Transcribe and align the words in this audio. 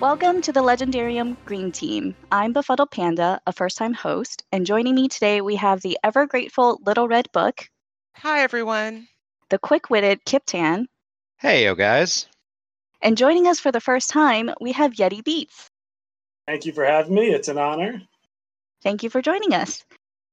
Welcome 0.00 0.40
to 0.42 0.52
the 0.52 0.62
Legendarium 0.62 1.36
Green 1.44 1.70
Team. 1.72 2.14
I'm 2.32 2.52
Befuddled 2.54 2.90
Panda, 2.90 3.40
a 3.46 3.52
first 3.52 3.76
time 3.76 3.92
host, 3.92 4.42
and 4.50 4.64
joining 4.64 4.94
me 4.94 5.08
today 5.08 5.40
we 5.42 5.56
have 5.56 5.82
the 5.82 5.98
ever 6.02 6.26
grateful 6.26 6.80
Little 6.84 7.06
Red 7.06 7.30
Book, 7.32 7.68
Hi, 8.16 8.40
everyone. 8.40 9.08
the 9.50 9.58
quick 9.58 9.90
witted 9.90 10.24
Kiptan, 10.24 10.86
Hey, 11.38 11.64
yo, 11.64 11.74
guys. 11.74 12.26
and 13.02 13.16
joining 13.18 13.46
us 13.46 13.60
for 13.60 13.70
the 13.72 13.80
first 13.80 14.08
time 14.10 14.50
we 14.60 14.72
have 14.72 14.92
Yeti 14.94 15.22
Beats. 15.22 15.68
Thank 16.46 16.64
you 16.64 16.72
for 16.72 16.84
having 16.84 17.14
me. 17.14 17.28
It's 17.32 17.48
an 17.48 17.58
honor. 17.58 18.02
Thank 18.82 19.02
you 19.02 19.10
for 19.10 19.20
joining 19.20 19.52
us. 19.52 19.84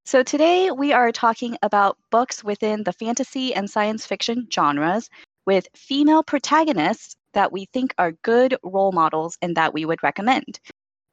So, 0.06 0.24
today 0.24 0.72
we 0.72 0.94
are 0.94 1.12
talking 1.12 1.58
about 1.62 1.98
books 2.12 2.42
within 2.44 2.84
the 2.84 2.94
fantasy 2.94 3.54
and 3.54 3.70
science 3.70 4.06
fiction 4.06 4.48
genres 4.52 5.10
with 5.46 5.68
female 5.76 6.24
protagonists 6.24 7.16
that 7.38 7.52
we 7.52 7.66
think 7.72 7.94
are 8.00 8.14
good 8.24 8.58
role 8.64 8.92
models 8.92 9.38
and 9.44 9.56
that 9.56 9.72
we 9.72 9.86
would 9.86 10.02
recommend. 10.02 10.60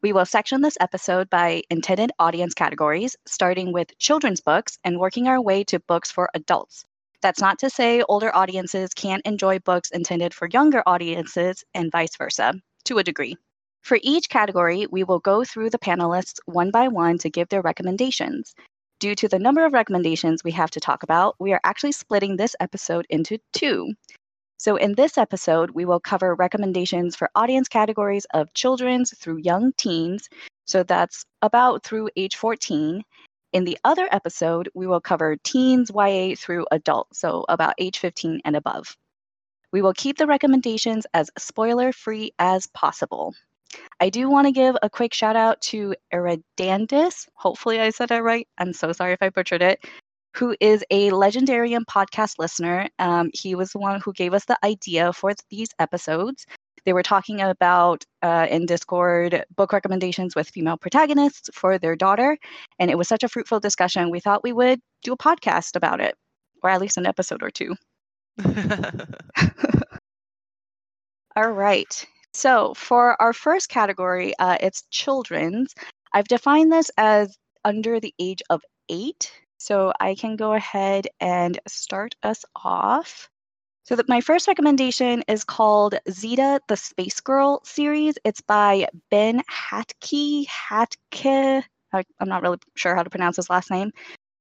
We 0.03 0.15
will 0.15 0.25
section 0.25 0.63
this 0.63 0.79
episode 0.81 1.29
by 1.29 1.65
intended 1.69 2.13
audience 2.19 2.55
categories, 2.55 3.15
starting 3.27 3.75
with 3.75 3.99
children's 3.99 4.41
books 4.41 4.79
and 4.85 4.99
working 4.99 5.29
our 5.29 5.39
way 5.39 5.65
to 5.65 5.81
books 5.81 6.11
for 6.11 6.31
adults. 6.33 6.87
That's 7.21 7.43
not 7.43 7.59
to 7.59 7.69
say 7.69 8.03
older 8.09 8.35
audiences 8.35 8.95
can't 8.95 9.21
enjoy 9.27 9.59
books 9.59 9.91
intended 9.91 10.33
for 10.33 10.49
younger 10.51 10.83
audiences 10.87 11.63
and 11.75 11.93
vice 11.93 12.17
versa, 12.17 12.55
to 12.85 12.97
a 12.97 13.05
degree. 13.05 13.37
For 13.83 13.99
each 14.03 14.31
category, 14.31 14.87
we 14.91 15.05
will 15.05 15.19
go 15.19 15.45
through 15.45 15.69
the 15.69 15.79
panelists 15.79 16.41
one 16.47 16.71
by 16.71 16.89
one 16.89 17.19
to 17.19 17.29
give 17.29 17.51
their 17.51 17.61
recommendations. 17.61 18.55
Due 18.99 19.15
to 19.17 19.29
the 19.29 19.39
number 19.39 19.67
of 19.67 19.75
recommendations 19.75 20.43
we 20.43 20.53
have 20.53 20.71
to 20.71 20.81
talk 20.81 21.03
about, 21.03 21.35
we 21.39 21.53
are 21.53 21.61
actually 21.65 21.93
splitting 21.93 22.37
this 22.37 22.57
episode 22.61 23.07
into 23.11 23.37
two. 23.53 23.93
So, 24.57 24.77
in 24.77 24.95
this 24.95 25.19
episode, 25.19 25.71
we 25.73 25.85
will 25.85 26.01
cover 26.01 26.35
recommendations 26.35 27.17
for 27.17 27.31
audience 27.35 27.69
categories 27.69 28.27
of 28.33 28.53
children's 28.55 29.17
through 29.19 29.39
young 29.39 29.73
teens. 29.77 30.29
So, 30.67 30.83
that's 30.83 31.25
about 31.43 31.83
through 31.83 32.11
age 32.17 32.37
14. 32.37 33.03
In 33.53 33.65
the 33.65 33.79
other 33.85 34.09
episode, 34.11 34.69
we 34.75 34.87
will 34.87 35.01
cover 35.01 35.37
teens, 35.45 35.91
YA 35.95 36.35
through 36.37 36.67
adult, 36.73 37.09
so 37.15 37.45
about 37.49 37.75
age 37.79 37.99
15 37.99 38.41
and 38.45 38.57
above. 38.57 38.97
We 39.73 39.83
will 39.83 39.93
keep 39.93 40.19
the 40.19 40.27
recommendations 40.27 41.07
as 41.15 41.31
spoiler 41.39 41.93
free 41.93 42.33
as 42.39 42.67
possible. 42.69 43.35
I 44.01 44.11
do 44.11 44.29
want 44.29 44.47
to 44.47 44.53
give 44.53 44.77
a 44.83 44.91
quick 44.91 45.15
shout 45.15 45.37
out 45.37 45.61
to 45.63 45.95
Eridandis. 46.13 47.27
Hopefully, 47.35 47.81
I 47.81 47.91
said 47.91 48.11
it 48.11 48.23
right. 48.23 48.47
I'm 48.59 48.73
so 48.73 48.93
sorry 48.93 49.13
if 49.13 49.23
I 49.23 49.31
butchered 49.31 49.63
it. 49.63 49.85
Who 50.37 50.57
is 50.61 50.85
a 50.91 51.11
Legendarium 51.11 51.85
podcast 51.85 52.39
listener. 52.39 52.89
Um, 52.99 53.31
he 53.33 53.55
was 53.55 53.71
the 53.73 53.79
one 53.79 54.01
who 54.01 54.13
gave 54.13 54.35
us 54.35 54.45
the 54.45 54.59
idea 54.65 55.13
for 55.13 55.33
these 55.51 55.69
episodes. 55.79 56.47
They 56.85 56.93
were 56.93 57.03
talking 57.03 57.41
about 57.41 58.05
uh, 58.23 58.47
in 58.51 58.67
Discord 58.67 59.45
book 59.57 59.73
recommendations 59.73 60.35
with 60.35 60.49
female 60.49 60.77
protagonists 60.77 61.49
for 61.55 61.79
their 61.79 61.97
daughter. 61.97 62.37
And 62.79 62.91
it 62.91 62.99
was 62.99 63.09
such 63.09 63.23
a 63.25 63.29
fruitful 63.29 63.61
discussion. 63.61 64.11
We 64.11 64.21
thought 64.21 64.45
we 64.45 64.53
would 64.53 64.81
do 65.03 65.13
a 65.13 65.17
podcast 65.17 65.77
about 65.77 66.01
it, 66.01 66.15
or 66.63 66.71
at 66.71 66.81
least 66.81 66.99
an 66.99 67.07
episode 67.07 67.43
or 67.43 67.51
two. 67.51 67.75
All 71.37 71.51
right. 71.53 72.07
So 72.33 72.75
for 72.75 73.21
our 73.23 73.33
first 73.33 73.69
category, 73.69 74.35
uh, 74.39 74.59
it's 74.61 74.85
children's. 74.91 75.75
I've 76.13 76.29
defined 76.29 76.73
this 76.73 76.91
as 76.97 77.37
under 77.65 77.99
the 78.01 78.15
age 78.19 78.43
of 78.51 78.63
eight. 78.89 79.33
So 79.59 79.93
I 80.01 80.15
can 80.15 80.37
go 80.37 80.53
ahead 80.53 81.09
and 81.21 81.59
start 81.67 82.15
us 82.23 82.45
off. 82.57 83.29
So 83.85 83.97
that 83.97 84.09
my 84.09 84.23
first 84.23 84.49
recommendation 84.49 85.25
is 85.29 85.45
called 85.45 85.95
Zita 86.11 86.61
the 86.69 86.77
Space 86.77 87.21
Girl 87.21 87.61
series. 87.65 88.15
It's 88.25 88.41
by 88.41 88.89
Ben 89.11 89.43
Hatke. 89.51 90.47
Hatke. 90.47 91.63
I'm 91.93 92.29
not 92.29 92.43
really 92.43 92.59
sure 92.77 92.97
how 92.97 93.03
to 93.03 93.11
pronounce 93.11 93.37
his 93.37 93.51
last 93.51 93.71
name. 93.71 93.93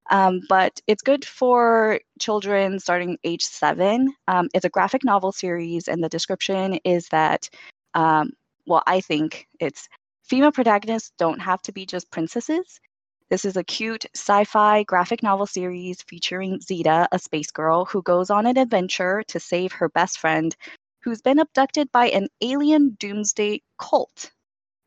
Um, 0.09 0.41
but 0.49 0.81
it's 0.87 1.01
good 1.01 1.25
for 1.25 1.99
children 2.19 2.79
starting 2.79 3.17
age 3.23 3.43
seven. 3.43 4.13
Um, 4.27 4.49
it's 4.53 4.65
a 4.65 4.69
graphic 4.69 5.03
novel 5.03 5.31
series, 5.31 5.87
and 5.87 6.03
the 6.03 6.09
description 6.09 6.79
is 6.83 7.07
that, 7.09 7.49
um, 7.93 8.31
well, 8.65 8.83
I 8.85 9.01
think 9.01 9.47
it's 9.59 9.87
female 10.23 10.51
protagonists 10.51 11.11
don't 11.17 11.39
have 11.39 11.61
to 11.63 11.71
be 11.71 11.85
just 11.85 12.11
princesses. 12.11 12.79
This 13.29 13.45
is 13.45 13.57
a 13.57 13.63
cute 13.63 14.05
sci 14.15 14.43
fi 14.45 14.83
graphic 14.83 15.23
novel 15.23 15.45
series 15.45 16.01
featuring 16.03 16.59
Zita, 16.61 17.07
a 17.11 17.19
space 17.19 17.51
girl 17.51 17.85
who 17.85 18.01
goes 18.01 18.29
on 18.29 18.45
an 18.45 18.57
adventure 18.57 19.23
to 19.27 19.39
save 19.39 19.71
her 19.73 19.89
best 19.89 20.19
friend 20.19 20.55
who's 21.01 21.21
been 21.21 21.39
abducted 21.39 21.91
by 21.91 22.07
an 22.09 22.27
alien 22.41 22.95
doomsday 22.99 23.61
cult. 23.77 24.31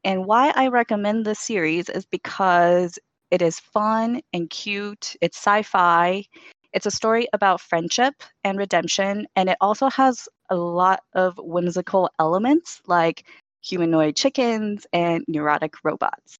And 0.04 0.26
why 0.26 0.52
I 0.54 0.68
recommend 0.68 1.24
this 1.24 1.40
series 1.40 1.88
is 1.88 2.06
because 2.06 2.98
it 3.30 3.42
is 3.42 3.58
fun 3.60 4.22
and 4.32 4.48
cute, 4.48 5.16
it's 5.20 5.38
sci 5.38 5.62
fi. 5.62 6.24
It's 6.72 6.86
a 6.86 6.90
story 6.90 7.28
about 7.32 7.60
friendship 7.60 8.14
and 8.44 8.58
redemption, 8.58 9.26
and 9.36 9.48
it 9.48 9.56
also 9.60 9.88
has 9.90 10.28
a 10.50 10.56
lot 10.56 11.00
of 11.14 11.38
whimsical 11.38 12.10
elements 12.18 12.80
like 12.86 13.24
humanoid 13.62 14.16
chickens 14.16 14.86
and 14.92 15.24
neurotic 15.26 15.74
robots. 15.82 16.38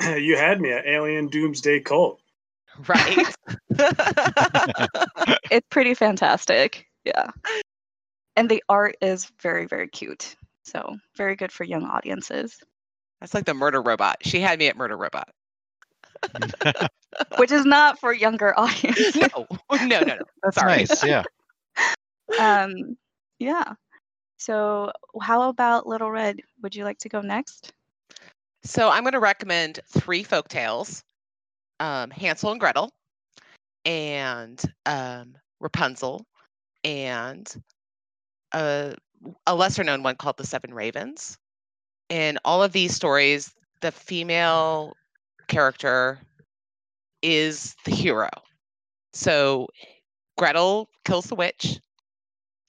you 0.18 0.36
had 0.36 0.60
me 0.60 0.72
at 0.72 0.86
Alien 0.86 1.28
Doomsday 1.28 1.80
Cult. 1.80 2.20
right? 2.88 3.34
It's 5.50 5.66
pretty 5.70 5.94
fantastic. 5.94 6.86
Yeah. 7.04 7.30
And 8.36 8.48
the 8.48 8.62
art 8.68 8.96
is 9.00 9.30
very, 9.40 9.66
very 9.66 9.88
cute. 9.88 10.34
So, 10.64 10.96
very 11.16 11.36
good 11.36 11.52
for 11.52 11.64
young 11.64 11.84
audiences, 11.84 12.58
That's 13.20 13.34
like 13.34 13.44
the 13.44 13.54
murder 13.54 13.82
robot. 13.82 14.16
She 14.22 14.40
had 14.40 14.58
me 14.58 14.68
at 14.68 14.76
murder 14.76 14.96
robot. 14.96 15.28
which 17.36 17.52
is 17.52 17.64
not 17.66 18.00
for 18.00 18.12
younger 18.12 18.52
audiences. 18.58 19.14
No, 19.16 19.46
no, 19.70 19.86
no, 19.86 20.00
no. 20.00 20.18
That's 20.42 20.56
nice. 20.56 21.04
Yeah. 21.04 21.22
um, 22.40 22.96
yeah. 23.38 23.74
So, 24.38 24.90
how 25.20 25.48
about 25.48 25.86
Little 25.86 26.10
Red? 26.10 26.40
Would 26.62 26.74
you 26.74 26.84
like 26.84 26.98
to 27.00 27.08
go 27.08 27.20
next? 27.20 27.72
So 28.64 28.88
I'm 28.88 29.02
going 29.02 29.12
to 29.12 29.20
recommend 29.20 29.80
three 29.88 30.22
folk 30.22 30.48
tales: 30.48 31.04
um, 31.80 32.10
Hansel 32.10 32.50
and 32.50 32.60
Gretel, 32.60 32.90
and 33.84 34.60
um, 34.86 35.34
Rapunzel, 35.60 36.26
and 36.82 37.62
a, 38.52 38.94
a 39.46 39.54
lesser-known 39.54 40.02
one 40.02 40.16
called 40.16 40.38
The 40.38 40.46
Seven 40.46 40.72
Ravens. 40.72 41.38
In 42.08 42.38
all 42.44 42.62
of 42.62 42.72
these 42.72 42.94
stories, 42.94 43.54
the 43.80 43.92
female 43.92 44.94
character 45.48 46.18
is 47.22 47.74
the 47.84 47.90
hero. 47.90 48.28
So 49.12 49.68
Gretel 50.38 50.88
kills 51.04 51.26
the 51.26 51.34
witch, 51.34 51.80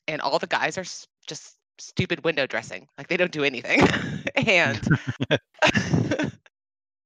and 0.07 0.21
all 0.21 0.39
the 0.39 0.47
guys 0.47 0.77
are 0.77 0.85
just 1.27 1.57
stupid 1.77 2.23
window 2.23 2.47
dressing. 2.47 2.87
Like 2.97 3.07
they 3.07 3.17
don't 3.17 3.31
do 3.31 3.43
anything. 3.43 3.81
and 4.35 4.87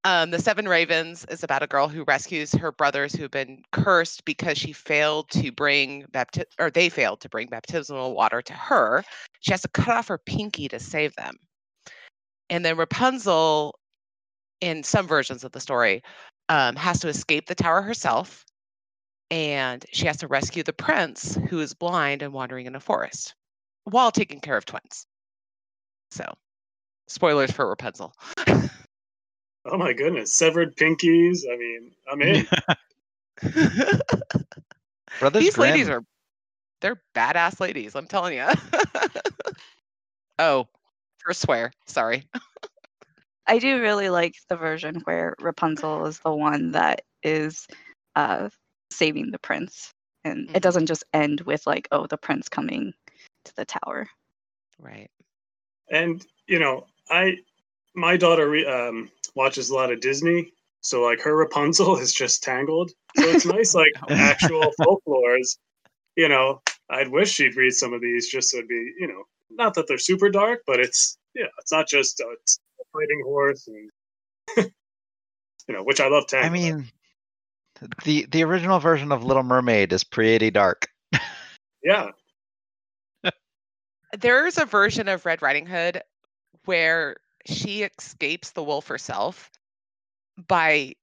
um, 0.04 0.32
the 0.32 0.40
Seven 0.40 0.68
Ravens 0.68 1.26
is 1.30 1.44
about 1.44 1.64
a 1.64 1.68
girl 1.68 1.88
who 1.88 2.04
rescues 2.04 2.54
her 2.54 2.72
brothers 2.72 3.14
who've 3.14 3.32
been 3.32 3.64
cursed 3.72 4.26
because 4.26 4.58
she 4.58 4.74
failed 4.74 5.30
to 5.32 5.52
bring 5.52 6.04
bapti- 6.12 6.46
or 6.60 6.70
they 6.70 6.90
failed 6.90 7.22
to 7.22 7.30
bring 7.30 7.48
baptismal 7.48 8.14
water 8.14 8.42
to 8.42 8.54
her. 8.54 9.04
She 9.40 9.52
has 9.52 9.62
to 9.62 9.70
cut 9.70 9.90
off 9.96 10.08
her 10.08 10.18
pinky 10.18 10.68
to 10.70 10.80
save 10.80 11.16
them. 11.16 11.36
And 12.50 12.66
then 12.66 12.78
Rapunzel, 12.78 13.78
in 14.62 14.84
some 14.84 15.08
versions 15.08 15.44
of 15.44 15.52
the 15.52 15.60
story, 15.60 16.02
um, 16.50 16.76
has 16.76 17.00
to 17.02 17.08
escape 17.08 17.46
the 17.46 17.54
tower 17.54 17.82
herself, 17.84 18.44
and 19.30 19.86
she 19.92 20.08
has 20.08 20.18
to 20.18 20.28
rescue 20.28 20.64
the 20.64 20.74
prince 20.74 21.36
who 21.50 21.60
is 21.60 21.76
blind 21.76 22.24
and 22.24 22.34
wandering 22.34 22.66
in 22.66 22.76
a 22.76 22.80
forest 22.80 23.36
while 23.90 24.12
taking 24.12 24.40
care 24.40 24.58
of 24.58 24.66
twins. 24.66 25.06
So, 26.12 26.26
spoilers 27.08 27.52
for 27.52 27.68
Rapunzel. 27.68 28.14
Oh 29.66 29.78
my 29.78 29.92
goodness, 29.94 30.34
severed 30.34 30.76
pinkies. 30.78 31.40
I 31.52 31.58
mean, 31.58 31.92
I'm 32.10 32.22
in. 32.22 32.48
Brothers 35.20 35.44
These 35.44 35.56
Grimm. 35.56 35.70
ladies 35.70 35.90
are 35.90 36.02
they're 36.82 37.02
badass 37.14 37.60
ladies, 37.60 37.94
I'm 37.96 38.08
telling 38.08 38.38
you. 38.38 38.48
oh, 40.40 40.68
first 41.24 41.42
swear. 41.42 41.72
Sorry. 41.88 42.24
I 43.48 43.60
do 43.60 43.82
really 43.82 44.10
like 44.10 44.36
the 44.48 44.56
version 44.56 45.02
where 45.04 45.36
Rapunzel 45.40 46.06
is 46.06 46.20
the 46.20 46.32
one 46.32 46.72
that 46.72 47.02
is 47.22 47.68
uh, 48.16 48.50
saving 48.92 49.32
the 49.32 49.40
prince. 49.40 49.92
And 50.24 50.48
Mhm. 50.48 50.56
it 50.56 50.64
doesn't 50.64 50.86
just 50.86 51.04
end 51.14 51.42
with, 51.42 51.68
like, 51.68 51.88
oh, 51.92 52.08
the 52.08 52.18
prince 52.18 52.48
coming 52.48 52.94
to 53.46 53.56
the 53.56 53.66
tower. 53.66 54.08
Right. 54.80 55.10
and 55.92 56.26
you 56.48 56.60
know, 56.60 56.88
I 57.10 57.38
my 57.96 58.18
daughter 58.18 58.56
um, 58.70 59.10
watches 59.36 59.70
a 59.70 59.76
lot 59.76 59.92
of 59.92 60.00
Disney, 60.02 60.54
so 60.82 61.04
like 61.04 61.22
her 61.22 61.36
Rapunzel 61.36 61.98
is 62.00 62.14
just 62.14 62.44
tangled. 62.44 62.92
So 63.18 63.26
it's 63.26 63.46
nice, 63.46 63.76
like 63.76 63.92
actual 64.10 64.72
folklores. 64.80 65.58
You 66.16 66.30
know, 66.30 66.62
I'd 66.90 67.10
wish 67.10 67.32
she'd 67.32 67.56
read 67.56 67.74
some 67.74 67.94
of 67.94 68.02
these 68.02 68.30
just 68.30 68.50
so 68.50 68.58
it'd 68.58 68.68
be, 68.68 68.94
you 69.00 69.08
know, 69.08 69.24
not 69.50 69.74
that 69.76 69.88
they're 69.88 69.98
super 69.98 70.30
dark, 70.30 70.64
but 70.66 70.80
it's 70.80 71.18
yeah, 71.36 71.48
it's 71.60 71.72
not 71.72 71.88
just 71.88 72.20
a 72.20 72.36
fighting 72.94 73.22
horse 73.24 73.68
and 73.68 73.92
you 75.68 75.74
know, 75.76 75.84
which 75.84 76.00
I 76.00 76.08
love. 76.08 76.28
Tangled. 76.28 76.50
I 76.50 76.54
mean, 76.54 76.92
the 78.04 78.26
the 78.32 78.44
original 78.44 78.80
version 78.80 79.12
of 79.12 79.24
Little 79.24 79.44
Mermaid 79.44 79.94
is 79.94 80.04
pretty 80.04 80.52
dark. 80.52 80.88
yeah, 81.84 82.10
There's 84.18 84.58
a 84.58 84.66
version 84.66 85.08
of 85.08 85.26
Red 85.26 85.42
Riding 85.42 85.66
Hood 85.66 86.02
where 86.66 87.18
she 87.46 87.84
escapes 87.84 88.52
the 88.52 88.64
wolf 88.64 88.88
herself 88.88 89.52
by 90.48 90.96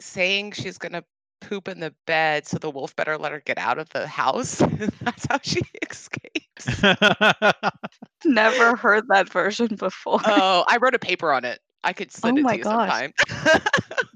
saying 0.00 0.52
she's 0.52 0.78
going 0.78 0.92
to 0.92 1.04
poop 1.40 1.68
in 1.68 1.78
the 1.80 1.94
bed 2.06 2.46
so 2.46 2.58
the 2.58 2.70
wolf 2.70 2.94
better 2.96 3.16
let 3.16 3.32
her 3.32 3.40
get 3.40 3.58
out 3.58 3.78
of 3.78 3.88
the 3.90 4.06
house. 4.06 4.56
That's 5.02 5.26
how 5.28 5.38
she 5.42 5.60
escapes. 5.90 6.82
Never 8.24 8.76
heard 8.76 9.06
that 9.08 9.28
version 9.30 9.76
before. 9.76 10.20
oh, 10.24 10.64
I 10.68 10.78
wrote 10.78 10.94
a 10.94 10.98
paper 10.98 11.32
on 11.32 11.44
it. 11.44 11.60
I 11.84 11.92
could 11.92 12.10
send 12.10 12.38
Oh 12.38 12.40
it 12.40 12.42
my 12.42 12.52
to 12.52 12.58
you 12.58 12.64
gosh. 12.64 12.90
sometime. 12.90 13.12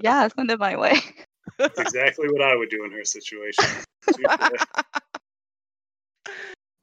yeah, 0.01 0.29
send 0.29 0.51
it 0.51 0.59
my 0.59 0.77
way. 0.77 0.99
that's 1.59 1.79
exactly 1.79 2.29
what 2.29 2.43
I 2.43 2.57
would 2.57 2.71
do 2.71 2.85
in 2.85 2.91
her 2.93 3.05
situation. 3.05 3.65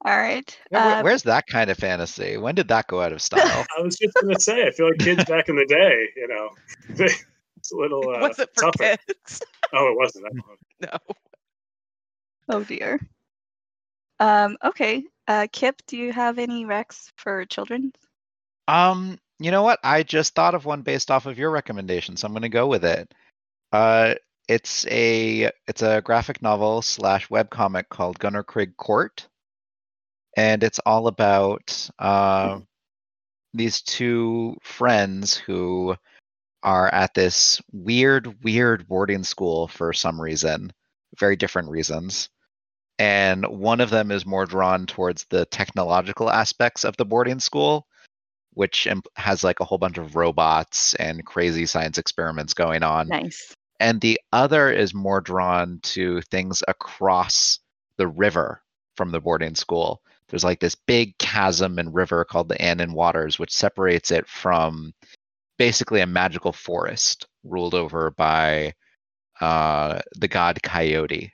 All 0.04 0.16
right. 0.16 0.58
Where- 0.70 0.80
uh, 0.80 1.02
Where's 1.02 1.22
that 1.24 1.46
kind 1.46 1.70
of 1.70 1.76
fantasy? 1.78 2.36
When 2.36 2.54
did 2.54 2.68
that 2.68 2.86
go 2.86 3.00
out 3.02 3.12
of 3.12 3.20
style? 3.22 3.66
I 3.76 3.82
was 3.82 3.96
just 3.96 4.14
gonna 4.20 4.38
say, 4.40 4.66
I 4.66 4.70
feel 4.70 4.86
like 4.88 4.98
kids 4.98 5.24
back 5.24 5.48
in 5.48 5.56
the 5.56 5.66
day, 5.66 6.08
you 6.16 6.28
know, 6.28 6.50
they, 6.96 7.10
it's 7.56 7.72
a 7.72 7.76
little 7.76 8.08
uh, 8.08 8.20
Was 8.20 8.38
it 8.38 8.50
for 8.54 8.70
tougher. 8.70 8.96
kids? 9.06 9.42
Oh, 9.72 9.92
it 9.92 9.96
wasn't. 9.96 10.26
I. 10.26 10.30
No. 10.80 11.14
oh 12.48 12.64
dear. 12.64 12.98
Um, 14.18 14.56
okay. 14.64 15.04
Uh, 15.28 15.46
Kip, 15.52 15.80
do 15.86 15.96
you 15.96 16.12
have 16.12 16.38
any 16.40 16.64
recs 16.64 17.12
for 17.16 17.44
children? 17.44 17.92
Um, 18.66 19.16
you 19.38 19.52
know 19.52 19.62
what? 19.62 19.78
I 19.84 20.02
just 20.02 20.34
thought 20.34 20.56
of 20.56 20.64
one 20.64 20.82
based 20.82 21.08
off 21.12 21.26
of 21.26 21.38
your 21.38 21.52
recommendation, 21.52 22.16
so 22.16 22.26
I'm 22.26 22.32
going 22.32 22.42
to 22.42 22.48
go 22.48 22.66
with 22.66 22.84
it. 22.84 23.14
Uh, 23.72 24.14
it's 24.48 24.84
a 24.88 25.52
it's 25.68 25.82
a 25.82 26.00
graphic 26.02 26.42
novel 26.42 26.82
slash 26.82 27.28
webcomic 27.28 27.88
called 27.88 28.18
Gunnerkrigg 28.18 28.76
Court, 28.76 29.28
and 30.36 30.62
it's 30.62 30.78
all 30.80 31.06
about 31.06 31.90
uh, 31.98 32.60
these 33.54 33.82
two 33.82 34.56
friends 34.62 35.36
who 35.36 35.94
are 36.62 36.92
at 36.92 37.14
this 37.14 37.60
weird, 37.72 38.42
weird 38.44 38.86
boarding 38.86 39.24
school 39.24 39.68
for 39.68 39.92
some 39.92 40.20
reason, 40.20 40.72
very 41.18 41.36
different 41.36 41.68
reasons. 41.68 42.28
And 42.98 43.46
one 43.46 43.80
of 43.80 43.88
them 43.88 44.10
is 44.10 44.26
more 44.26 44.44
drawn 44.44 44.84
towards 44.86 45.24
the 45.30 45.46
technological 45.46 46.30
aspects 46.30 46.84
of 46.84 46.96
the 46.98 47.06
boarding 47.06 47.40
school, 47.40 47.86
which 48.52 48.86
imp- 48.86 49.08
has 49.16 49.42
like 49.42 49.60
a 49.60 49.64
whole 49.64 49.78
bunch 49.78 49.96
of 49.96 50.16
robots 50.16 50.94
and 50.94 51.24
crazy 51.24 51.64
science 51.64 51.96
experiments 51.96 52.52
going 52.52 52.82
on. 52.82 53.08
Nice. 53.08 53.54
And 53.80 54.02
the 54.02 54.20
other 54.34 54.70
is 54.70 54.92
more 54.92 55.22
drawn 55.22 55.80
to 55.82 56.20
things 56.30 56.62
across 56.68 57.58
the 57.96 58.06
river 58.06 58.60
from 58.96 59.12
the 59.12 59.20
boarding 59.20 59.54
school. 59.54 60.02
There's 60.30 60.44
like 60.44 60.60
this 60.60 60.76
big 60.76 61.18
chasm 61.18 61.78
and 61.78 61.94
river 61.94 62.24
called 62.24 62.48
the 62.48 62.60
Annan 62.60 62.92
Waters, 62.92 63.38
which 63.38 63.52
separates 63.52 64.10
it 64.10 64.28
from 64.28 64.94
basically 65.58 66.00
a 66.00 66.06
magical 66.06 66.52
forest 66.52 67.26
ruled 67.44 67.74
over 67.74 68.12
by 68.12 68.72
uh, 69.40 70.00
the 70.16 70.28
god 70.28 70.62
Coyote. 70.62 71.32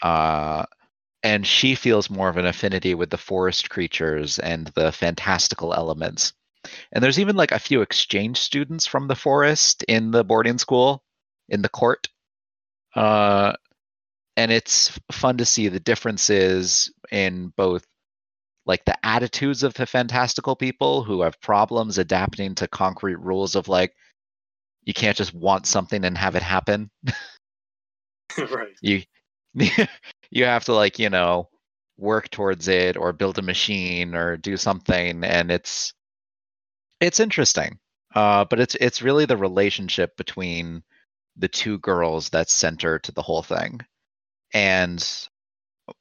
Uh, 0.00 0.64
and 1.22 1.46
she 1.46 1.74
feels 1.74 2.10
more 2.10 2.28
of 2.28 2.36
an 2.36 2.46
affinity 2.46 2.94
with 2.94 3.10
the 3.10 3.18
forest 3.18 3.70
creatures 3.70 4.38
and 4.38 4.68
the 4.74 4.90
fantastical 4.90 5.74
elements. 5.74 6.32
And 6.92 7.02
there's 7.02 7.18
even 7.18 7.36
like 7.36 7.52
a 7.52 7.58
few 7.58 7.82
exchange 7.82 8.38
students 8.38 8.86
from 8.86 9.08
the 9.08 9.14
forest 9.14 9.82
in 9.84 10.10
the 10.10 10.24
boarding 10.24 10.58
school, 10.58 11.02
in 11.48 11.62
the 11.62 11.68
court. 11.68 12.08
Uh, 12.94 13.52
and 14.36 14.50
it's 14.50 14.98
fun 15.10 15.36
to 15.38 15.44
see 15.44 15.68
the 15.68 15.80
differences 15.80 16.92
in 17.10 17.52
both 17.56 17.84
like 18.64 18.84
the 18.84 18.96
attitudes 19.04 19.62
of 19.62 19.74
the 19.74 19.86
fantastical 19.86 20.54
people 20.54 21.02
who 21.02 21.22
have 21.22 21.40
problems 21.40 21.98
adapting 21.98 22.54
to 22.54 22.68
concrete 22.68 23.18
rules 23.18 23.54
of 23.54 23.68
like 23.68 23.94
you 24.84 24.94
can't 24.94 25.16
just 25.16 25.34
want 25.34 25.66
something 25.66 26.04
and 26.04 26.16
have 26.18 26.36
it 26.36 26.42
happen. 26.42 26.90
Right. 28.38 28.74
you 28.80 29.02
you 30.30 30.44
have 30.46 30.64
to 30.64 30.72
like 30.72 30.98
you 30.98 31.10
know 31.10 31.50
work 31.98 32.30
towards 32.30 32.66
it 32.66 32.96
or 32.96 33.12
build 33.12 33.38
a 33.38 33.42
machine 33.42 34.14
or 34.14 34.38
do 34.38 34.56
something 34.56 35.22
and 35.22 35.50
it's 35.50 35.92
it's 36.98 37.20
interesting. 37.20 37.78
Uh 38.14 38.46
but 38.46 38.58
it's 38.58 38.74
it's 38.76 39.02
really 39.02 39.26
the 39.26 39.36
relationship 39.36 40.16
between 40.16 40.82
the 41.36 41.48
two 41.48 41.78
girls 41.80 42.30
that's 42.30 42.54
center 42.54 42.98
to 43.00 43.12
the 43.12 43.20
whole 43.20 43.42
thing 43.42 43.80
and 44.52 45.28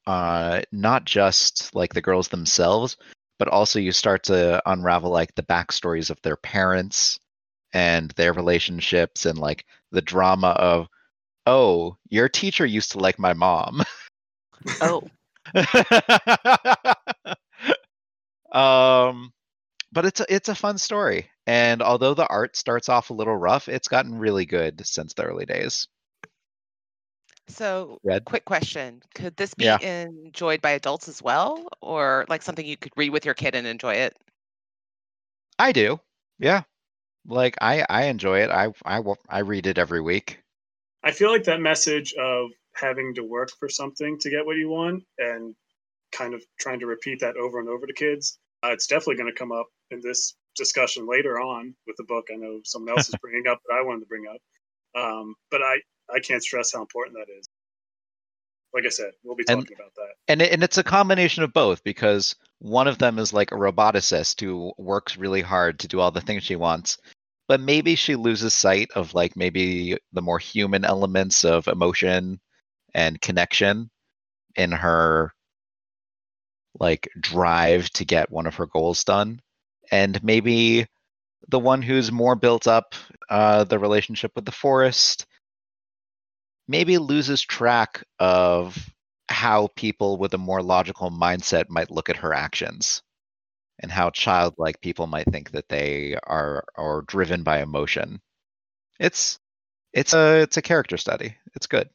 uh 0.06 0.62
not 0.72 1.06
just 1.06 1.74
like 1.76 1.94
the 1.94 2.02
girls 2.02 2.28
themselves 2.28 2.98
but 3.40 3.48
also 3.48 3.80
you 3.80 3.92
start 3.92 4.24
to 4.24 4.62
unravel 4.70 5.10
like 5.10 5.34
the 5.34 5.42
backstories 5.44 6.12
of 6.12 6.22
their 6.22 6.36
parents 6.38 7.20
and 7.74 8.12
their 8.12 8.34
relationships 8.34 9.26
and 9.26 9.40
like 9.40 9.66
the 9.92 10.02
drama 10.02 10.50
of 10.50 10.88
oh 11.48 11.98
your 12.10 12.30
teacher 12.30 12.66
used 12.66 12.92
to 12.92 13.00
like 13.00 13.18
my 13.18 13.34
mom. 13.34 13.82
Oh, 14.80 15.02
um 18.52 19.34
but 19.92 20.06
it's 20.06 20.20
a, 20.20 20.26
it's 20.34 20.50
a 20.50 20.56
fun 20.56 20.78
story 20.78 21.28
and 21.48 21.82
although 21.82 22.14
the 22.14 22.28
art 22.28 22.56
starts 22.56 22.90
off 22.90 23.10
a 23.10 23.14
little 23.16 23.36
rough 23.36 23.68
it's 23.68 23.88
gotten 23.88 24.20
really 24.20 24.46
good 24.46 24.86
since 24.86 25.16
the 25.16 25.24
early 25.24 25.46
days 25.46 25.88
So, 27.52 28.00
Red? 28.04 28.26
quick 28.26 28.46
question: 28.46 29.02
Could 29.16 29.36
this 29.38 29.54
be 29.54 29.66
Yeah. 29.66 29.78
enjoyed 29.82 30.62
by 30.62 30.72
adults 30.72 31.08
as 31.08 31.22
well, 31.22 31.68
or 31.82 32.26
like 32.30 32.42
something 32.42 32.66
you 32.66 32.78
could 32.78 32.94
read 32.98 33.12
with 33.12 33.26
your 33.26 33.34
kid 33.36 33.56
and 33.56 33.68
enjoy 33.68 33.94
it? 33.96 34.18
i 35.60 35.72
do 35.72 36.00
yeah 36.40 36.64
like 37.26 37.56
i 37.62 37.86
i 37.90 38.06
enjoy 38.06 38.40
it 38.42 38.50
i 38.52 38.68
i 38.86 39.00
wa- 39.00 39.16
i 39.30 39.40
read 39.40 39.68
it 39.68 39.78
every 39.78 40.02
week 40.02 40.42
I 41.04 41.12
feel 41.12 41.32
like 41.32 41.44
that 41.46 41.62
message 41.62 42.14
of 42.14 42.52
having 42.76 43.14
to 43.16 43.24
work 43.24 43.50
for 43.60 43.70
something 43.70 44.18
to 44.20 44.30
get 44.30 44.46
what 44.46 44.58
you 44.58 44.70
want 44.70 45.04
and 45.18 45.56
kind 46.12 46.34
of 46.34 46.44
trying 46.60 46.80
to 46.82 46.88
repeat 46.88 47.20
that 47.22 47.38
over 47.38 47.60
and 47.60 47.70
over 47.70 47.88
to 47.88 47.94
kids, 47.94 48.40
uh, 48.64 48.70
it's 48.72 48.88
definitely 48.88 49.16
going 49.16 49.32
to 49.34 49.38
come 49.40 49.52
up 49.52 49.68
in 49.92 50.02
this 50.02 50.36
discussion 50.56 51.08
later 51.08 51.40
on 51.40 51.76
with 51.88 51.96
the 51.98 52.04
book. 52.04 52.28
I 52.32 52.36
know 52.36 52.62
someone 52.64 52.92
else 52.92 53.10
is 53.10 53.16
bringing 53.22 53.48
up 53.48 53.60
that 53.68 53.76
I 53.76 53.82
wanted 53.82 54.02
to 54.02 54.06
bring 54.08 54.26
up. 54.28 54.42
Um, 55.02 55.36
but 55.52 55.62
I, 55.62 55.78
I 56.14 56.20
can't 56.20 56.44
stress 56.44 56.74
how 56.74 56.82
important 56.82 57.18
that 57.18 57.32
is. 57.32 57.48
Like 58.74 58.86
I 58.86 58.90
said, 58.90 59.12
we'll 59.24 59.36
be 59.36 59.44
And- 59.50 59.62
talking 59.62 59.76
about 59.78 59.94
that. 59.96 60.14
and 60.28 60.42
it, 60.42 60.52
and 60.54 60.64
it's 60.64 60.78
a 60.78 60.84
combination 60.84 61.44
of 61.44 61.52
both 61.54 61.84
because 61.84 62.36
one 62.60 62.88
of 62.88 62.98
them 63.00 63.20
is 63.20 63.34
like 63.34 63.52
a 63.52 63.56
roboticist 63.56 64.40
who 64.40 64.72
works 64.78 65.18
really 65.18 65.42
hard 65.42 65.80
to 65.80 65.88
do 65.88 66.00
all 66.00 66.12
the 66.12 66.22
things 66.22 66.44
she 66.44 66.56
wants 66.56 66.98
but 67.48 67.60
maybe 67.60 67.96
she 67.96 68.16
loses 68.16 68.54
sight 68.54 68.90
of 68.96 69.14
like 69.14 69.36
maybe 69.36 69.98
the 70.14 70.22
more 70.22 70.40
human 70.40 70.86
elements 70.86 71.44
of 71.44 71.68
emotion 71.68 72.40
and 72.94 73.20
connection 73.20 73.90
in 74.56 74.72
her 74.72 75.34
like 76.80 77.10
drive 77.20 77.90
to 77.90 78.06
get 78.06 78.32
one 78.32 78.48
of 78.48 78.56
her 78.56 78.68
goals 78.68 79.04
done 79.04 79.42
and 79.92 80.24
maybe 80.24 80.86
the 81.50 81.60
one 81.60 81.82
who's 81.82 82.12
more 82.12 82.36
built 82.36 82.68
up 82.68 82.96
uh, 83.30 83.64
the 83.66 83.80
relationship 83.80 84.32
with 84.36 84.46
the 84.46 84.52
forest 84.52 85.26
maybe 86.68 86.98
loses 86.98 87.42
track 87.42 88.04
of 88.20 88.78
how 89.30 89.68
people 89.76 90.18
with 90.18 90.34
a 90.34 90.38
more 90.38 90.62
logical 90.62 91.10
mindset 91.12 91.70
might 91.70 91.92
look 91.92 92.10
at 92.10 92.18
her 92.18 92.34
actions 92.34 93.02
and 93.82 93.92
how 93.92 94.10
childlike 94.10 94.82
people 94.82 95.08
might 95.08 95.26
think 95.32 95.52
that 95.52 95.70
they 95.70 96.18
are 96.24 96.64
are 96.76 97.02
driven 97.04 97.44
by 97.44 97.62
emotion 97.62 98.22
it's 99.00 99.40
it's 99.94 100.14
a 100.14 100.42
it's 100.42 100.58
a 100.58 100.62
character 100.62 100.98
study 100.98 101.36
it's 101.56 101.68
good 101.68 101.90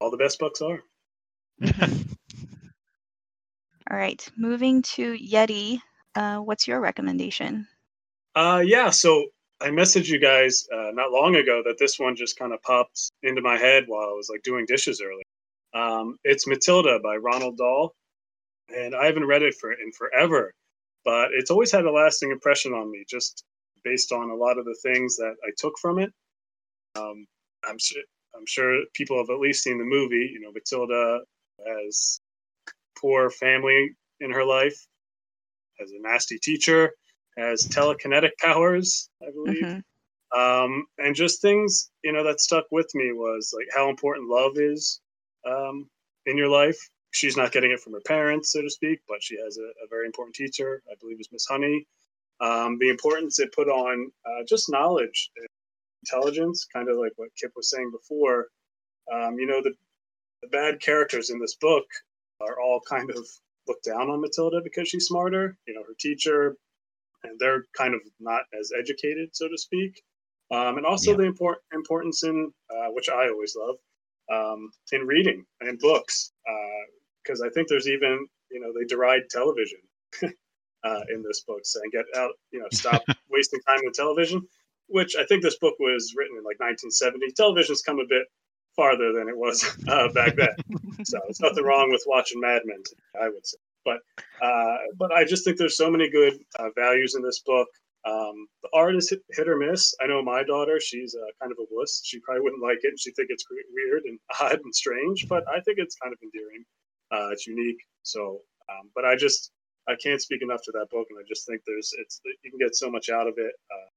All 0.00 0.10
the 0.10 0.16
best 0.18 0.38
books 0.38 0.60
are. 0.60 0.80
all 3.90 3.96
right. 3.96 4.28
Moving 4.36 4.82
to 4.82 5.16
Yeti. 5.16 5.80
Uh, 6.14 6.38
what's 6.38 6.66
your 6.68 6.80
recommendation? 6.80 7.66
Uh, 8.34 8.62
yeah, 8.64 8.90
so 8.90 9.26
I 9.60 9.68
messaged 9.68 10.08
you 10.08 10.18
guys 10.18 10.66
uh, 10.72 10.90
not 10.92 11.12
long 11.12 11.36
ago 11.36 11.62
that 11.64 11.78
this 11.78 11.98
one 11.98 12.16
just 12.16 12.38
kind 12.38 12.52
of 12.52 12.62
popped 12.62 13.10
into 13.22 13.40
my 13.40 13.56
head 13.56 13.84
while 13.86 14.08
I 14.08 14.12
was 14.12 14.28
like 14.30 14.42
doing 14.42 14.66
dishes 14.66 15.00
earlier. 15.00 15.22
Um, 15.74 16.16
it's 16.24 16.46
Matilda 16.46 17.00
by 17.02 17.16
Roald 17.16 17.56
Dahl, 17.56 17.94
and 18.68 18.94
I 18.94 19.06
haven't 19.06 19.26
read 19.26 19.42
it 19.42 19.54
for 19.54 19.72
in 19.72 19.92
forever, 19.92 20.52
but 21.04 21.30
it's 21.32 21.50
always 21.50 21.72
had 21.72 21.84
a 21.84 21.90
lasting 21.90 22.30
impression 22.30 22.72
on 22.72 22.90
me, 22.90 23.04
just 23.08 23.44
based 23.84 24.12
on 24.12 24.30
a 24.30 24.34
lot 24.34 24.58
of 24.58 24.64
the 24.64 24.76
things 24.82 25.16
that 25.16 25.34
I 25.44 25.50
took 25.56 25.74
from 25.80 25.98
it. 25.98 26.12
Um, 26.96 27.26
I'm 27.66 27.76
I'm 28.36 28.46
sure 28.46 28.80
people 28.94 29.18
have 29.18 29.30
at 29.30 29.40
least 29.40 29.62
seen 29.62 29.78
the 29.78 29.84
movie. 29.84 30.30
You 30.32 30.40
know, 30.40 30.52
Matilda 30.52 31.20
has 31.66 32.20
poor 32.98 33.30
family 33.30 33.92
in 34.20 34.30
her 34.30 34.44
life, 34.44 34.86
has 35.78 35.90
a 35.90 36.00
nasty 36.00 36.38
teacher, 36.38 36.92
has 37.36 37.66
telekinetic 37.68 38.30
powers, 38.40 39.08
I 39.22 39.30
believe. 39.30 39.62
Mhm. 39.62 39.82
Um, 40.34 40.86
and 40.98 41.14
just 41.14 41.40
things, 41.40 41.90
you 42.02 42.12
know, 42.12 42.24
that 42.24 42.40
stuck 42.40 42.64
with 42.72 42.92
me 42.94 43.12
was 43.12 43.54
like 43.56 43.68
how 43.74 43.88
important 43.88 44.28
love 44.28 44.58
is 44.58 45.00
um, 45.46 45.88
in 46.26 46.36
your 46.36 46.48
life. 46.48 46.78
She's 47.12 47.36
not 47.36 47.52
getting 47.52 47.70
it 47.70 47.78
from 47.80 47.92
her 47.92 48.00
parents, 48.00 48.50
so 48.50 48.60
to 48.60 48.68
speak, 48.70 49.00
but 49.06 49.22
she 49.22 49.36
has 49.38 49.58
a, 49.58 49.62
a 49.62 49.88
very 49.88 50.06
important 50.06 50.34
teacher, 50.34 50.82
I 50.90 50.94
believe 51.00 51.20
is 51.20 51.28
Miss 51.30 51.46
Honey. 51.46 51.86
Um, 52.40 52.78
the 52.80 52.88
importance 52.88 53.38
it 53.38 53.52
put 53.52 53.68
on 53.68 54.10
uh, 54.26 54.42
just 54.48 54.70
knowledge 54.70 55.30
and 55.36 55.46
intelligence, 56.02 56.66
kind 56.72 56.88
of 56.88 56.96
like 56.96 57.12
what 57.16 57.28
Kip 57.40 57.52
was 57.54 57.70
saying 57.70 57.92
before. 57.92 58.48
Um, 59.12 59.38
you 59.38 59.46
know, 59.46 59.62
the, 59.62 59.72
the 60.42 60.48
bad 60.48 60.80
characters 60.80 61.30
in 61.30 61.38
this 61.38 61.54
book 61.54 61.84
are 62.40 62.58
all 62.60 62.80
kind 62.88 63.10
of 63.10 63.24
looked 63.68 63.84
down 63.84 64.10
on 64.10 64.20
Matilda 64.20 64.60
because 64.62 64.88
she's 64.88 65.06
smarter. 65.06 65.56
You 65.68 65.74
know, 65.74 65.84
her 65.86 65.94
teacher, 65.98 66.56
and 67.24 67.38
they're 67.38 67.64
kind 67.76 67.94
of 67.94 68.00
not 68.20 68.42
as 68.58 68.70
educated, 68.78 69.30
so 69.34 69.48
to 69.48 69.58
speak. 69.58 70.02
Um, 70.50 70.76
and 70.76 70.86
also 70.86 71.12
Yeah. 71.12 71.16
the 71.18 71.22
import, 71.24 71.58
importance 71.72 72.22
in, 72.22 72.52
uh, 72.70 72.88
which 72.90 73.08
I 73.08 73.28
always 73.28 73.56
love, 73.56 73.76
um, 74.30 74.70
in 74.92 75.06
reading 75.06 75.44
and 75.60 75.78
books. 75.78 76.32
Because 77.24 77.40
I 77.40 77.48
think 77.50 77.68
there's 77.68 77.88
even, 77.88 78.26
you 78.50 78.60
know, 78.60 78.72
they 78.78 78.84
deride 78.86 79.22
television 79.30 79.80
uh, 80.22 81.00
in 81.08 81.22
this 81.22 81.40
book, 81.46 81.60
saying, 81.64 81.90
get 81.92 82.04
out, 82.16 82.32
you 82.52 82.60
know, 82.60 82.68
stop 82.72 83.02
wasting 83.30 83.60
time 83.66 83.80
with 83.84 83.94
television, 83.94 84.46
which 84.88 85.16
I 85.16 85.24
think 85.24 85.42
this 85.42 85.58
book 85.58 85.74
was 85.80 86.12
written 86.16 86.36
in 86.36 86.44
like 86.44 86.60
1970. 86.60 87.32
Television's 87.32 87.82
come 87.82 87.98
a 87.98 88.06
bit 88.06 88.26
farther 88.76 89.12
than 89.12 89.28
it 89.28 89.36
was 89.36 89.64
uh, 89.88 90.08
back 90.12 90.36
then. 90.36 90.54
so 91.04 91.18
it's 91.28 91.40
nothing 91.40 91.64
wrong 91.64 91.90
with 91.90 92.02
watching 92.06 92.40
Mad 92.40 92.62
Men, 92.66 92.82
I 93.20 93.28
would 93.30 93.46
say. 93.46 93.56
But 93.84 93.98
uh, 94.42 94.76
but 94.98 95.12
I 95.12 95.24
just 95.24 95.44
think 95.44 95.58
there's 95.58 95.76
so 95.76 95.90
many 95.90 96.10
good 96.10 96.34
uh, 96.58 96.68
values 96.76 97.14
in 97.14 97.22
this 97.22 97.40
book. 97.40 97.68
Um, 98.06 98.46
the 98.62 98.68
art 98.74 98.96
is 98.96 99.08
hit, 99.08 99.20
hit 99.30 99.48
or 99.48 99.56
miss. 99.56 99.94
I 100.02 100.06
know 100.06 100.22
my 100.22 100.42
daughter; 100.42 100.78
she's 100.80 101.14
uh, 101.14 101.30
kind 101.40 101.52
of 101.52 101.58
a 101.58 101.66
wuss. 101.70 102.02
She 102.04 102.20
probably 102.20 102.42
wouldn't 102.42 102.62
like 102.62 102.78
it, 102.82 102.88
and 102.88 103.00
she 103.00 103.12
think 103.12 103.28
it's 103.30 103.44
weird 103.50 104.02
and 104.04 104.18
odd 104.40 104.60
and 104.62 104.74
strange. 104.74 105.26
But 105.28 105.44
I 105.48 105.60
think 105.60 105.78
it's 105.78 105.96
kind 105.96 106.12
of 106.12 106.18
endearing. 106.22 106.64
Uh, 107.10 107.32
it's 107.32 107.46
unique. 107.46 107.80
So, 108.02 108.40
um, 108.70 108.90
but 108.94 109.04
I 109.04 109.16
just 109.16 109.52
I 109.88 109.94
can't 110.02 110.20
speak 110.20 110.42
enough 110.42 110.62
to 110.64 110.72
that 110.72 110.88
book, 110.90 111.06
and 111.10 111.18
I 111.18 111.22
just 111.28 111.46
think 111.46 111.62
there's 111.66 111.92
it's 111.98 112.20
you 112.24 112.50
can 112.50 112.58
get 112.58 112.74
so 112.74 112.90
much 112.90 113.08
out 113.10 113.26
of 113.26 113.34
it, 113.38 113.52
uh, 113.70 113.90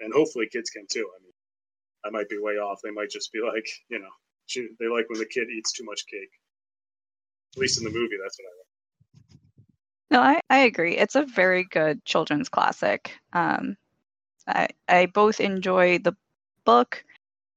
and 0.00 0.12
hopefully 0.12 0.48
kids 0.50 0.70
can 0.70 0.86
too. 0.90 1.08
I 1.18 1.22
mean, 1.22 1.32
I 2.04 2.10
might 2.10 2.28
be 2.28 2.38
way 2.38 2.54
off. 2.54 2.80
They 2.82 2.90
might 2.90 3.10
just 3.10 3.32
be 3.32 3.40
like, 3.40 3.66
you 3.88 3.98
know, 3.98 4.10
she, 4.46 4.68
they 4.78 4.88
like 4.88 5.08
when 5.08 5.18
the 5.18 5.26
kid 5.26 5.48
eats 5.50 5.72
too 5.72 5.84
much 5.84 6.06
cake. 6.10 6.30
At 7.56 7.60
least 7.60 7.78
in 7.78 7.84
the 7.84 7.90
movie, 7.90 8.16
that's 8.22 8.38
what 8.38 8.46
I 8.46 8.54
like. 8.58 8.67
No, 10.10 10.20
I, 10.20 10.40
I 10.48 10.60
agree. 10.60 10.96
It's 10.96 11.14
a 11.16 11.24
very 11.24 11.64
good 11.64 12.04
children's 12.04 12.48
classic. 12.48 13.12
Um, 13.32 13.76
I 14.46 14.68
I 14.88 15.06
both 15.06 15.40
enjoy 15.40 15.98
the 15.98 16.16
book, 16.64 17.04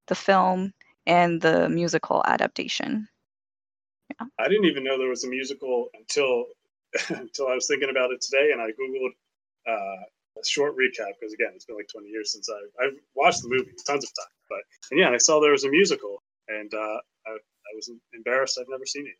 the 0.08 0.14
film, 0.14 0.72
and 1.06 1.40
the 1.40 1.68
musical 1.68 2.22
adaptation. 2.26 3.08
Yeah. 4.20 4.26
I 4.38 4.48
didn't 4.48 4.66
even 4.66 4.84
know 4.84 4.98
there 4.98 5.08
was 5.08 5.24
a 5.24 5.28
musical 5.28 5.88
until 5.94 6.44
until 7.08 7.48
I 7.48 7.54
was 7.54 7.66
thinking 7.66 7.90
about 7.90 8.10
it 8.10 8.20
today, 8.20 8.50
and 8.52 8.60
I 8.60 8.68
googled 8.72 9.12
uh, 9.66 10.02
a 10.40 10.44
short 10.46 10.74
recap 10.76 11.12
because 11.18 11.32
again, 11.32 11.52
it's 11.54 11.64
been 11.64 11.76
like 11.76 11.88
20 11.90 12.08
years 12.08 12.32
since 12.32 12.48
I 12.50 12.84
I've 12.84 12.94
watched 13.14 13.42
the 13.42 13.48
movie 13.48 13.70
tons 13.86 14.04
of 14.04 14.10
times, 14.10 14.42
but 14.50 14.58
and 14.90 15.00
yeah, 15.00 15.08
I 15.10 15.16
saw 15.16 15.40
there 15.40 15.52
was 15.52 15.64
a 15.64 15.70
musical, 15.70 16.22
and 16.48 16.72
uh, 16.74 16.78
I, 17.26 17.30
I 17.30 17.72
was 17.74 17.90
embarrassed 18.12 18.58
I've 18.60 18.68
never 18.68 18.84
seen 18.84 19.06
it. 19.06 19.16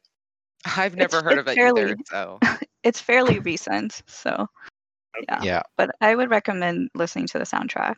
I've 0.77 0.97
never 0.97 1.19
It's- 1.19 1.23
heard 1.25 1.39
of 1.39 1.49
it's 1.49 1.57
it 1.57 1.63
either. 1.79 1.97
So 2.11 2.39
It's 2.83 3.01
fairly 3.01 3.39
recent, 3.39 4.03
so 4.07 4.49
Okay. 5.17 5.27
Yeah. 5.29 5.43
Yeah, 5.43 5.63
but 5.77 5.91
I 6.01 6.15
would 6.15 6.31
recommend 6.31 6.91
listening 6.95 7.27
to 7.29 7.39
the 7.39 7.45
soundtrack. 7.45 7.97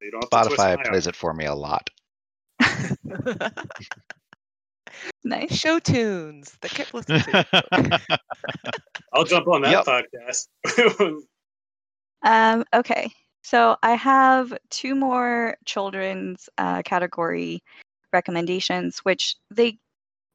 You 0.00 0.10
don't 0.10 0.22
have 0.22 0.30
to 0.30 0.48
twist 0.48 0.62
Spotify 0.62 0.84
plays 0.84 1.06
it 1.06 1.16
for 1.16 1.32
me 1.32 1.46
a 1.46 1.54
lot. 1.54 1.88
Nice. 5.24 5.56
show 5.56 5.80
tunes 5.80 6.56
that 6.60 6.70
Kip 6.70 6.94
listens 6.94 7.24
to. 7.24 7.44
I'll 9.12 9.24
jump 9.24 9.48
on 9.48 9.62
that 9.62 9.84
Yep. 9.84 9.86
podcast. 9.86 11.18
Um, 12.22 12.64
okay, 12.74 13.10
so 13.42 13.76
I 13.82 13.92
have 13.92 14.52
two 14.70 14.94
more 14.96 15.56
children's 15.64 16.48
uh, 16.58 16.82
category 16.82 17.62
recommendations, 18.12 18.98
which 19.00 19.36
they 19.50 19.78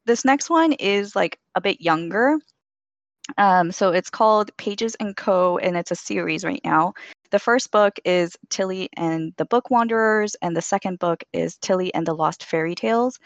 this 0.06 0.24
next 0.24 0.48
one 0.48 0.72
is 0.72 1.14
like 1.14 1.38
a 1.54 1.60
bit 1.60 1.80
younger. 1.82 2.38
Um, 3.38 3.72
so 3.72 3.92
it's 3.92 4.10
called 4.10 4.56
Pages 4.56 4.94
and 4.96 5.16
Co. 5.16 5.58
and 5.58 5.76
it's 5.76 5.90
a 5.90 5.96
series 5.96 6.44
right 6.44 6.60
now. 6.64 6.94
The 7.30 7.38
first 7.38 7.70
book 7.70 7.98
is 8.04 8.36
Tilly 8.50 8.90
and 8.96 9.32
the 9.38 9.44
Book 9.44 9.70
Wanderers, 9.70 10.36
and 10.42 10.56
the 10.56 10.62
second 10.62 10.98
book 10.98 11.24
is 11.32 11.56
Tilly 11.56 11.94
and 11.94 12.06
the 12.06 12.14
Lost 12.14 12.44
Fairy 12.44 12.74
Tales. 12.74 13.18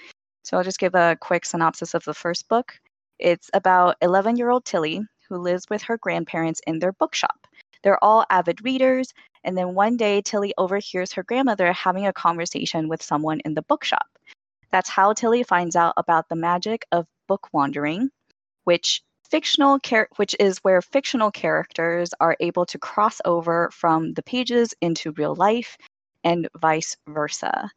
So 0.44 0.56
I'll 0.56 0.64
just 0.64 0.78
give 0.78 0.94
a 0.94 1.16
quick 1.20 1.44
synopsis 1.44 1.94
of 1.94 2.04
the 2.04 2.14
first 2.14 2.48
book. 2.48 2.78
It's 3.18 3.50
about 3.52 3.96
11 4.02 4.36
year 4.36 4.50
old 4.50 4.64
Tilly 4.64 5.02
who 5.28 5.38
lives 5.38 5.66
with 5.68 5.82
her 5.82 5.98
grandparents 5.98 6.60
in 6.66 6.78
their 6.78 6.92
bookshop. 6.92 7.46
They're 7.82 8.02
all 8.04 8.24
avid 8.30 8.64
readers, 8.64 9.12
and 9.44 9.56
then 9.56 9.74
one 9.74 9.96
day 9.96 10.20
Tilly 10.20 10.54
overhears 10.58 11.12
her 11.12 11.24
grandmother 11.24 11.72
having 11.72 12.06
a 12.06 12.12
conversation 12.12 12.88
with 12.88 13.02
someone 13.02 13.40
in 13.44 13.54
the 13.54 13.62
bookshop. 13.62 14.06
That's 14.70 14.88
how 14.88 15.12
Tilly 15.14 15.42
finds 15.42 15.76
out 15.76 15.94
about 15.96 16.28
the 16.28 16.36
magic 16.36 16.84
of 16.92 17.06
book 17.26 17.48
wandering, 17.52 18.10
which 18.64 19.02
fictional 19.30 19.78
char- 19.78 20.09
which 20.16 20.35
is 20.40 20.59
where 20.59 20.83
fictional 20.83 21.30
characters 21.30 22.11
are 22.21 22.37
able 22.40 22.66
to 22.66 22.78
cross 22.78 23.21
over 23.25 23.71
from 23.73 24.12
the 24.14 24.23
pages 24.23 24.75
into 24.80 25.12
real 25.12 25.35
life 25.35 25.76
and 26.25 26.49
vice 26.61 26.97
versa. 27.09 27.71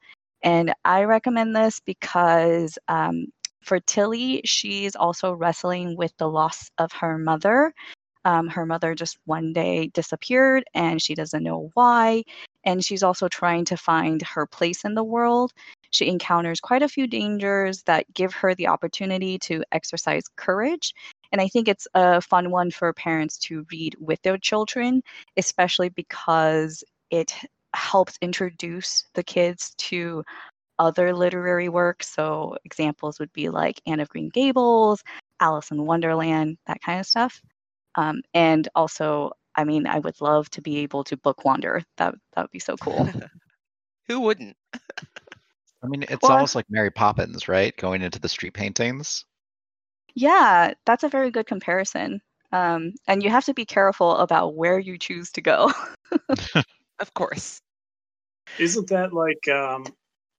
And 0.44 0.74
I 0.86 1.03
recommend 1.03 1.56
this 1.56 1.79
because 1.79 2.77
um, 2.88 3.27
for 3.62 3.79
Tilly, 3.79 4.41
she's 4.46 4.96
also 4.96 5.34
wrestling 5.34 5.96
with 5.98 6.15
the 6.18 6.29
loss 6.29 6.70
of 6.77 6.91
her 6.94 7.18
mother. 7.18 7.74
Um, 8.25 8.48
her 8.50 8.65
mother 8.65 8.96
just 8.96 9.18
one 9.25 9.53
day 9.53 9.88
disappeared 9.94 10.65
and 10.74 11.01
she 11.01 11.15
doesn't 11.15 11.44
know 11.44 11.72
why. 11.74 12.24
And 12.65 12.84
she's 12.84 13.03
also 13.03 13.27
trying 13.27 13.65
to 13.65 13.77
find 13.77 14.22
her 14.22 14.46
place 14.46 14.84
in 14.84 14.94
the 14.94 15.03
world. 15.03 15.51
She 15.91 16.08
encounters 16.08 16.60
quite 16.60 16.84
a 16.84 16.89
few 16.89 17.08
dangers 17.08 17.84
that 17.84 18.13
give 18.13 18.34
her 18.34 18.53
the 18.56 18.68
opportunity 18.68 19.39
to 19.39 19.63
exercise 19.72 20.24
courage. 20.36 20.94
And 21.31 21.41
I 21.41 21.48
think 21.48 21.67
it's 21.67 21.88
a 21.93 22.21
fun 22.21 22.51
one 22.51 22.71
for 22.71 22.91
parents 22.93 23.38
to 23.39 23.65
read 23.71 23.95
with 24.00 24.21
their 24.21 24.38
children, 24.38 25.01
especially 25.38 25.89
because 25.89 26.83
it 27.12 27.33
helps 27.74 28.17
introduce 28.21 29.05
the 29.13 29.24
kids 29.24 29.74
to 29.77 30.24
other 30.79 31.13
literary 31.13 31.69
works. 31.69 32.09
So 32.09 32.57
examples 32.65 33.19
would 33.19 33.31
be 33.33 33.50
like 33.50 33.81
Anne 33.86 34.00
of 34.00 34.09
Green 34.09 34.29
Gables, 34.29 35.03
Alice 35.39 35.71
in 35.71 35.86
Wonderland, 35.86 36.57
that 36.67 36.81
kind 36.81 37.00
of 37.00 37.05
stuff. 37.05 37.41
Um, 37.95 38.21
and 38.33 38.67
also, 38.75 39.31
I 39.55 39.65
mean, 39.65 39.86
I 39.86 40.00
would 40.00 40.19
love 40.21 40.50
to 40.51 40.62
be 40.62 40.77
able 40.77 41.03
to 41.05 41.17
book 41.17 41.43
wander. 41.43 41.83
That 41.98 42.15
that 42.33 42.43
would 42.43 42.51
be 42.51 42.59
so 42.59 42.77
cool. 42.77 43.07
Who 44.07 44.21
wouldn't? 44.21 44.55
I 44.74 45.88
mean, 45.88 46.03
it's 46.03 46.24
Well, 46.24 46.33
almost 46.33 46.55
like 46.55 46.65
Mary 46.69 46.91
Poppins, 46.91 47.48
right? 47.48 47.75
Going 47.77 48.01
into 48.01 48.19
the 48.19 48.29
street 48.29 48.53
paintings. 48.53 49.25
Yeah, 50.15 50.73
that's 50.85 51.03
a 51.03 51.09
very 51.09 51.31
good 51.31 51.47
comparison. 51.47 52.21
Um, 52.51 52.93
and 53.07 53.21
you 53.23 53.29
have 53.29 53.45
to 53.45 53.53
be 53.53 53.65
careful 53.65 54.17
about 54.17 54.55
where 54.55 54.79
you 54.79 54.97
choose 54.97 55.31
to 55.31 55.41
go. 55.41 55.71
Of 56.99 57.13
course. 57.13 57.61
Isn't 58.59 58.89
that 58.89 59.13
like 59.13 59.47
um, 59.47 59.85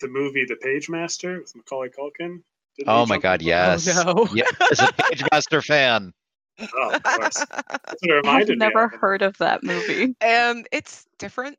the 0.01 0.09
movie 0.09 0.45
The 0.45 0.57
Page 0.57 0.91
Master 0.91 1.41
with 1.41 1.57
Macaulay 1.57 1.89
Culkin? 1.89 2.43
Didn't 2.77 2.89
Oh 2.89 3.07
my 3.07 3.17
God, 3.17 3.41
in- 3.41 3.49
yes. 3.49 3.87
no. 3.87 4.29
Yeah, 4.35 4.45
as 4.71 4.81
a 4.81 4.93
Page 4.93 5.25
Master 5.33 5.63
fan. 5.63 6.13
Oh, 6.61 6.91
of 6.91 7.03
course. 7.03 7.45
That's 7.57 8.03
what 8.03 8.27
I've 8.27 8.49
never 8.51 8.85
of. 8.85 8.93
heard 8.93 9.23
of 9.23 9.39
that 9.39 9.65
movie. 9.65 10.15
Um, 10.23 10.65
it's 10.71 11.07
different. 11.19 11.57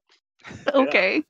Okay. 0.71 1.23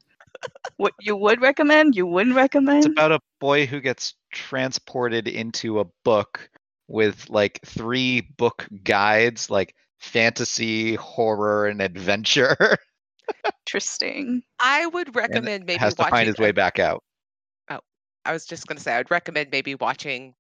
what 0.75 0.93
you 0.99 1.15
would 1.15 1.41
recommend? 1.41 1.95
You 1.95 2.05
wouldn't 2.07 2.35
recommend? 2.35 2.85
It's 2.85 2.91
about 2.91 3.13
a 3.13 3.19
boy 3.39 3.65
who 3.67 3.79
gets 3.79 4.15
transported 4.33 5.29
into 5.29 5.79
a 5.79 5.85
book 6.03 6.49
with 6.91 7.29
like 7.29 7.59
three 7.65 8.21
book 8.21 8.67
guides, 8.83 9.49
like 9.49 9.75
fantasy, 9.99 10.95
horror, 10.95 11.67
and 11.67 11.81
adventure. 11.81 12.57
Interesting. 13.67 14.43
I 14.59 14.85
would 14.87 15.15
recommend 15.15 15.65
maybe 15.65 15.79
has 15.79 15.93
to 15.95 16.01
watching. 16.01 16.11
find 16.11 16.27
his 16.27 16.37
way 16.37 16.51
back 16.51 16.79
out. 16.79 17.03
Oh, 17.69 17.79
I 18.25 18.33
was 18.33 18.45
just 18.45 18.67
going 18.67 18.77
to 18.77 18.83
say, 18.83 18.93
I 18.93 18.97
would 18.97 19.11
recommend 19.11 19.49
maybe 19.51 19.75
watching 19.75 20.35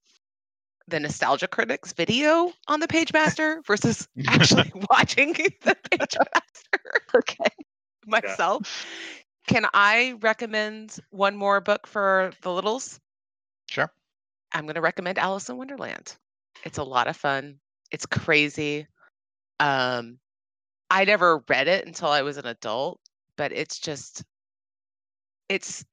the 0.87 0.99
Nostalgia 0.99 1.47
Critics 1.47 1.93
video 1.93 2.51
on 2.67 2.79
the 2.79 2.87
Page 2.87 3.13
Master 3.13 3.61
versus 3.67 4.07
actually 4.27 4.71
watching 4.89 5.33
the 5.33 5.75
Page 5.89 6.17
Master 6.33 7.01
Okay. 7.15 7.49
myself. 8.05 8.85
Can 9.47 9.65
I 9.73 10.15
recommend 10.21 10.97
one 11.11 11.35
more 11.35 11.61
book 11.61 11.87
for 11.87 12.31
the 12.41 12.51
littles? 12.51 12.99
Sure. 13.69 13.91
I'm 14.53 14.65
going 14.65 14.75
to 14.75 14.81
recommend 14.81 15.17
Alice 15.17 15.49
in 15.49 15.57
Wonderland. 15.57 16.15
It's 16.63 16.77
a 16.77 16.83
lot 16.83 17.07
of 17.07 17.17
fun. 17.17 17.59
It's 17.91 18.05
crazy. 18.05 18.87
Um, 19.59 20.17
I 20.89 21.05
never 21.05 21.43
read 21.47 21.67
it 21.67 21.87
until 21.87 22.09
I 22.09 22.21
was 22.21 22.37
an 22.37 22.45
adult, 22.45 22.99
but 23.37 23.51
it's 23.51 23.79
just 23.79 24.23
it's 25.49 25.85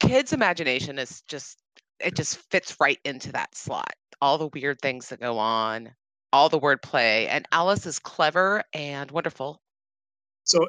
kids' 0.00 0.32
imagination 0.32 0.98
is 0.98 1.22
just 1.28 1.58
it 2.00 2.14
just 2.14 2.38
fits 2.50 2.76
right 2.80 2.98
into 3.04 3.32
that 3.32 3.54
slot. 3.54 3.94
All 4.20 4.38
the 4.38 4.48
weird 4.48 4.80
things 4.80 5.08
that 5.08 5.20
go 5.20 5.38
on, 5.38 5.90
all 6.32 6.48
the 6.48 6.60
wordplay, 6.60 7.26
and 7.28 7.46
Alice 7.52 7.86
is 7.86 7.98
clever 7.98 8.62
and 8.72 9.10
wonderful. 9.10 9.60
So, 10.44 10.66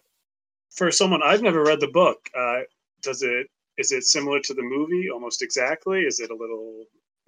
for 0.71 0.91
someone 0.91 1.21
I've 1.23 1.41
never 1.41 1.63
read 1.63 1.79
the 1.79 1.87
book, 1.87 2.29
uh, 2.37 2.61
does 3.01 3.21
it 3.21 3.47
is 3.77 3.91
it 3.91 4.03
similar 4.03 4.39
to 4.41 4.53
the 4.53 4.61
movie 4.61 5.09
almost 5.09 5.41
exactly? 5.41 6.01
Is 6.01 6.19
it 6.19 6.31
a 6.31 6.35
little 6.35 6.85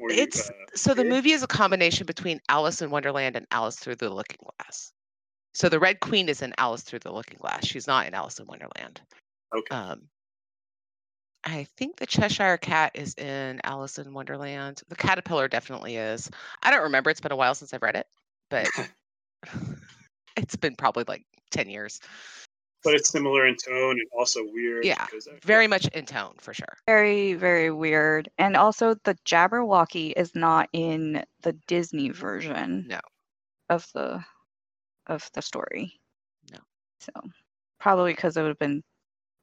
It's 0.10 0.50
uh, 0.50 0.54
so 0.74 0.94
the 0.94 1.04
movie 1.04 1.32
is 1.32 1.44
a 1.44 1.48
combination 1.48 2.06
between 2.06 2.40
Alice 2.50 2.82
in 2.82 2.90
Wonderland 2.90 3.36
and 3.36 3.46
Alice 3.52 3.78
Through 3.78 3.96
the 3.96 4.10
Looking 4.10 4.40
Glass. 4.60 4.92
So 5.54 5.70
the 5.70 5.80
Red 5.80 6.00
Queen 6.00 6.30
is 6.30 6.42
in 6.42 6.54
Alice 6.58 6.82
Through 6.82 7.00
the 7.00 7.12
Looking 7.12 7.38
Glass. 7.40 7.66
She's 7.66 7.88
not 7.88 8.08
in 8.08 8.14
Alice 8.14 8.40
in 8.40 8.48
Wonderland. 8.48 9.02
Okay. 9.56 9.76
Um, 9.76 10.04
I 11.44 11.66
think 11.78 11.98
the 11.98 12.06
Cheshire 12.06 12.58
Cat 12.58 12.92
is 12.94 13.16
in 13.16 13.60
Alice 13.64 13.98
in 13.98 14.14
Wonderland. 14.14 14.82
The 14.88 14.96
Caterpillar 14.96 15.48
definitely 15.48 15.98
is. 15.98 16.30
I 16.62 16.72
don't 16.72 16.84
remember. 16.84 17.10
It's 17.10 17.22
been 17.22 17.32
a 17.32 17.38
while 17.38 17.56
since 17.56 17.74
I've 17.74 17.82
read 17.82 17.96
it, 17.96 18.08
but 18.50 18.68
it's 20.38 20.56
been 20.56 20.76
probably 20.76 21.04
like 21.08 21.26
10 21.52 21.70
years. 21.70 22.00
But 22.84 22.94
it's 22.96 23.10
similar 23.10 23.46
in 23.48 23.56
tone 23.56 23.92
and 23.92 24.08
also 24.18 24.42
weird. 24.44 24.86
Yeah, 24.86 25.06
because 25.06 25.28
Very 25.44 25.68
much 25.68 25.88
in 25.90 26.06
tone 26.06 26.34
for 26.40 26.54
sure. 26.54 26.76
Very, 26.88 27.34
very 27.34 27.72
weird. 27.72 28.30
And 28.38 28.56
also, 28.58 28.96
the 29.04 29.16
Jabberwocky 29.26 30.14
is 30.16 30.34
not 30.36 30.70
in 30.74 31.24
the 31.42 31.54
Disney 31.68 32.10
version 32.10 32.86
No. 32.88 33.00
of 33.70 33.88
the 33.94 34.24
of 35.08 35.30
the 35.34 35.42
story. 35.42 36.00
No. 36.52 36.60
So 37.00 37.12
probably 37.80 38.14
because 38.14 38.38
it 38.38 38.42
would 38.42 38.50
have 38.50 38.60
been 38.60 38.84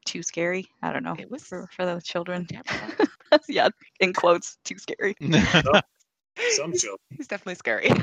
too 0.04 0.22
scary. 0.22 0.66
I 0.82 0.92
don't 0.92 1.02
know 1.04 1.16
It 1.18 1.30
was 1.30 1.42
for 1.44 1.68
for 1.72 1.84
the 1.86 2.00
children. 2.00 2.46
Jabberwocky. 2.46 3.08
yeah, 3.48 3.68
in 4.00 4.12
quotes, 4.14 4.56
too 4.64 4.78
scary. 4.78 5.14
some 5.20 6.72
children. 6.72 6.98
He's 7.16 7.28
definitely 7.28 7.56
scary. 7.56 7.90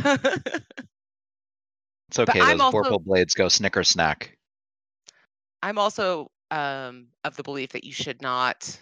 It's 2.10 2.20
okay. 2.20 2.40
I'm 2.40 2.60
Those 2.60 2.74
also- 2.74 2.84
Vorpal 2.84 3.04
blades 3.04 3.34
go 3.34 3.48
snicker 3.48 3.84
snack. 3.84 4.35
I'm 5.66 5.80
also 5.80 6.30
um, 6.52 7.08
of 7.24 7.36
the 7.38 7.42
belief 7.42 7.72
that 7.72 7.84
you 7.84 7.92
should 7.92 8.22
not 8.22 8.80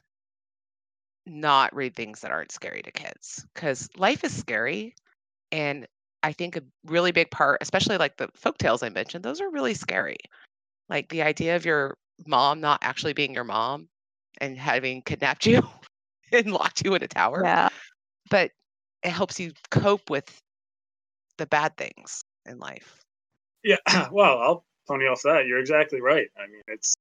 not 1.25 1.73
read 1.73 1.95
things 1.95 2.19
that 2.19 2.31
aren't 2.31 2.51
scary 2.51 2.81
to 2.81 2.91
kids 2.91 3.45
because 3.53 3.87
life 3.95 4.25
is 4.25 4.35
scary, 4.35 4.93
and 5.53 5.87
I 6.23 6.33
think 6.33 6.57
a 6.57 6.63
really 6.83 7.13
big 7.13 7.31
part, 7.31 7.59
especially 7.61 7.97
like 7.97 8.17
the 8.17 8.27
folk 8.35 8.57
tales 8.57 8.83
I 8.83 8.89
mentioned, 8.89 9.23
those 9.23 9.39
are 9.39 9.49
really 9.49 9.73
scary. 9.73 10.17
Like 10.89 11.07
the 11.07 11.21
idea 11.21 11.55
of 11.55 11.63
your 11.63 11.95
mom 12.27 12.59
not 12.59 12.79
actually 12.81 13.13
being 13.13 13.33
your 13.33 13.45
mom 13.45 13.87
and 14.39 14.57
having 14.57 15.03
kidnapped 15.03 15.45
you 15.45 15.61
and 16.33 16.51
locked 16.51 16.83
you 16.83 16.95
in 16.95 17.03
a 17.03 17.07
tower, 17.07 17.43
Yeah. 17.45 17.69
but 18.29 18.51
it 19.03 19.11
helps 19.11 19.39
you 19.39 19.53
cope 19.71 20.09
with 20.09 20.37
the 21.37 21.45
bad 21.45 21.77
things 21.77 22.25
in 22.45 22.59
life. 22.59 22.99
Yeah, 23.63 23.77
well, 24.11 24.39
I'll 24.39 24.65
pony 24.87 25.05
off 25.05 25.21
that. 25.23 25.45
You're 25.47 25.59
exactly 25.59 26.01
right. 26.01 26.27
I 26.37 26.47
mean, 26.47 26.61
it's 26.67 26.95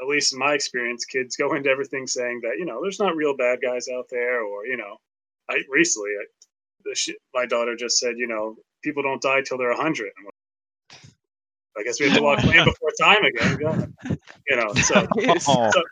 at 0.00 0.08
least 0.08 0.32
in 0.32 0.38
my 0.38 0.54
experience, 0.54 1.04
kids 1.04 1.36
go 1.36 1.54
into 1.54 1.70
everything 1.70 2.06
saying 2.06 2.40
that 2.42 2.58
you 2.58 2.64
know 2.64 2.80
there's 2.82 2.98
not 2.98 3.16
real 3.16 3.36
bad 3.36 3.60
guys 3.62 3.88
out 3.88 4.06
there, 4.10 4.42
or 4.42 4.66
you 4.66 4.76
know, 4.76 4.96
I 5.48 5.58
recently 5.70 6.10
I, 6.20 6.24
the 6.84 6.94
sh- 6.94 7.20
my 7.34 7.46
daughter 7.46 7.76
just 7.76 7.98
said, 7.98 8.14
you 8.16 8.26
know, 8.26 8.56
people 8.82 9.02
don't 9.02 9.22
die 9.22 9.42
till 9.42 9.58
they're 9.58 9.70
a 9.70 9.76
hundred. 9.76 10.10
I'm 10.18 10.24
like, 10.24 10.32
I 11.78 11.82
guess 11.84 12.00
we 12.00 12.06
have 12.06 12.16
to 12.16 12.22
walk 12.22 12.42
land 12.44 12.66
before 12.66 12.90
time 13.00 13.24
again. 13.24 13.58
God. 13.58 13.92
You 14.48 14.56
know, 14.56 14.74
so 14.74 15.06
so, 15.38 15.82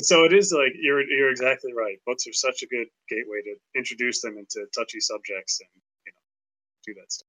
so 0.00 0.24
it 0.24 0.32
is 0.32 0.52
like 0.52 0.72
you're 0.80 1.02
you're 1.02 1.30
exactly 1.30 1.72
right. 1.72 1.98
Books 2.06 2.26
are 2.26 2.32
such 2.32 2.62
a 2.62 2.66
good 2.66 2.86
gateway 3.08 3.42
to 3.44 3.54
introduce 3.78 4.20
them 4.20 4.36
into 4.38 4.66
touchy 4.74 5.00
subjects 5.00 5.60
and 5.60 5.68
you 6.06 6.12
know 6.12 6.94
do 6.94 7.00
that 7.00 7.12
stuff. 7.12 7.28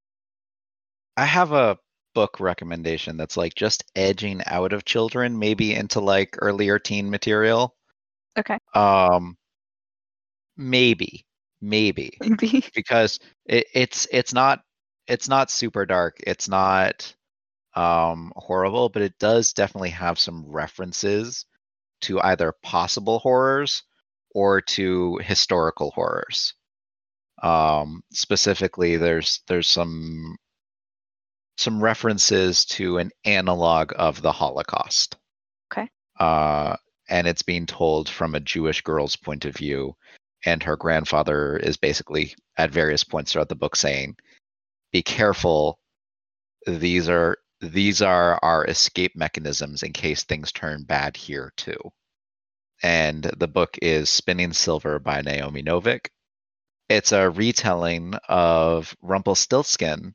I 1.15 1.25
have 1.25 1.51
a 1.51 1.77
book 2.13 2.39
recommendation 2.39 3.17
that's 3.17 3.37
like 3.37 3.55
just 3.55 3.83
edging 3.95 4.41
out 4.45 4.73
of 4.73 4.85
children, 4.85 5.37
maybe 5.39 5.73
into 5.75 5.99
like 5.99 6.37
earlier 6.41 6.79
teen 6.79 7.09
material. 7.09 7.75
Okay. 8.37 8.57
Um, 8.75 9.37
maybe, 10.57 11.25
maybe 11.61 12.17
Maybe. 12.21 12.63
because 12.75 13.19
it, 13.45 13.67
it's 13.73 14.07
it's 14.11 14.33
not 14.33 14.61
it's 15.07 15.27
not 15.27 15.51
super 15.51 15.85
dark. 15.85 16.17
It's 16.25 16.47
not 16.47 17.13
um 17.75 18.33
horrible, 18.35 18.89
but 18.89 19.01
it 19.01 19.17
does 19.19 19.53
definitely 19.53 19.91
have 19.91 20.19
some 20.19 20.45
references 20.47 21.45
to 22.01 22.21
either 22.21 22.53
possible 22.63 23.19
horrors 23.19 23.83
or 24.35 24.61
to 24.61 25.17
historical 25.23 25.91
horrors. 25.91 26.55
Um, 27.43 28.03
specifically, 28.11 28.97
there's 28.97 29.41
there's 29.47 29.67
some 29.67 30.37
some 31.57 31.83
references 31.83 32.65
to 32.65 32.97
an 32.97 33.11
analog 33.25 33.93
of 33.95 34.21
the 34.21 34.31
Holocaust. 34.31 35.17
Okay. 35.71 35.89
Uh, 36.19 36.75
and 37.09 37.27
it's 37.27 37.43
being 37.43 37.65
told 37.65 38.09
from 38.09 38.35
a 38.35 38.39
Jewish 38.39 38.81
girl's 38.81 39.15
point 39.15 39.45
of 39.45 39.55
view, 39.55 39.95
and 40.45 40.63
her 40.63 40.75
grandfather 40.75 41.57
is 41.57 41.77
basically 41.77 42.35
at 42.57 42.71
various 42.71 43.03
points 43.03 43.31
throughout 43.31 43.49
the 43.49 43.55
book 43.55 43.75
saying, 43.75 44.15
"Be 44.91 45.01
careful. 45.01 45.79
These 46.65 47.09
are 47.09 47.37
these 47.61 48.01
are 48.01 48.39
our 48.41 48.65
escape 48.65 49.15
mechanisms 49.15 49.83
in 49.83 49.93
case 49.93 50.23
things 50.23 50.51
turn 50.51 50.83
bad 50.83 51.17
here 51.17 51.53
too." 51.57 51.91
And 52.81 53.23
the 53.23 53.47
book 53.47 53.77
is 53.81 54.09
Spinning 54.09 54.53
Silver 54.53 54.99
by 54.99 55.21
Naomi 55.21 55.63
Novik. 55.63 56.09
It's 56.89 57.11
a 57.11 57.29
retelling 57.29 58.15
of 58.27 58.95
Rumpelstiltskin 59.01 60.13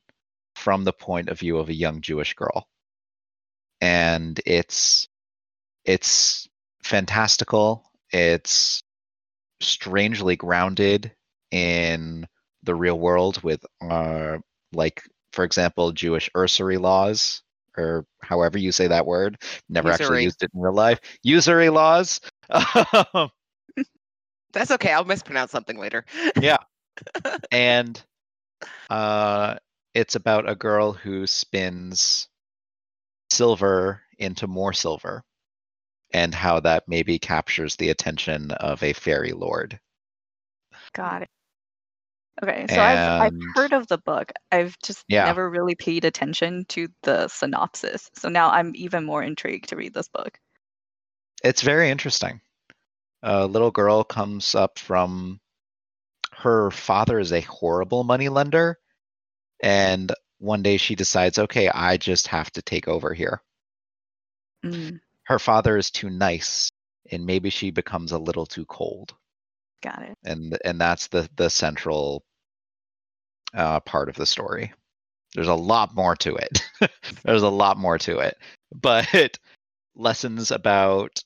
from 0.59 0.85
the 0.85 0.93
point 0.93 1.29
of 1.29 1.39
view 1.39 1.59
of 1.59 1.69
a 1.69 1.75
young 1.75 2.01
Jewish 2.01 2.35
girl. 2.35 2.69
And 3.81 4.39
it's 4.45 5.09
it's 5.85 6.49
fantastical. 6.83 7.91
It's 8.11 8.83
strangely 9.61 10.37
grounded 10.37 11.13
in 11.51 12.27
the 12.65 12.75
real 12.75 12.99
world 12.99 13.43
with 13.43 13.65
uh 13.81 14.39
like 14.73 15.03
for 15.33 15.45
example 15.45 15.93
Jewish 15.93 16.29
usury 16.35 16.77
laws 16.77 17.43
or 17.77 18.05
however 18.21 18.59
you 18.59 18.73
say 18.73 18.89
that 18.89 19.07
word. 19.07 19.41
Never 19.69 19.91
actually 19.93 20.25
used 20.25 20.43
it 20.43 20.51
in 20.53 20.61
real 20.61 20.75
life. 20.75 21.01
Usury 21.23 21.71
laws. 21.71 22.21
Um, 23.15 23.31
That's 24.53 24.71
okay. 24.71 24.93
I'll 24.93 25.05
mispronounce 25.05 25.53
something 25.53 25.79
later. 25.79 26.05
Yeah. 26.41 26.57
And 27.53 28.03
uh 28.91 29.57
it's 29.99 30.15
about 30.15 30.49
a 30.49 30.55
girl 30.55 30.93
who 30.93 31.27
spins 31.27 32.29
silver 33.31 34.01
into 34.19 34.47
more 34.47 34.73
silver 34.73 35.25
and 36.13 36.35
how 36.35 36.61
that 36.61 36.85
maybe 36.89 37.19
captures 37.19 37.75
the 37.77 37.91
attention 37.91 38.51
of 38.53 38.83
a 38.83 38.93
fairy 38.93 39.33
lord 39.33 39.79
Got 40.95 41.23
it. 41.23 41.29
Okay, 42.43 42.67
so 42.69 42.81
I've 42.81 43.21
I've 43.21 43.33
heard 43.55 43.73
of 43.73 43.89
the 43.89 43.99
book. 43.99 44.33
I've 44.53 44.79
just 44.85 45.05
Yeah. 45.09 45.25
never 45.25 45.51
really 45.51 45.75
paid 45.75 46.05
attention 46.05 46.65
to 46.67 46.89
the 47.03 47.27
synopsis. 47.29 48.09
So 48.15 48.29
now 48.29 48.51
I'm 48.51 48.73
even 48.77 49.05
more 49.05 49.23
intrigued 49.25 49.69
to 49.71 49.77
read 49.77 49.95
this 49.95 50.09
book. 50.09 50.39
it's 51.45 51.63
very 51.63 51.91
interesting 51.91 52.41
a 53.23 53.47
little 53.47 53.71
girl 53.71 54.05
comes 54.05 54.55
up 54.55 54.79
from 54.79 55.41
her 56.33 56.71
father 56.71 57.19
is 57.19 57.33
a 57.33 57.41
horrible 57.43 58.05
money 58.05 58.29
lender 58.29 58.79
and 59.63 60.13
one 60.39 60.63
day 60.63 60.77
she 60.77 60.95
decides 60.95 61.39
okay 61.39 61.69
i 61.69 61.97
just 61.97 62.29
have 62.29 62.51
to 62.51 62.63
take 62.63 62.89
over 62.89 63.13
here 63.13 63.43
Mm, 64.65 64.99
her 65.25 65.39
father 65.39 65.77
is 65.77 65.91
too 65.91 66.11
nice 66.11 66.73
and 67.13 67.25
maybe 67.25 67.49
she 67.49 67.71
becomes 67.71 68.11
a 68.11 68.19
little 68.19 68.45
too 68.45 68.65
cold 68.67 69.15
got 69.83 70.03
it. 70.03 70.17
and 70.25 70.59
and 70.65 70.81
that's 70.81 71.07
the 71.07 71.29
the 71.37 71.49
central 71.49 72.25
uh, 73.55 73.81
part 73.81 74.09
of 74.09 74.17
the 74.17 74.27
story. 74.27 74.73
There's 75.35 75.49
a 75.49 75.55
lot 75.55 75.95
more 75.95 76.17
to 76.17 76.37
it. 76.37 76.63
There's 77.25 77.43
a 77.43 77.49
lot 77.49 77.77
more 77.77 77.99
to 77.99 78.19
it, 78.19 78.37
but 78.75 79.39
lessons 79.95 80.51
about 80.51 81.23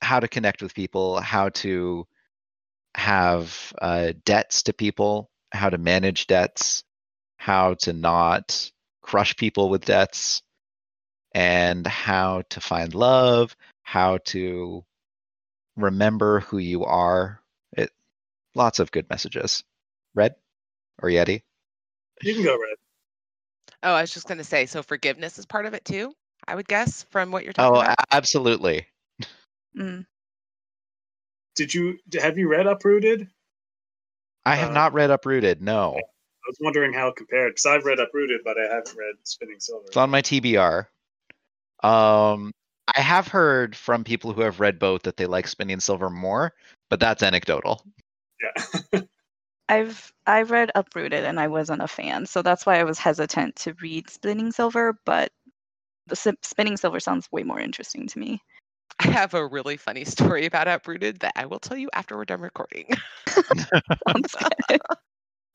how 0.00 0.20
to 0.20 0.28
connect 0.28 0.62
with 0.62 0.74
people, 0.74 1.20
how 1.20 1.48
to 1.50 2.06
have 2.94 3.72
uh, 3.80 4.12
debts 4.24 4.64
to 4.64 4.72
people, 4.72 5.30
how 5.52 5.70
to 5.70 5.78
manage 5.78 6.26
debts, 6.26 6.84
how 7.38 7.74
to 7.74 7.92
not 7.94 8.70
crush 9.00 9.36
people 9.36 9.70
with 9.70 9.86
debts, 9.86 10.42
and 11.32 11.86
how 11.86 12.42
to 12.50 12.60
find 12.60 12.94
love, 12.94 13.56
how 13.82 14.18
to 14.26 14.84
remember 15.76 16.40
who 16.40 16.58
you 16.58 16.84
are. 16.84 17.40
It 17.72 17.90
lots 18.54 18.80
of 18.80 18.90
good 18.90 19.08
messages. 19.08 19.64
Red 20.14 20.34
or 21.00 21.08
Yeti? 21.08 21.42
You 22.22 22.34
can 22.34 22.42
go 22.44 22.52
red. 22.52 22.76
Oh, 23.82 23.92
I 23.92 24.00
was 24.00 24.12
just 24.12 24.26
going 24.26 24.38
to 24.38 24.44
say, 24.44 24.66
so 24.66 24.82
forgiveness 24.82 25.38
is 25.38 25.46
part 25.46 25.64
of 25.66 25.74
it 25.74 25.84
too. 25.84 26.12
I 26.46 26.54
would 26.54 26.66
guess 26.66 27.04
from 27.10 27.30
what 27.30 27.44
you're 27.44 27.52
talking 27.52 27.76
Oh, 27.76 27.80
about. 27.80 27.98
a- 28.00 28.14
absolutely. 28.14 28.86
Mm. 29.76 30.06
Did 31.54 31.74
you 31.74 31.98
have 32.20 32.38
you 32.38 32.48
read 32.48 32.66
Uprooted? 32.66 33.28
I 34.44 34.56
have 34.56 34.70
Uh, 34.70 34.74
not 34.74 34.94
read 34.94 35.10
Uprooted. 35.10 35.60
No, 35.60 35.96
I 35.96 36.02
was 36.48 36.58
wondering 36.60 36.92
how 36.92 37.08
it 37.08 37.16
compared 37.16 37.52
because 37.52 37.66
I've 37.66 37.84
read 37.84 38.00
Uprooted, 38.00 38.40
but 38.44 38.56
I 38.58 38.74
haven't 38.74 38.96
read 38.96 39.14
Spinning 39.22 39.60
Silver. 39.60 39.84
it's 39.86 39.96
on 39.96 40.10
my 40.10 40.22
TBR. 40.22 40.88
Um, 41.82 42.52
I 42.96 43.00
have 43.00 43.28
heard 43.28 43.76
from 43.76 44.02
people 44.02 44.32
who 44.32 44.40
have 44.40 44.60
read 44.60 44.78
both 44.78 45.02
that 45.02 45.16
they 45.16 45.26
like 45.26 45.46
Spinning 45.46 45.80
Silver 45.80 46.10
more, 46.10 46.54
but 46.90 47.00
that's 47.00 47.22
anecdotal. 47.22 47.84
Yeah. 48.42 49.00
I've 49.68 50.12
I've 50.26 50.50
read 50.50 50.70
Uprooted 50.74 51.24
and 51.24 51.38
I 51.38 51.48
wasn't 51.48 51.82
a 51.82 51.88
fan, 51.88 52.24
so 52.24 52.40
that's 52.40 52.64
why 52.64 52.80
I 52.80 52.84
was 52.84 52.98
hesitant 52.98 53.56
to 53.56 53.74
read 53.82 54.08
Spinning 54.08 54.50
Silver. 54.50 54.98
But 55.04 55.30
the 56.06 56.16
Sim- 56.16 56.38
Spinning 56.42 56.78
Silver 56.78 57.00
sounds 57.00 57.30
way 57.30 57.42
more 57.42 57.60
interesting 57.60 58.06
to 58.08 58.18
me. 58.18 58.40
I 58.98 59.08
have 59.08 59.34
a 59.34 59.46
really 59.46 59.76
funny 59.76 60.06
story 60.06 60.46
about 60.46 60.68
Uprooted 60.68 61.20
that 61.20 61.34
I 61.36 61.44
will 61.44 61.58
tell 61.58 61.76
you 61.76 61.90
after 61.92 62.16
we're 62.16 62.24
done 62.24 62.40
recording. 62.40 62.88
Sounds 64.08 64.34
good. 64.68 64.80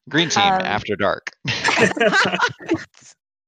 Green 0.09 0.29
Team 0.29 0.43
Um, 0.43 0.61
After 0.61 0.95
Dark. 0.95 1.31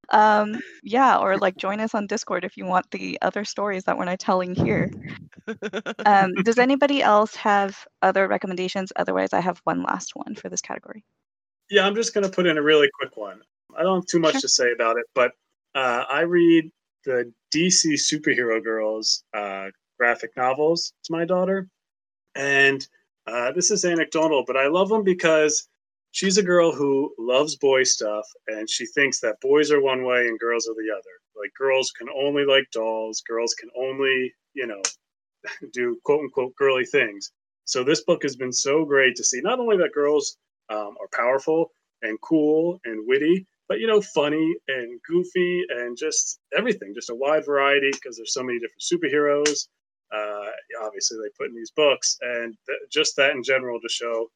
um, 0.10 0.60
yeah, 0.84 1.18
or 1.18 1.38
like 1.38 1.58
join 1.58 1.80
us 1.80 1.94
on 1.94 2.08
Discord 2.08 2.44
if 2.44 2.58
you 2.58 2.66
want 2.66 2.90
the 2.92 3.18
other 3.22 3.44
stories 3.44 3.84
that 3.84 3.98
we're 3.98 4.06
not 4.06 4.20
telling 4.20 4.56
here. 4.56 4.92
Um, 6.06 6.34
does 6.44 6.58
anybody 6.58 7.02
else 7.02 7.36
have 7.36 7.86
other 8.02 8.28
recommendations? 8.28 8.92
Otherwise, 8.96 9.34
I 9.34 9.42
have 9.42 9.60
one 9.64 9.84
last 9.84 10.16
one 10.16 10.36
for 10.36 10.50
this 10.50 10.62
category. 10.62 11.04
Yeah, 11.70 11.86
I'm 11.86 11.96
just 11.96 12.14
going 12.14 12.24
to 12.24 12.32
put 12.32 12.46
in 12.46 12.58
a 12.58 12.62
really 12.62 12.90
quick 13.00 13.18
one. 13.18 13.42
I 13.78 13.84
don't 13.84 14.02
have 14.02 14.06
too 14.06 14.20
much 14.20 14.34
Sure. 14.34 14.42
to 14.42 14.48
say 14.48 14.72
about 14.72 14.98
it, 14.98 15.06
but 15.14 15.32
uh, 15.74 16.06
I 16.10 16.22
read 16.22 16.72
the 17.04 17.32
DC 17.54 17.94
Superhero 17.94 18.64
Girls 18.64 19.24
uh, 19.34 19.70
graphic 19.98 20.32
novels 20.38 20.94
to 21.04 21.12
my 21.12 21.26
daughter. 21.26 21.68
And 22.36 22.88
uh, 23.28 23.52
this 23.54 23.72
is 23.72 23.86
anecdotal, 23.86 24.44
but 24.46 24.58
I 24.58 24.68
love 24.68 24.90
them 24.90 25.04
because 25.04 25.68
she's 26.16 26.38
a 26.38 26.44
girl 26.44 26.72
who 26.72 27.14
loves 27.20 27.58
boy 27.58 27.84
stuff 27.84 28.26
and 28.48 28.70
she 28.70 28.86
thinks 28.86 29.20
that 29.20 29.42
boys 29.42 29.70
are 29.70 29.82
one 29.82 30.06
way 30.06 30.28
and 30.28 30.40
girls 30.40 30.66
are 30.66 30.74
the 30.74 30.90
other. 30.90 31.16
Like 31.38 31.52
girls 31.58 31.92
can 31.92 32.08
only 32.10 32.46
like 32.46 32.72
dolls, 32.72 33.22
girls 33.28 33.54
can 33.54 33.70
only, 33.78 34.34
you 34.54 34.66
know, 34.66 34.82
do 35.74 36.00
quote 36.06 36.22
unquote 36.22 36.56
girly 36.56 36.86
things. 36.86 37.34
So 37.66 37.84
this 37.84 38.06
book 38.06 38.24
has 38.24 38.38
been 38.38 38.54
so 38.54 38.86
great 38.86 39.18
to 39.18 39.26
see 39.26 39.42
not 39.42 39.60
only 39.60 39.76
that 39.76 39.92
girls 39.94 40.38
um, 40.70 40.96
are 41.02 41.10
powerful 41.14 41.72
and 42.02 42.18
cool 42.22 42.80
and 42.86 43.06
witty, 43.06 43.46
but 43.68 43.82
you 43.82 43.88
know, 43.88 44.00
funny 44.00 44.56
and 44.70 45.02
goofy 45.06 45.66
and 45.70 45.98
just 45.98 46.40
everything, 46.58 46.94
just 46.96 47.10
a 47.10 47.16
wide 47.16 47.46
variety 47.46 47.92
because 47.92 48.16
there's 48.16 48.34
so 48.34 48.44
many 48.44 48.58
different 48.60 48.82
superheroes. 48.82 49.68
Uh, 50.16 50.52
obviously, 50.82 51.18
they 51.18 51.30
put 51.38 51.50
in 51.50 51.56
these 51.56 51.72
books, 51.72 52.16
and 52.22 52.56
th- 52.68 52.80
just 52.90 53.18
that 53.18 53.32
in 53.32 53.44
general 53.44 53.82
to 53.82 53.90
show, 53.90 54.28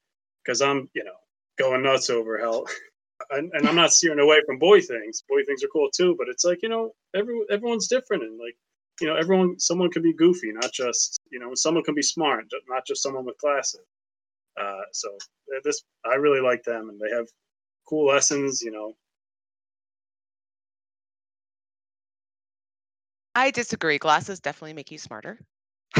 because 0.43 0.61
I'm, 0.61 0.89
you 0.93 1.03
know, 1.03 1.13
going 1.59 1.83
nuts 1.83 2.09
over 2.09 2.39
how, 2.39 2.65
and, 3.31 3.51
and 3.53 3.67
I'm 3.67 3.75
not 3.75 3.91
steering 3.91 4.19
away 4.19 4.41
from 4.45 4.57
boy 4.57 4.81
things. 4.81 5.23
Boy 5.29 5.43
things 5.43 5.63
are 5.63 5.67
cool 5.67 5.89
too, 5.95 6.15
but 6.17 6.27
it's 6.29 6.45
like 6.45 6.63
you 6.63 6.69
know, 6.69 6.93
every 7.15 7.39
everyone's 7.51 7.87
different, 7.87 8.23
and 8.23 8.39
like 8.39 8.57
you 9.01 9.07
know, 9.07 9.15
everyone, 9.15 9.59
someone 9.59 9.91
can 9.91 10.01
be 10.01 10.13
goofy, 10.13 10.51
not 10.51 10.71
just 10.73 11.19
you 11.31 11.39
know, 11.39 11.51
someone 11.53 11.83
can 11.83 11.95
be 11.95 12.01
smart, 12.01 12.45
not 12.67 12.85
just 12.87 13.03
someone 13.03 13.25
with 13.25 13.37
glasses. 13.37 13.81
Uh, 14.59 14.81
so 14.91 15.09
uh, 15.55 15.59
this, 15.63 15.83
I 16.05 16.15
really 16.15 16.41
like 16.41 16.63
them, 16.63 16.89
and 16.89 16.99
they 16.99 17.15
have 17.15 17.27
cool 17.87 18.07
lessons. 18.07 18.61
You 18.61 18.71
know, 18.71 18.93
I 23.35 23.51
disagree. 23.51 23.97
Glasses 23.97 24.39
definitely 24.39 24.73
make 24.73 24.91
you 24.91 24.97
smarter. 24.97 25.39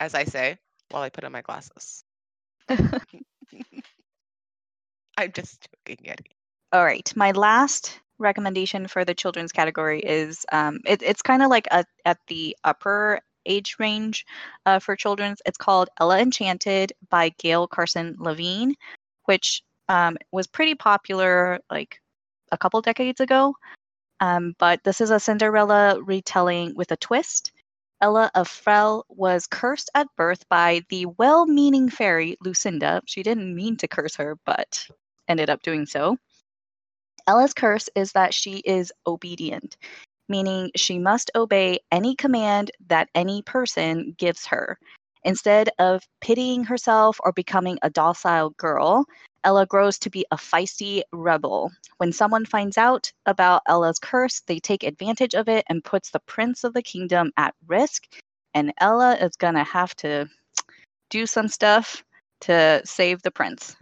As 0.00 0.14
I 0.14 0.24
say 0.24 0.58
while 0.90 1.02
I 1.02 1.08
put 1.08 1.24
on 1.24 1.32
my 1.32 1.42
glasses. 1.42 2.04
I'm 5.18 5.32
just 5.32 5.68
joking, 5.86 6.08
Eddie. 6.08 6.36
All 6.72 6.84
right, 6.84 7.10
my 7.16 7.32
last 7.32 8.00
recommendation 8.18 8.86
for 8.88 9.04
the 9.04 9.14
children's 9.14 9.52
category 9.52 10.00
is 10.00 10.46
um, 10.52 10.80
it, 10.86 11.02
it's 11.02 11.22
kind 11.22 11.42
of 11.42 11.50
like 11.50 11.66
a, 11.70 11.84
at 12.04 12.18
the 12.28 12.56
upper 12.64 13.20
age 13.46 13.76
range 13.78 14.24
uh, 14.66 14.78
for 14.78 14.96
children's. 14.96 15.42
It's 15.44 15.58
called 15.58 15.90
Ella 16.00 16.20
Enchanted 16.20 16.92
by 17.10 17.30
Gail 17.38 17.66
Carson 17.66 18.16
Levine, 18.18 18.74
which 19.24 19.62
um, 19.88 20.16
was 20.30 20.46
pretty 20.46 20.74
popular 20.74 21.60
like 21.70 22.00
a 22.52 22.58
couple 22.58 22.80
decades 22.80 23.20
ago. 23.20 23.54
Um, 24.20 24.54
but 24.58 24.82
this 24.84 25.00
is 25.00 25.10
a 25.10 25.20
Cinderella 25.20 26.00
retelling 26.00 26.74
with 26.76 26.92
a 26.92 26.96
twist. 26.96 27.52
Ella 28.02 28.32
of 28.34 28.48
Frell 28.48 29.04
was 29.08 29.46
cursed 29.46 29.88
at 29.94 30.08
birth 30.16 30.46
by 30.48 30.82
the 30.88 31.06
well 31.06 31.46
meaning 31.46 31.88
fairy 31.88 32.36
Lucinda. 32.40 33.00
She 33.06 33.22
didn't 33.22 33.54
mean 33.54 33.76
to 33.76 33.86
curse 33.86 34.16
her, 34.16 34.36
but 34.44 34.84
ended 35.28 35.48
up 35.48 35.62
doing 35.62 35.86
so. 35.86 36.18
Ella's 37.28 37.54
curse 37.54 37.88
is 37.94 38.10
that 38.12 38.34
she 38.34 38.58
is 38.58 38.92
obedient, 39.06 39.76
meaning 40.28 40.72
she 40.74 40.98
must 40.98 41.30
obey 41.36 41.78
any 41.92 42.16
command 42.16 42.72
that 42.88 43.08
any 43.14 43.40
person 43.42 44.16
gives 44.18 44.46
her. 44.46 44.76
Instead 45.22 45.70
of 45.78 46.02
pitying 46.20 46.64
herself 46.64 47.20
or 47.22 47.32
becoming 47.32 47.78
a 47.82 47.90
docile 47.90 48.50
girl, 48.50 49.04
Ella 49.44 49.66
grows 49.66 49.98
to 50.00 50.10
be 50.10 50.24
a 50.30 50.36
feisty 50.36 51.02
rebel. 51.12 51.70
When 51.98 52.12
someone 52.12 52.44
finds 52.44 52.78
out 52.78 53.12
about 53.26 53.62
Ella's 53.66 53.98
curse, 53.98 54.40
they 54.46 54.58
take 54.58 54.82
advantage 54.82 55.34
of 55.34 55.48
it 55.48 55.64
and 55.68 55.84
puts 55.84 56.10
the 56.10 56.20
prince 56.20 56.64
of 56.64 56.74
the 56.74 56.82
kingdom 56.82 57.32
at 57.36 57.54
risk. 57.66 58.04
And 58.54 58.72
Ella 58.78 59.16
is 59.16 59.36
going 59.36 59.54
to 59.54 59.64
have 59.64 59.94
to 59.96 60.28
do 61.10 61.26
some 61.26 61.48
stuff 61.48 62.04
to 62.42 62.80
save 62.84 63.22
the 63.22 63.30
prince. 63.30 63.76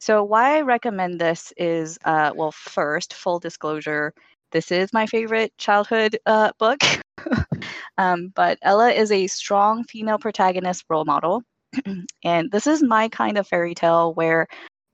So, 0.00 0.22
why 0.22 0.58
I 0.58 0.60
recommend 0.62 1.20
this 1.20 1.52
is 1.56 1.98
uh, 2.04 2.32
well, 2.34 2.52
first, 2.52 3.14
full 3.14 3.40
disclosure, 3.40 4.14
this 4.52 4.70
is 4.70 4.92
my 4.92 5.06
favorite 5.06 5.52
childhood 5.58 6.18
uh, 6.24 6.52
book. 6.58 6.80
um, 7.98 8.32
but 8.34 8.58
Ella 8.62 8.90
is 8.90 9.10
a 9.12 9.26
strong 9.26 9.84
female 9.84 10.18
protagonist 10.18 10.84
role 10.88 11.04
model. 11.04 11.42
and 12.24 12.50
this 12.50 12.66
is 12.66 12.82
my 12.82 13.08
kind 13.08 13.36
of 13.36 13.46
fairy 13.46 13.74
tale 13.74 14.14
where 14.14 14.46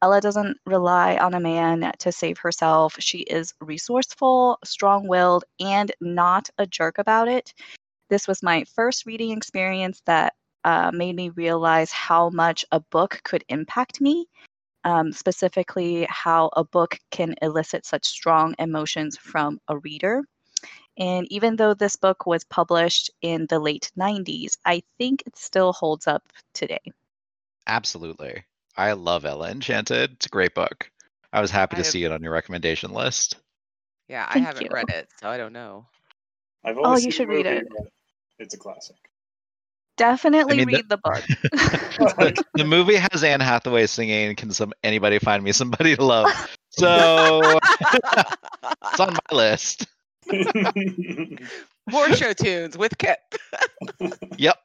Ella 0.04 0.20
doesn't 0.20 0.58
rely 0.66 1.16
on 1.16 1.32
a 1.32 1.40
man 1.40 1.90
to 1.98 2.12
save 2.12 2.36
herself. 2.36 2.94
She 2.98 3.20
is 3.20 3.54
resourceful, 3.62 4.58
strong 4.62 5.08
willed, 5.08 5.44
and 5.58 5.90
not 5.98 6.50
a 6.58 6.66
jerk 6.66 6.98
about 6.98 7.26
it. 7.26 7.54
This 8.10 8.28
was 8.28 8.42
my 8.42 8.64
first 8.74 9.06
reading 9.06 9.30
experience 9.30 10.02
that 10.04 10.34
uh, 10.62 10.90
made 10.92 11.16
me 11.16 11.30
realize 11.30 11.90
how 11.90 12.28
much 12.28 12.66
a 12.70 12.80
book 12.80 13.18
could 13.24 13.44
impact 13.48 14.02
me 14.02 14.26
um, 14.84 15.10
specifically 15.10 16.06
how 16.10 16.50
a 16.54 16.64
book 16.64 16.98
can 17.10 17.34
elicit 17.40 17.86
such 17.86 18.04
strong 18.04 18.54
emotions 18.58 19.16
from 19.16 19.58
a 19.68 19.78
reader. 19.78 20.22
And 20.98 21.26
even 21.30 21.56
though 21.56 21.72
this 21.72 21.96
book 21.96 22.26
was 22.26 22.44
published 22.44 23.10
in 23.22 23.46
the 23.48 23.58
late 23.58 23.90
90s, 23.96 24.58
I 24.66 24.82
think 24.98 25.22
it 25.24 25.38
still 25.38 25.72
holds 25.72 26.06
up 26.06 26.28
today. 26.52 26.92
Absolutely. 27.66 28.44
I 28.76 28.92
love 28.92 29.24
Ella 29.24 29.50
Enchanted. 29.50 30.12
It's 30.12 30.26
a 30.26 30.30
great 30.30 30.54
book. 30.54 30.90
I 31.32 31.40
was 31.40 31.50
happy 31.50 31.74
I 31.74 31.78
to 31.78 31.84
have- 31.84 31.92
see 31.92 32.04
it 32.04 32.12
on 32.12 32.22
your 32.22 32.32
recommendation 32.32 32.92
list. 32.92 33.36
Yeah, 34.08 34.26
I 34.28 34.38
haven't 34.38 34.64
you. 34.64 34.68
read 34.70 34.90
it, 34.90 35.08
so 35.20 35.28
I 35.28 35.36
don't 35.38 35.52
know. 35.54 35.86
I've 36.64 36.76
Oh, 36.78 36.84
only 36.84 36.96
you 37.02 37.10
seen 37.10 37.10
the 37.10 37.16
should 37.16 37.28
read 37.28 37.46
it. 37.46 37.64
but 37.70 37.86
It's 38.38 38.54
a 38.54 38.58
classic. 38.58 38.96
Definitely 39.96 40.56
mean, 40.58 40.66
read 40.76 40.88
the 40.88 40.96
book. 40.98 41.22
the, 41.52 42.44
the 42.54 42.64
movie 42.64 42.96
has 42.96 43.22
Anne 43.22 43.40
Hathaway 43.40 43.86
singing 43.86 44.34
"Can 44.34 44.50
some 44.50 44.72
anybody 44.82 45.20
find 45.20 45.42
me 45.44 45.52
somebody 45.52 45.94
to 45.94 46.04
love?" 46.04 46.28
So 46.70 47.40
it's 47.62 49.00
on 49.00 49.12
my 49.14 49.18
list. 49.36 49.86
More 51.90 52.12
show 52.14 52.32
tunes 52.32 52.76
with 52.76 52.98
Kip. 52.98 53.18
Yep. 54.36 54.58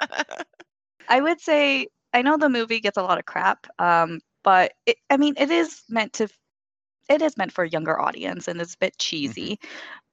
I 1.08 1.20
would 1.20 1.40
say 1.40 1.88
I 2.12 2.22
know 2.22 2.36
the 2.36 2.48
movie 2.48 2.80
gets 2.80 2.96
a 2.96 3.02
lot 3.02 3.18
of 3.18 3.26
crap, 3.26 3.66
um, 3.78 4.20
but 4.44 4.72
it, 4.86 4.96
I 5.10 5.16
mean 5.16 5.34
it 5.36 5.50
is 5.50 5.82
meant 5.88 6.12
to 6.14 6.28
it 7.08 7.22
is 7.22 7.36
meant 7.36 7.52
for 7.52 7.64
a 7.64 7.68
younger 7.68 8.00
audience 8.00 8.48
and 8.48 8.60
it's 8.60 8.74
a 8.74 8.78
bit 8.78 8.98
cheesy, 8.98 9.58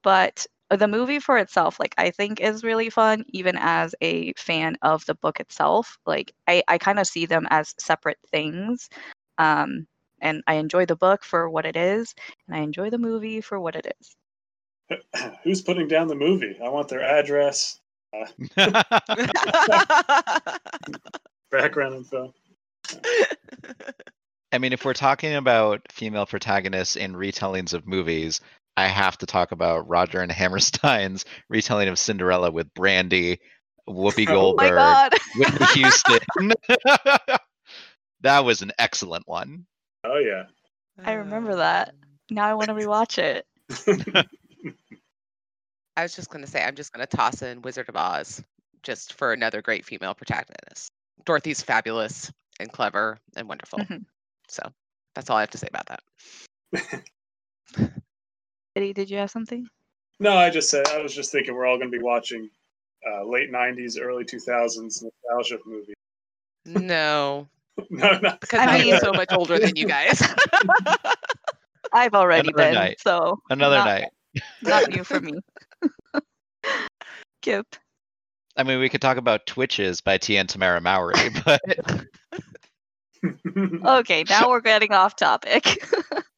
but 0.04 0.46
the 0.70 0.88
movie 0.88 1.20
for 1.20 1.38
itself, 1.38 1.80
like 1.80 1.94
I 1.98 2.10
think 2.10 2.40
is 2.40 2.64
really 2.64 2.90
fun, 2.90 3.24
even 3.30 3.56
as 3.60 3.94
a 4.02 4.34
fan 4.34 4.78
of 4.82 5.06
the 5.06 5.16
book 5.16 5.40
itself. 5.40 5.98
Like 6.06 6.34
I, 6.48 6.64
I 6.68 6.78
kind 6.78 7.00
of 7.00 7.08
see 7.08 7.26
them 7.26 7.48
as 7.50 7.74
separate 7.80 8.18
things. 8.32 8.90
Um, 9.38 9.88
and 10.22 10.42
I 10.48 10.56
enjoy 10.56 10.86
the 10.86 10.96
book 10.96 11.24
for 11.24 11.50
what 11.50 11.66
it 11.66 11.76
is, 11.76 12.16
and 12.48 12.56
I 12.56 12.62
enjoy 12.62 12.90
the 12.90 12.98
movie 12.98 13.42
for 13.42 13.60
what 13.60 13.76
it 13.76 13.94
is. 14.00 14.16
Who's 15.44 15.62
putting 15.62 15.88
down 15.88 16.08
the 16.08 16.16
movie? 16.16 16.58
I 16.64 16.70
want 16.70 16.88
their 16.88 17.04
address, 17.04 17.80
background 21.62 21.96
info. 21.96 22.34
I 24.52 24.58
mean, 24.58 24.74
if 24.74 24.86
we're 24.86 24.94
talking 24.94 25.36
about 25.36 25.82
female 25.92 26.26
protagonists 26.26 26.96
in 26.96 27.14
retellings 27.14 27.74
of 27.74 27.88
movies, 27.88 28.40
I 28.78 28.88
have 28.88 29.18
to 29.20 29.26
talk 29.26 29.52
about 29.52 29.88
Rodgers 29.88 30.22
and 30.22 30.32
Hammerstein's 30.32 31.26
retelling 31.50 31.90
of 31.90 32.00
Cinderella 32.00 32.52
with 32.52 32.74
Brandy, 32.74 33.40
Whoopi 33.90 34.26
Oh 34.30 34.32
Oh 34.32 34.36
Goldberg, 34.36 34.76
god. 34.76 35.14
Whitney 35.36 35.66
Houston. 35.68 36.20
that 38.22 38.46
was 38.46 38.62
an 38.62 38.72
excellent 38.80 39.28
one. 39.28 39.66
Oh 40.04 40.18
yeah. 40.20 40.44
I 41.04 41.14
remember 41.14 41.56
that. 41.58 41.94
Now 42.30 42.46
I 42.46 42.54
want 42.54 42.68
to 42.68 42.74
rewatch 42.74 43.18
it. 43.18 43.46
I 45.98 46.04
was 46.04 46.16
just 46.16 46.30
gonna 46.30 46.48
say 46.48 46.64
I'm 46.64 46.76
just 46.76 46.92
gonna 46.94 47.06
toss 47.08 47.42
in 47.42 47.62
Wizard 47.62 47.90
of 47.90 47.96
Oz 47.96 48.44
just 48.84 49.14
for 49.14 49.34
another 49.34 49.62
great 49.62 49.86
female 49.86 50.14
protagonist. 50.14 50.92
Dorothy's 51.26 51.62
fabulous 51.62 52.32
and 52.60 52.72
clever 52.72 53.18
and 53.36 53.48
wonderful. 53.48 53.80
Mhm. 53.80 54.06
So 54.48 54.62
that's 55.16 55.30
all 55.30 55.38
I 55.38 55.42
have 55.42 55.50
to 55.52 55.58
say 55.58 55.68
about 55.70 55.88
that. 55.88 57.04
Eddie, 58.76 58.94
did 58.94 59.10
you 59.10 59.18
have 59.18 59.32
something? 59.32 59.68
no, 60.20 60.36
I 60.38 60.50
just 60.50 60.70
said 60.70 60.88
I 60.88 61.02
was 61.02 61.14
just 61.14 61.32
thinking 61.32 61.54
we're 61.56 61.66
all 61.66 61.78
going 61.78 61.92
to 61.92 61.98
be 61.98 62.04
watching 62.04 62.50
uh, 63.10 63.24
late 63.26 63.52
'90s, 63.52 64.00
early 64.02 64.24
2000s 64.26 65.04
nostalgia 65.04 65.60
movie. 65.66 65.94
No, 66.66 67.48
no, 67.90 68.18
no. 68.20 68.38
because 68.42 68.60
I 68.60 68.66
I 68.66 68.78
am 68.78 68.86
mean- 68.88 69.00
so 69.00 69.12
much 69.14 69.30
older 69.32 69.60
than 69.60 69.76
you 69.76 69.88
guys. 69.88 70.22
I've 71.94 72.14
already 72.14 72.50
Another 72.50 72.64
been, 72.72 72.74
night. 72.74 72.98
so 73.00 73.40
Another 73.50 73.78
Not- 73.78 73.86
night. 73.86 74.10
not 74.64 74.90
new 74.90 75.04
for 75.04 75.20
me. 75.22 75.34
Kip. 77.42 77.76
I 78.58 78.64
mean, 78.64 78.80
we 78.80 78.90
could 78.90 79.02
talk 79.02 79.18
about 79.18 79.46
Twitches 79.46 80.02
by 80.02 80.18
Tia 80.18 80.40
and 80.40 80.50
Tamara 80.50 80.80
Mowry, 80.82 81.14
but 81.46 81.62
Okay, 83.86 84.24
now 84.30 84.50
we're 84.50 84.62
getting 84.62 84.94
off 84.94 85.16
topic. 85.16 85.84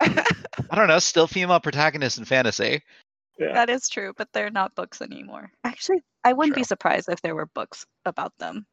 I 0.01 0.75
don't 0.75 0.88
know. 0.88 0.99
Still 0.99 1.27
female 1.27 1.60
protagonists 1.60 2.17
in 2.17 2.25
fantasy. 2.25 2.82
yeah. 3.39 3.53
that 3.53 3.69
is 3.69 3.89
true, 3.89 4.13
but 4.17 4.30
they're 4.34 4.49
not 4.49 4.75
books 4.75 5.01
anymore. 5.01 5.51
Actually, 5.63 6.01
I 6.23 6.34
wouldn't 6.34 6.56
be 6.56 6.63
surprised 6.63 7.10
if 7.10 7.21
there 7.21 7.36
were 7.36 7.47
books 7.47 7.86
about 8.06 8.34
them. 8.39 8.65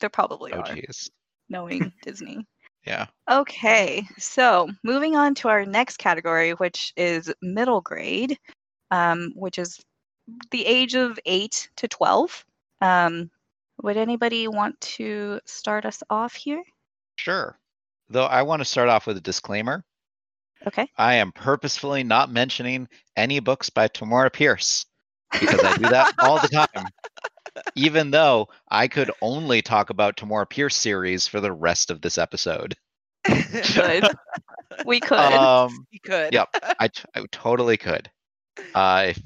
There 0.00 0.10
probably 0.10 0.52
Oh, 0.52 0.58
are, 0.60 0.64
jeez. 0.64 1.08
knowing 1.48 1.92
Disney. 2.02 2.44
Yeah. 2.86 3.06
Okay, 3.30 4.06
so 4.18 4.70
moving 4.82 5.14
on 5.14 5.34
to 5.36 5.48
our 5.48 5.64
next 5.66 5.98
category, 5.98 6.52
which 6.52 6.92
is 6.96 7.32
middle 7.42 7.82
grade, 7.82 8.38
um, 8.90 9.32
which 9.36 9.58
is 9.58 9.78
the 10.50 10.64
age 10.64 10.94
of 10.94 11.18
8 11.26 11.68
to 11.76 11.88
12. 11.88 12.44
Um, 12.80 13.30
would 13.82 13.96
anybody 13.96 14.48
want 14.48 14.80
to 14.80 15.40
start 15.46 15.84
us 15.84 16.02
off 16.10 16.34
here? 16.34 16.62
Sure. 17.16 17.58
Though 18.08 18.24
I 18.24 18.42
want 18.42 18.60
to 18.60 18.64
start 18.64 18.88
off 18.88 19.06
with 19.06 19.16
a 19.16 19.20
disclaimer. 19.22 19.84
Okay. 20.66 20.88
I 20.96 21.14
am 21.14 21.32
purposefully 21.32 22.04
not 22.04 22.30
mentioning 22.30 22.88
any 23.16 23.40
books 23.40 23.70
by 23.70 23.88
Tamora 23.88 24.32
Pierce 24.32 24.84
because 25.32 25.62
I 25.62 25.76
do 25.76 25.88
that 25.88 26.14
all 26.18 26.38
the 26.40 26.48
time. 26.48 26.86
Even 27.74 28.10
though 28.10 28.48
I 28.70 28.88
could 28.88 29.10
only 29.22 29.62
talk 29.62 29.90
about 29.90 30.16
Tamora 30.16 30.48
Pierce 30.48 30.76
series 30.76 31.26
for 31.26 31.40
the 31.40 31.52
rest 31.52 31.90
of 31.90 32.00
this 32.00 32.18
episode. 32.18 32.74
Good. 33.24 34.06
We 34.84 35.00
could. 35.00 35.18
Um, 35.18 35.86
you 35.90 36.00
could. 36.00 36.32
Yep. 36.32 36.48
I, 36.78 36.88
t- 36.88 37.04
I 37.14 37.24
totally 37.32 37.76
could. 37.76 38.10
Uh, 38.74 39.06
if 39.08 39.22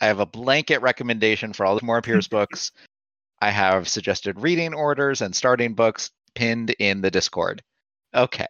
I 0.00 0.06
have 0.06 0.20
a 0.20 0.26
blanket 0.26 0.80
recommendation 0.82 1.52
for 1.52 1.64
all 1.64 1.74
the 1.74 1.80
Tamora 1.80 2.02
Pierce 2.02 2.28
books. 2.28 2.72
I 3.40 3.50
have 3.50 3.88
suggested 3.88 4.40
reading 4.40 4.74
orders 4.74 5.20
and 5.20 5.34
starting 5.34 5.74
books 5.74 6.10
pinned 6.34 6.70
in 6.78 7.00
the 7.00 7.10
Discord. 7.10 7.62
Okay. 8.14 8.46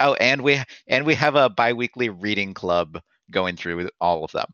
Oh, 0.00 0.14
and 0.14 0.42
we 0.42 0.60
and 0.88 1.06
we 1.06 1.14
have 1.14 1.36
a 1.36 1.48
biweekly 1.48 2.08
reading 2.08 2.54
club 2.54 3.00
going 3.30 3.56
through 3.56 3.76
with 3.76 3.90
all 4.00 4.24
of 4.24 4.32
them. 4.32 4.52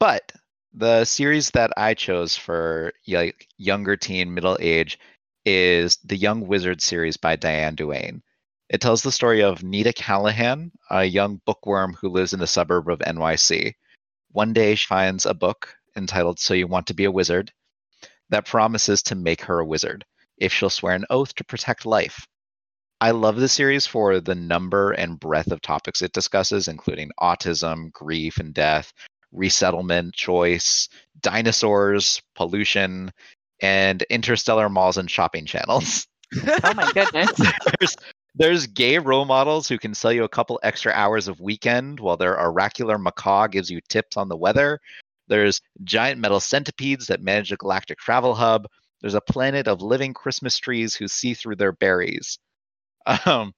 But 0.00 0.32
the 0.72 1.04
series 1.04 1.50
that 1.50 1.72
I 1.76 1.94
chose 1.94 2.36
for 2.36 2.92
like 3.06 3.46
younger 3.56 3.96
teen 3.96 4.34
middle 4.34 4.56
age 4.60 4.98
is 5.44 5.98
the 6.04 6.16
Young 6.16 6.46
Wizard 6.46 6.80
series 6.80 7.16
by 7.16 7.36
Diane 7.36 7.74
Duane. 7.74 8.22
It 8.68 8.80
tells 8.80 9.02
the 9.02 9.12
story 9.12 9.42
of 9.42 9.64
Nita 9.64 9.92
Callahan, 9.92 10.70
a 10.90 11.04
young 11.04 11.40
bookworm 11.44 11.94
who 11.94 12.08
lives 12.08 12.32
in 12.32 12.40
the 12.40 12.46
suburb 12.46 12.88
of 12.88 13.00
NYC. 13.00 13.74
One 14.32 14.52
day 14.52 14.74
she 14.74 14.86
finds 14.86 15.26
a 15.26 15.34
book 15.34 15.74
entitled 15.96 16.38
So 16.38 16.54
You 16.54 16.66
Want 16.66 16.86
to 16.86 16.94
Be 16.94 17.04
a 17.04 17.10
Wizard 17.10 17.52
that 18.30 18.46
promises 18.46 19.02
to 19.02 19.14
make 19.14 19.42
her 19.42 19.58
a 19.58 19.66
wizard 19.66 20.04
if 20.38 20.52
she'll 20.52 20.70
swear 20.70 20.94
an 20.94 21.04
oath 21.10 21.34
to 21.34 21.44
protect 21.44 21.84
life. 21.84 22.26
I 23.00 23.10
love 23.12 23.36
the 23.36 23.48
series 23.48 23.86
for 23.86 24.20
the 24.20 24.34
number 24.34 24.92
and 24.92 25.18
breadth 25.18 25.50
of 25.50 25.62
topics 25.62 26.02
it 26.02 26.12
discusses, 26.12 26.68
including 26.68 27.10
autism, 27.20 27.90
grief 27.92 28.38
and 28.38 28.54
death, 28.54 28.92
resettlement 29.32 30.14
choice, 30.14 30.88
dinosaurs, 31.20 32.20
pollution, 32.34 33.10
and 33.60 34.02
interstellar 34.02 34.68
malls 34.68 34.98
and 34.98 35.10
shopping 35.10 35.46
channels. 35.46 36.06
oh 36.64 36.74
my 36.74 36.90
goodness. 36.92 37.32
there's 37.80 37.96
there's 38.40 38.66
gay 38.66 38.96
role 38.96 39.26
models 39.26 39.68
who 39.68 39.76
can 39.76 39.94
sell 39.94 40.10
you 40.10 40.24
a 40.24 40.28
couple 40.28 40.58
extra 40.62 40.92
hours 40.92 41.28
of 41.28 41.40
weekend 41.40 42.00
while 42.00 42.16
their 42.16 42.40
oracular 42.40 42.96
macaw 42.96 43.46
gives 43.46 43.70
you 43.70 43.82
tips 43.90 44.16
on 44.16 44.30
the 44.30 44.36
weather. 44.36 44.80
There's 45.28 45.60
giant 45.84 46.18
metal 46.18 46.40
centipedes 46.40 47.06
that 47.08 47.20
manage 47.20 47.52
a 47.52 47.58
galactic 47.58 47.98
travel 47.98 48.34
hub. 48.34 48.66
There's 49.02 49.14
a 49.14 49.20
planet 49.20 49.68
of 49.68 49.82
living 49.82 50.14
Christmas 50.14 50.56
trees 50.56 50.94
who 50.94 51.06
see 51.06 51.34
through 51.34 51.56
their 51.56 51.72
berries. 51.72 52.38
Um, 53.26 53.52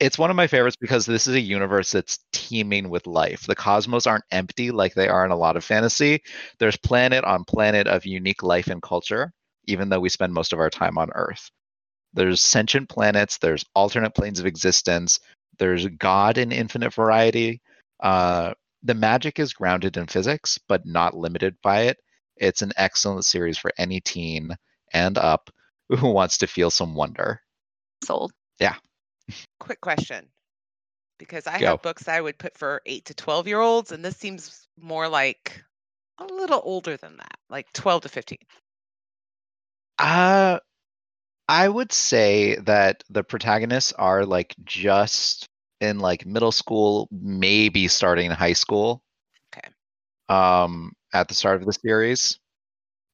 it's 0.00 0.18
one 0.18 0.30
of 0.30 0.36
my 0.36 0.46
favorites 0.46 0.76
because 0.80 1.06
this 1.06 1.26
is 1.26 1.34
a 1.34 1.40
universe 1.40 1.92
that's 1.92 2.20
teeming 2.32 2.88
with 2.88 3.06
life. 3.06 3.42
The 3.46 3.54
cosmos 3.54 4.06
aren't 4.06 4.24
empty 4.30 4.70
like 4.70 4.94
they 4.94 5.08
are 5.08 5.24
in 5.24 5.30
a 5.30 5.36
lot 5.36 5.56
of 5.56 5.64
fantasy. 5.64 6.22
There's 6.58 6.76
planet 6.78 7.24
on 7.24 7.44
planet 7.44 7.86
of 7.86 8.06
unique 8.06 8.42
life 8.42 8.68
and 8.68 8.82
culture, 8.82 9.32
even 9.66 9.88
though 9.88 10.00
we 10.00 10.08
spend 10.08 10.32
most 10.32 10.52
of 10.52 10.58
our 10.60 10.70
time 10.70 10.98
on 10.98 11.10
Earth. 11.14 11.50
There's 12.12 12.42
sentient 12.42 12.88
planets, 12.88 13.38
there's 13.38 13.64
alternate 13.74 14.14
planes 14.14 14.40
of 14.40 14.46
existence, 14.46 15.20
there's 15.58 15.86
God 15.86 16.38
in 16.38 16.52
infinite 16.52 16.94
variety. 16.94 17.60
Uh, 18.00 18.54
the 18.82 18.94
magic 18.94 19.38
is 19.38 19.52
grounded 19.52 19.96
in 19.96 20.06
physics, 20.06 20.58
but 20.68 20.86
not 20.86 21.16
limited 21.16 21.56
by 21.62 21.82
it. 21.82 21.98
It's 22.36 22.62
an 22.62 22.72
excellent 22.76 23.24
series 23.24 23.58
for 23.58 23.70
any 23.78 24.00
teen 24.00 24.56
and 24.92 25.18
up 25.18 25.50
who 25.88 26.10
wants 26.10 26.38
to 26.38 26.46
feel 26.46 26.70
some 26.70 26.94
wonder. 26.94 27.40
Sold. 28.02 28.32
Yeah 28.58 28.76
quick 29.60 29.80
question. 29.80 30.26
Because 31.18 31.46
I 31.46 31.60
Go. 31.60 31.66
have 31.66 31.82
books 31.82 32.08
I 32.08 32.20
would 32.20 32.38
put 32.38 32.56
for 32.56 32.80
eight 32.86 33.04
to 33.06 33.14
12 33.14 33.46
year 33.46 33.60
olds, 33.60 33.92
and 33.92 34.04
this 34.04 34.16
seems 34.16 34.66
more 34.78 35.08
like 35.08 35.62
a 36.18 36.24
little 36.24 36.60
older 36.64 36.96
than 36.96 37.16
that, 37.18 37.38
like 37.50 37.70
12 37.72 38.02
to 38.02 38.08
15. 38.08 38.38
Uh 39.98 40.58
I 41.50 41.68
would 41.68 41.92
say 41.92 42.54
that 42.60 43.02
the 43.10 43.24
protagonists 43.24 43.92
are 43.92 44.24
like 44.24 44.54
just 44.64 45.48
in 45.80 45.98
like 45.98 46.24
middle 46.24 46.52
school, 46.52 47.08
maybe 47.10 47.88
starting 47.88 48.30
high 48.30 48.52
school. 48.52 49.02
Okay. 49.52 49.70
Um 50.28 50.92
at 51.12 51.28
the 51.28 51.34
start 51.34 51.60
of 51.60 51.66
the 51.66 51.72
series. 51.72 52.38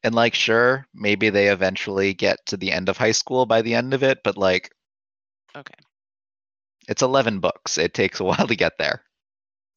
And 0.04 0.14
like 0.14 0.34
sure, 0.34 0.86
maybe 0.94 1.30
they 1.30 1.48
eventually 1.48 2.14
get 2.14 2.44
to 2.46 2.56
the 2.56 2.72
end 2.72 2.88
of 2.88 2.98
high 2.98 3.12
school 3.12 3.46
by 3.46 3.62
the 3.62 3.74
end 3.74 3.94
of 3.94 4.02
it, 4.02 4.20
but 4.24 4.36
like 4.36 4.70
Okay. 5.56 5.76
it's 6.88 7.02
11 7.02 7.40
books. 7.40 7.78
It 7.78 7.94
takes 7.94 8.20
a 8.20 8.24
while 8.26 8.46
to 8.46 8.56
get 8.56 8.78
there. 8.78 9.02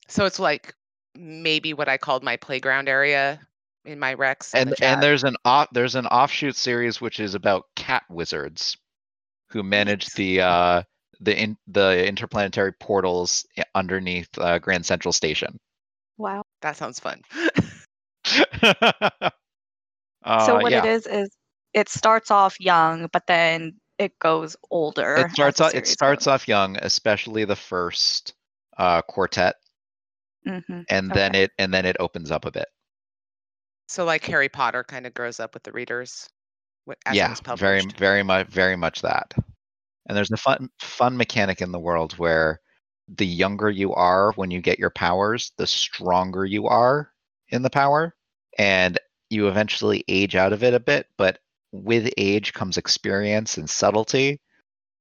So 0.08 0.26
it's 0.26 0.40
like 0.40 0.74
maybe 1.16 1.74
what 1.74 1.90
I 1.90 1.98
called 1.98 2.24
my 2.24 2.38
playground 2.38 2.90
area 2.90 3.40
in 3.86 4.00
my 4.00 4.14
Rex. 4.14 4.54
and 4.54 4.72
the 4.72 4.84
and 4.84 5.02
there's 5.02 5.24
an 5.24 5.36
off 5.46 5.68
there's 5.72 5.96
an 5.96 6.06
offshoot 6.08 6.56
series 6.56 7.02
which 7.02 7.20
is 7.20 7.36
about 7.36 7.66
cat 7.76 8.04
wizards 8.10 8.78
who 9.50 9.64
manage 9.64 10.08
the 10.14 10.42
uh 10.42 10.84
the 11.20 11.42
in 11.42 11.58
the 11.68 12.06
interplanetary 12.08 12.74
portals 12.80 13.46
underneath 13.76 14.30
uh, 14.38 14.60
Grand 14.60 14.86
Central 14.86 15.12
Station. 15.12 15.58
Wow. 16.18 16.44
that 16.62 16.76
sounds 16.76 17.00
fun. 17.00 17.22
uh, 20.24 20.46
so 20.46 20.56
what 20.56 20.72
yeah, 20.72 20.84
it 20.84 20.86
is 20.86 21.08
is 21.08 21.30
it 21.74 21.90
starts 21.90 22.32
off 22.32 22.60
young, 22.60 23.08
but 23.12 23.24
then 23.28 23.76
it 23.98 24.18
goes 24.20 24.56
older. 24.72 25.16
it 25.18 25.32
starts 25.32 25.62
off 25.62 25.74
it 25.74 25.88
starts 25.88 26.28
off. 26.28 26.42
off 26.42 26.48
young, 26.48 26.78
especially 26.78 27.46
the 27.46 27.56
first 27.56 28.34
uh, 28.78 29.02
quartet, 29.02 29.56
hmm 30.46 30.82
and 30.90 31.12
then 31.12 31.36
it 31.36 31.52
and 31.58 31.74
then 31.74 31.86
it 31.86 31.98
opens 32.00 32.32
up 32.32 32.46
a 32.46 32.52
bit. 32.52 32.68
So 33.90 34.06
like 34.06 34.24
Harry 34.26 34.50
Potter 34.50 34.84
kind 34.84 35.08
of 35.08 35.16
grows 35.16 35.40
up 35.40 35.56
with 35.56 35.64
the 35.64 35.72
readers. 35.72 36.30
As 37.08 37.16
yeah, 37.16 37.36
very 37.56 37.82
very 37.98 38.22
much 38.22 38.48
very 38.48 38.76
much 38.76 39.02
that. 39.02 39.34
And 40.06 40.16
there's 40.16 40.32
a 40.32 40.38
fun 40.38 40.70
fun 40.80 41.18
mechanic 41.18 41.60
in 41.60 41.72
the 41.72 41.80
world 41.80 42.14
where 42.20 42.62
the 43.08 43.26
younger 43.26 43.70
you 43.70 43.94
are 43.96 44.32
when 44.34 44.52
you 44.52 44.62
get 44.62 44.78
your 44.78 44.92
powers, 44.92 45.54
the 45.58 45.66
stronger 45.66 46.46
you 46.46 46.68
are 46.68 47.12
in 47.50 47.64
the 47.64 47.70
power, 47.72 48.16
and 48.60 49.00
you 49.32 49.48
eventually 49.48 50.04
age 50.08 50.36
out 50.36 50.54
of 50.54 50.64
it 50.64 50.76
a 50.76 50.80
bit, 50.80 51.08
but 51.18 51.40
with 51.72 52.14
age 52.16 52.54
comes 52.54 52.78
experience 52.78 53.58
and 53.58 53.68
subtlety. 53.68 54.40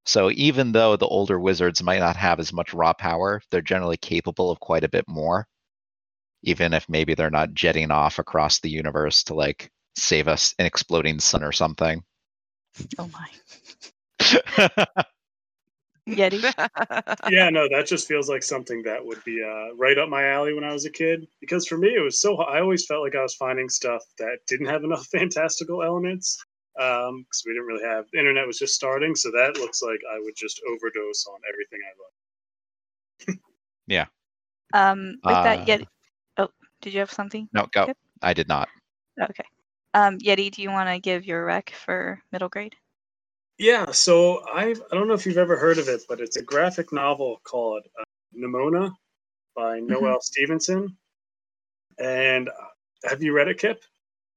So 0.07 0.31
even 0.31 0.73
though 0.73 0.97
the 0.97 1.07
older 1.07 1.39
wizards 1.39 1.83
might 1.83 2.01
not 2.01 2.17
have 2.17 2.41
as 2.41 2.55
much 2.55 2.73
raw 2.73 2.95
power, 2.95 3.43
they're 3.51 3.61
generally 3.61 3.99
capable 3.99 4.51
of 4.51 4.61
quite 4.61 4.85
a 4.85 4.89
bit 4.89 5.05
more. 5.07 5.47
Even 6.43 6.73
if 6.73 6.89
maybe 6.89 7.15
they're 7.15 7.31
not 7.31 7.55
jetting 7.55 7.91
off 7.91 8.19
across 8.19 8.61
the 8.61 8.71
universe 8.71 9.25
to 9.25 9.35
like 9.35 9.71
save 9.97 10.29
us 10.29 10.55
an 10.59 10.67
exploding 10.67 11.19
sun 11.21 11.43
or 11.43 11.53
something. 11.53 12.03
Oh 12.99 13.11
my. 13.13 13.29
Yeti. 16.09 16.43
yeah, 17.31 17.51
no, 17.51 17.69
that 17.69 17.87
just 17.87 18.09
feels 18.09 18.29
like 18.29 18.43
something 18.43 18.83
that 18.85 19.05
would 19.05 19.23
be 19.25 19.43
uh, 19.43 19.75
right 19.77 19.99
up 19.99 20.09
my 20.09 20.27
alley 20.29 20.55
when 20.55 20.65
I 20.65 20.73
was 20.73 20.87
a 20.87 20.91
kid. 20.91 21.27
Because 21.41 21.67
for 21.67 21.77
me, 21.77 21.89
it 21.95 22.01
was 22.01 22.21
so. 22.21 22.37
I 22.37 22.61
always 22.61 22.87
felt 22.87 23.03
like 23.03 23.15
I 23.15 23.23
was 23.23 23.35
finding 23.35 23.69
stuff 23.69 24.03
that 24.19 24.39
didn't 24.47 24.67
have 24.67 24.85
enough 24.85 25.07
fantastical 25.13 25.83
elements 25.83 26.43
because 26.75 27.09
um, 27.09 27.27
we 27.45 27.53
didn't 27.53 27.67
really 27.67 27.85
have 27.85 28.07
the 28.13 28.19
internet 28.19 28.47
was 28.47 28.59
just 28.59 28.75
starting. 28.75 29.15
So 29.15 29.31
that 29.33 29.59
looks 29.59 29.83
like 29.83 29.99
I 30.11 30.19
would 30.21 30.35
just 30.37 30.61
overdose 30.67 31.27
on 31.27 31.41
everything 31.53 31.81
I 31.85 31.93
love. 31.99 33.39
yeah. 33.87 34.07
Um, 34.73 35.19
with 35.25 35.35
Uh, 35.35 35.43
that, 35.43 35.67
Yeti. 35.67 35.87
Did 36.81 36.93
you 36.93 37.01
have 37.01 37.11
something? 37.11 37.49
No, 37.53 37.67
go. 37.73 37.87
Yep. 37.87 37.97
I 38.23 38.35
did 38.35 38.49
not. 38.49 38.69
Okay. 39.21 39.45
Um, 39.95 40.19
Yeti, 40.19 40.51
do 40.51 40.63
you 40.63 40.71
want 40.71 40.89
to 40.89 40.99
give 40.99 41.25
your 41.25 41.45
rec 41.45 41.71
for 41.71 42.23
middle 42.33 42.49
grade? 42.49 42.75
Yeah, 43.59 43.91
so 43.91 44.45
I 44.47 44.75
I 44.91 44.95
don't 44.95 45.09
know 45.09 45.15
if 45.15 45.27
you've 45.27 45.39
ever 45.39 45.57
heard 45.57 45.79
of 45.79 45.89
it, 45.89 46.03
but 46.09 46.21
it's 46.21 46.37
a 46.37 46.43
graphic 46.43 46.93
novel 46.93 47.41
called 47.43 47.83
uh, 47.99 48.05
Nimona 48.37 48.93
by 49.57 49.81
Noelle 49.81 50.21
Stevenson. 50.21 50.97
And 51.99 52.49
uh, 52.49 53.09
have 53.09 53.23
you 53.23 53.33
read 53.33 53.49
it, 53.49 53.59
Kip? 53.59 53.83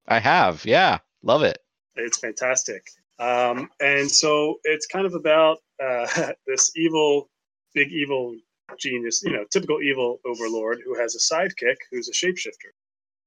I 0.08 0.18
have. 0.18 0.64
Yeah. 0.64 0.98
Love 1.22 1.42
it. 1.44 1.58
It's 1.94 2.18
fantastic. 2.18 2.88
Um, 3.20 3.70
and 3.80 4.10
so 4.10 4.56
it's 4.64 4.86
kind 4.86 5.06
of 5.06 5.14
about 5.14 5.58
uh, 5.82 6.32
this 6.46 6.72
evil, 6.76 7.30
big 7.74 7.92
evil 7.92 8.34
genius, 8.78 9.22
you 9.24 9.32
know, 9.32 9.44
typical 9.50 9.80
evil 9.82 10.20
overlord 10.24 10.80
who 10.84 10.98
has 10.98 11.14
a 11.14 11.34
sidekick 11.34 11.76
who's 11.90 12.08
a 12.08 12.12
shapeshifter, 12.12 12.70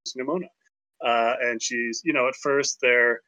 who's 0.03 0.13
Nimona. 0.17 0.47
Uh, 1.03 1.35
and 1.41 1.61
she's, 1.61 2.01
you 2.03 2.13
know, 2.13 2.27
at 2.27 2.35
first 2.35 2.77
their 2.81 3.21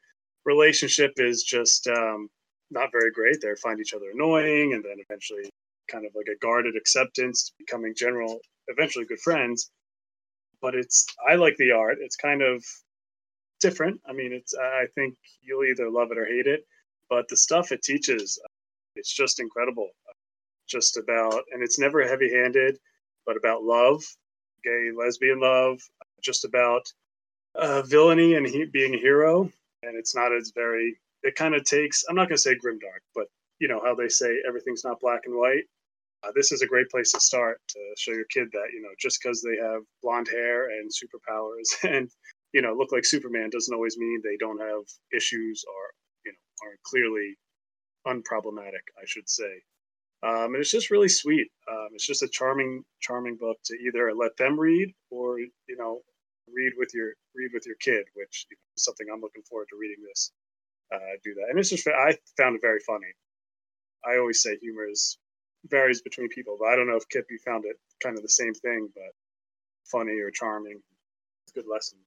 relationship 0.45 1.13
is 1.17 1.43
just 1.43 1.87
um, 1.87 2.29
not 2.71 2.91
very 2.91 3.11
great. 3.11 3.37
They 3.41 3.49
find 3.61 3.79
each 3.79 3.93
other 3.93 4.11
annoying, 4.13 4.73
and 4.73 4.83
then 4.83 4.97
eventually, 4.97 5.49
kind 5.91 6.05
of 6.05 6.11
like 6.15 6.27
a 6.33 6.37
guarded 6.39 6.75
acceptance, 6.75 7.53
becoming 7.57 7.93
general, 7.95 8.39
eventually 8.67 9.05
good 9.05 9.19
friends. 9.19 9.69
But 10.61 10.75
it's, 10.75 11.05
I 11.29 11.35
like 11.35 11.55
the 11.57 11.71
art. 11.71 11.97
It's 12.01 12.15
kind 12.15 12.41
of 12.41 12.63
different. 13.59 14.01
I 14.07 14.13
mean, 14.13 14.33
it's, 14.33 14.53
I 14.55 14.85
think 14.95 15.15
you'll 15.41 15.65
either 15.65 15.89
love 15.89 16.11
it 16.11 16.17
or 16.17 16.25
hate 16.25 16.47
it. 16.47 16.61
But 17.09 17.27
the 17.29 17.37
stuff 17.37 17.71
it 17.71 17.83
teaches, 17.83 18.39
it's 18.95 19.13
just 19.13 19.39
incredible. 19.39 19.89
Just 20.67 20.97
about, 20.97 21.43
and 21.51 21.63
it's 21.63 21.79
never 21.79 22.05
heavy 22.05 22.33
handed, 22.33 22.77
but 23.25 23.37
about 23.37 23.63
love, 23.63 24.03
gay, 24.63 24.91
lesbian 24.97 25.39
love, 25.39 25.79
just 26.21 26.45
about 26.45 26.91
uh, 27.55 27.81
villainy 27.83 28.35
and 28.35 28.47
he, 28.47 28.65
being 28.65 28.93
a 28.93 28.97
hero. 28.97 29.49
And 29.83 29.97
it's 29.97 30.15
not 30.15 30.33
as 30.33 30.51
very, 30.55 30.97
it 31.23 31.35
kind 31.35 31.55
of 31.55 31.63
takes, 31.63 32.03
I'm 32.09 32.15
not 32.15 32.27
going 32.27 32.37
to 32.37 32.41
say 32.41 32.55
grimdark, 32.55 33.01
but 33.15 33.27
you 33.59 33.67
know 33.67 33.81
how 33.83 33.95
they 33.95 34.09
say 34.09 34.41
everything's 34.47 34.83
not 34.83 34.99
black 34.99 35.21
and 35.25 35.35
white. 35.35 35.63
Uh, 36.23 36.31
this 36.35 36.51
is 36.51 36.61
a 36.61 36.67
great 36.67 36.89
place 36.89 37.11
to 37.11 37.19
start 37.19 37.61
to 37.69 37.79
show 37.97 38.11
your 38.11 38.25
kid 38.25 38.47
that, 38.51 38.69
you 38.73 38.81
know, 38.81 38.89
just 38.99 39.19
because 39.21 39.41
they 39.41 39.55
have 39.57 39.81
blonde 40.01 40.27
hair 40.27 40.69
and 40.69 40.89
superpowers 40.89 41.83
and, 41.83 42.09
you 42.53 42.61
know, 42.61 42.73
look 42.73 42.91
like 42.91 43.05
Superman 43.05 43.49
doesn't 43.49 43.73
always 43.73 43.97
mean 43.97 44.21
they 44.23 44.37
don't 44.37 44.59
have 44.59 44.83
issues 45.15 45.63
or, 45.67 45.93
you 46.25 46.31
know, 46.31 46.67
are 46.67 46.75
clearly 46.83 47.37
unproblematic, 48.07 48.85
I 48.99 49.05
should 49.05 49.29
say. 49.29 49.61
Um, 50.23 50.53
and 50.53 50.57
it's 50.57 50.71
just 50.71 50.89
really 50.89 51.09
sweet. 51.09 51.51
Um, 51.69 51.89
it's 51.93 52.05
just 52.05 52.23
a 52.23 52.27
charming, 52.27 52.83
charming 52.99 53.37
book 53.37 53.57
to 53.65 53.75
either 53.75 54.13
let 54.15 54.35
them 54.37 54.59
read 54.59 54.93
or 55.11 55.39
you 55.39 55.77
know 55.77 56.01
read 56.51 56.73
with 56.77 56.93
your 56.93 57.13
read 57.35 57.51
with 57.53 57.65
your 57.65 57.75
kid, 57.75 58.05
which 58.15 58.47
is 58.75 58.83
something 58.83 59.07
I'm 59.11 59.21
looking 59.21 59.43
forward 59.43 59.67
to 59.69 59.77
reading 59.77 60.03
this. 60.07 60.31
Uh, 60.93 61.17
do 61.23 61.33
that, 61.35 61.47
and 61.49 61.59
it's 61.59 61.69
just 61.69 61.87
I 61.87 62.17
found 62.37 62.55
it 62.55 62.61
very 62.61 62.79
funny. 62.79 63.07
I 64.05 64.17
always 64.17 64.41
say 64.41 64.57
humor 64.57 64.87
is 64.89 65.17
varies 65.69 66.01
between 66.01 66.29
people, 66.29 66.57
but 66.59 66.67
I 66.67 66.75
don't 66.75 66.87
know 66.87 66.95
if 66.95 67.07
Kip 67.09 67.27
you 67.29 67.37
found 67.45 67.65
it 67.65 67.77
kind 68.01 68.15
of 68.15 68.23
the 68.23 68.29
same 68.29 68.53
thing, 68.53 68.89
but 68.95 69.13
funny 69.85 70.19
or 70.19 70.31
charming. 70.31 70.79
It's 71.43 71.55
a 71.55 71.61
good 71.61 71.69
lesson. 71.71 71.99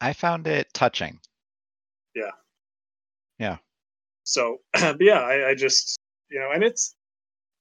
I 0.00 0.12
found 0.12 0.46
it 0.46 0.72
touching. 0.74 1.20
Yeah. 2.14 2.30
Yeah. 3.38 3.58
So, 4.24 4.58
but 4.72 5.00
yeah, 5.00 5.20
I, 5.20 5.50
I 5.50 5.54
just 5.54 5.98
you 6.30 6.40
know, 6.40 6.50
and 6.52 6.64
it's 6.64 6.94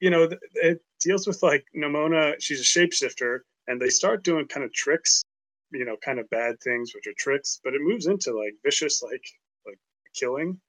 you 0.03 0.09
know, 0.09 0.27
it 0.55 0.81
deals 0.99 1.25
with 1.25 1.41
like 1.41 1.65
Nimona, 1.73 2.35
She's 2.39 2.59
a 2.59 2.63
shapeshifter, 2.63 3.39
and 3.67 3.81
they 3.81 3.87
start 3.87 4.25
doing 4.25 4.45
kind 4.49 4.65
of 4.65 4.73
tricks, 4.73 5.23
you 5.71 5.85
know, 5.85 5.95
kind 6.03 6.19
of 6.19 6.29
bad 6.29 6.59
things, 6.61 6.91
which 6.93 7.07
are 7.07 7.13
tricks. 7.17 7.61
But 7.63 7.73
it 7.73 7.79
moves 7.81 8.07
into 8.07 8.37
like 8.37 8.53
vicious, 8.65 9.01
like 9.01 9.23
like 9.65 9.79
killing. 10.13 10.59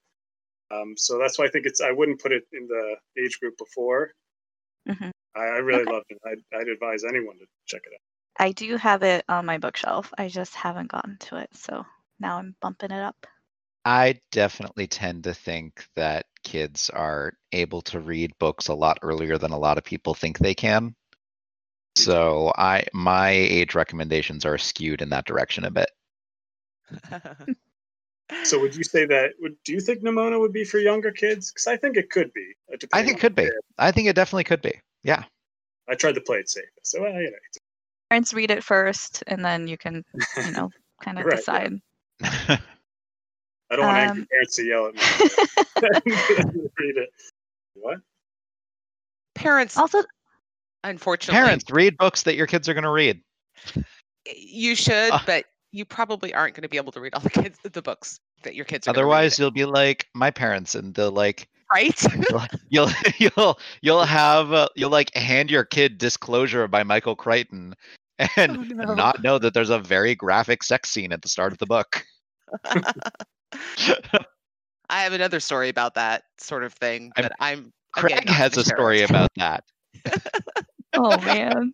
Um, 0.71 0.95
so 0.97 1.19
that's 1.19 1.37
why 1.37 1.47
I 1.47 1.49
think 1.49 1.67
it's. 1.67 1.81
I 1.81 1.91
wouldn't 1.91 2.23
put 2.23 2.31
it 2.31 2.45
in 2.53 2.69
the 2.69 2.97
age 3.21 3.41
group 3.41 3.59
before. 3.59 4.13
Mhm. 4.89 5.11
I, 5.35 5.41
I 5.41 5.59
really 5.59 5.83
Okay. 5.83 5.93
loved 5.93 6.07
it. 6.11 6.19
I'd, 6.25 6.57
I'd 6.57 6.69
advise 6.69 7.03
anyone 7.03 7.37
to 7.39 7.47
check 7.67 7.83
it 7.85 7.93
out. 7.93 8.01
I 8.39 8.53
do 8.53 8.77
have 8.77 9.03
it 9.03 9.25
on 9.29 9.47
my 9.47 9.59
bookshelf. 9.59 10.13
I 10.17 10.29
just 10.29 10.55
haven't 10.55 10.93
gotten 10.93 11.19
to 11.27 11.39
it, 11.39 11.51
so 11.57 11.85
now 12.21 12.39
I'm 12.39 12.55
bumping 12.61 12.93
it 12.93 13.03
up. 13.03 13.27
I 13.85 14.21
definitely 14.33 14.87
tend 14.87 15.25
to 15.25 15.35
think 15.35 15.87
that 15.97 16.27
kids 16.43 16.91
are 16.91 17.35
able 17.53 17.83
to 17.83 18.01
read 18.01 18.33
books 18.39 18.69
a 18.69 18.75
lot 18.75 18.99
earlier 19.03 19.39
than 19.39 19.53
a 19.53 19.59
lot 19.59 19.79
of 19.79 19.85
people 19.85 20.15
think 20.15 20.39
they 20.39 20.55
can. 20.55 20.95
So 21.97 22.53
I 22.57 22.85
my 22.93 23.31
age 23.31 23.75
recommendations 23.75 24.45
are 24.45 24.59
skewed 24.59 25.03
in 25.03 25.11
that 25.11 25.27
direction 25.27 25.65
a 25.65 25.71
bit. 25.71 25.91
So 28.45 28.59
would 28.59 28.75
you 28.75 28.85
say 28.85 29.05
that? 29.07 29.33
Would 29.41 29.57
do 29.65 29.73
you 29.73 29.81
think 29.81 30.03
Nimona 30.03 30.41
would 30.41 30.53
be 30.53 30.65
for 30.65 30.79
younger 30.79 31.11
kids? 31.11 31.51
Because 31.51 31.67
I 31.67 31.77
think 31.77 31.97
it 31.97 32.11
could 32.11 32.33
be. 32.33 32.55
uh, 32.73 32.77
I 32.93 33.03
think 33.03 33.19
it 33.19 33.21
could 33.21 33.35
be. 33.35 33.45
the- 33.45 33.61
I 33.79 33.91
think 33.93 34.09
it 34.09 34.17
definitely 34.17 34.45
could 34.45 34.63
be. 34.63 34.81
Yeah. 35.03 35.25
I 35.89 35.95
tried 35.95 36.15
to 36.15 36.21
play 36.23 36.39
it 36.39 36.49
safe. 36.49 36.65
So 36.83 37.03
well, 37.03 37.13
you 37.13 37.31
know, 37.31 37.37
Parents 38.11 38.33
read 38.33 38.51
it 38.51 38.65
first, 38.65 39.23
and 39.27 39.45
then 39.45 39.69
you 39.69 39.77
can, 39.77 40.05
you 40.37 40.53
know, 40.53 40.71
kind 41.03 41.19
of 41.19 41.27
Right, 41.27 41.79
yeah. 42.21 42.57
decide. 43.71 43.71
I 43.71 43.77
don't 43.77 43.87
want 43.87 43.99
angry 43.99 44.23
Um, 44.23 44.29
parents 44.31 44.57
to 44.57 44.65
yell 44.65 44.87
at 44.87 44.95
me. 44.95 45.01
Read 46.79 46.97
it. 46.97 47.11
What? 47.75 47.99
Parents, 49.35 49.77
also, 49.77 50.03
unfortunately, 50.85 51.41
Parents, 51.43 51.65
read 51.71 51.97
books 51.99 52.23
that 52.23 52.37
your 52.37 52.47
kids 52.47 52.69
are 52.69 52.75
going 52.75 52.85
to 52.85 52.91
read. 52.91 53.21
you 54.27 54.75
should, 54.75 55.11
Uh. 55.13 55.19
but 55.27 55.45
you 55.73 55.85
probably 55.85 56.33
aren't 56.33 56.55
going 56.55 56.63
to 56.63 56.69
be 56.69 56.77
able 56.77 56.93
to 56.93 57.01
read 57.01 57.15
all 57.15 57.21
the 57.21 57.31
kids 57.31 57.59
the 57.63 57.83
books 57.83 58.21
that 58.45 58.55
your 58.55 58.65
kids 58.65 58.87
are. 58.87 58.93
gonna 58.93 59.05
read, 59.05 59.11
Otherwise, 59.13 59.39
you'll 59.39 59.51
be 59.51 59.65
like 59.65 60.07
my 60.15 60.31
parents, 60.31 60.75
and 60.77 60.95
they'll 60.95 61.11
like 61.11 61.49
right? 61.75 62.01
you'll 62.69 62.91
you'll 63.19 63.59
you'll 63.83 64.05
have 64.05 64.53
uh, 64.53 64.69
you'll 64.77 64.91
like 64.91 65.13
hand 65.17 65.51
your 65.51 65.65
kid 65.65 65.99
Disclosure 65.99 66.69
by 66.69 66.85
Michael 66.85 67.17
Crichton, 67.17 67.75
and 68.37 68.57
Oh, 68.57 68.85
no. 68.85 68.95
not 68.95 69.21
know 69.25 69.39
that 69.39 69.53
there's 69.53 69.71
a 69.71 69.81
very 69.81 70.15
graphic 70.15 70.63
sex 70.63 70.91
scene 70.91 71.11
at 71.13 71.23
the 71.23 71.29
start 71.29 71.51
of 71.53 71.59
the 71.59 71.67
book. 71.67 72.05
I 74.91 75.03
have 75.03 75.13
another 75.13 75.41
story 75.41 75.69
about 75.69 75.95
that 75.95 76.25
sort 76.39 76.65
of 76.65 76.73
thing, 76.75 77.13
I'm- 77.17 77.25
but 77.29 77.33
I'm 77.41 77.73
Craig 77.93 78.13
again, 78.19 78.35
has 78.35 78.57
a 78.57 78.65
share 78.65 78.77
story 78.77 79.03
about 79.03 79.31
that. 79.37 79.65
oh 80.95 81.21
man, 81.21 81.73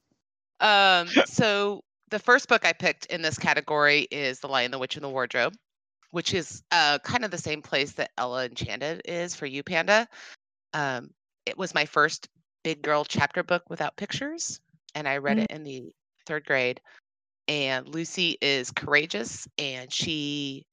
Um, 0.61 1.09
so 1.25 1.83
the 2.11 2.19
first 2.19 2.49
book 2.49 2.65
I 2.67 2.73
picked 2.73 3.07
in 3.07 3.23
this 3.23 3.39
category 3.39 4.07
is 4.11 4.41
The 4.41 4.49
Lion, 4.49 4.71
the 4.71 4.79
Witch, 4.79 4.97
and 4.97 5.05
the 5.05 5.09
Wardrobe, 5.09 5.55
which 6.11 6.35
is 6.35 6.63
uh, 6.71 6.99
kind 6.99 7.25
of 7.25 7.31
the 7.31 7.39
same 7.39 7.63
place 7.63 7.93
that 7.93 8.11
Ella 8.19 8.45
Enchanted 8.45 9.03
is 9.07 9.35
for 9.35 9.47
you, 9.47 9.63
Panda. 9.63 10.07
Um, 10.75 11.11
it 11.47 11.57
was 11.57 11.75
my 11.75 11.87
first 11.87 12.29
big 12.63 12.83
girl 12.83 13.05
chapter 13.05 13.43
book 13.43 13.63
without 13.71 13.97
pictures, 13.97 14.61
and 14.95 15.09
I 15.09 15.17
read 15.17 15.39
Mm. 15.39 15.45
it 15.45 15.51
in 15.51 15.65
the 15.65 15.95
third 16.27 16.45
grade. 16.45 16.81
And 17.49 17.89
Lucy 17.89 18.37
is 18.41 18.71
courageous, 18.71 19.49
and 19.59 19.91
she 19.93 20.67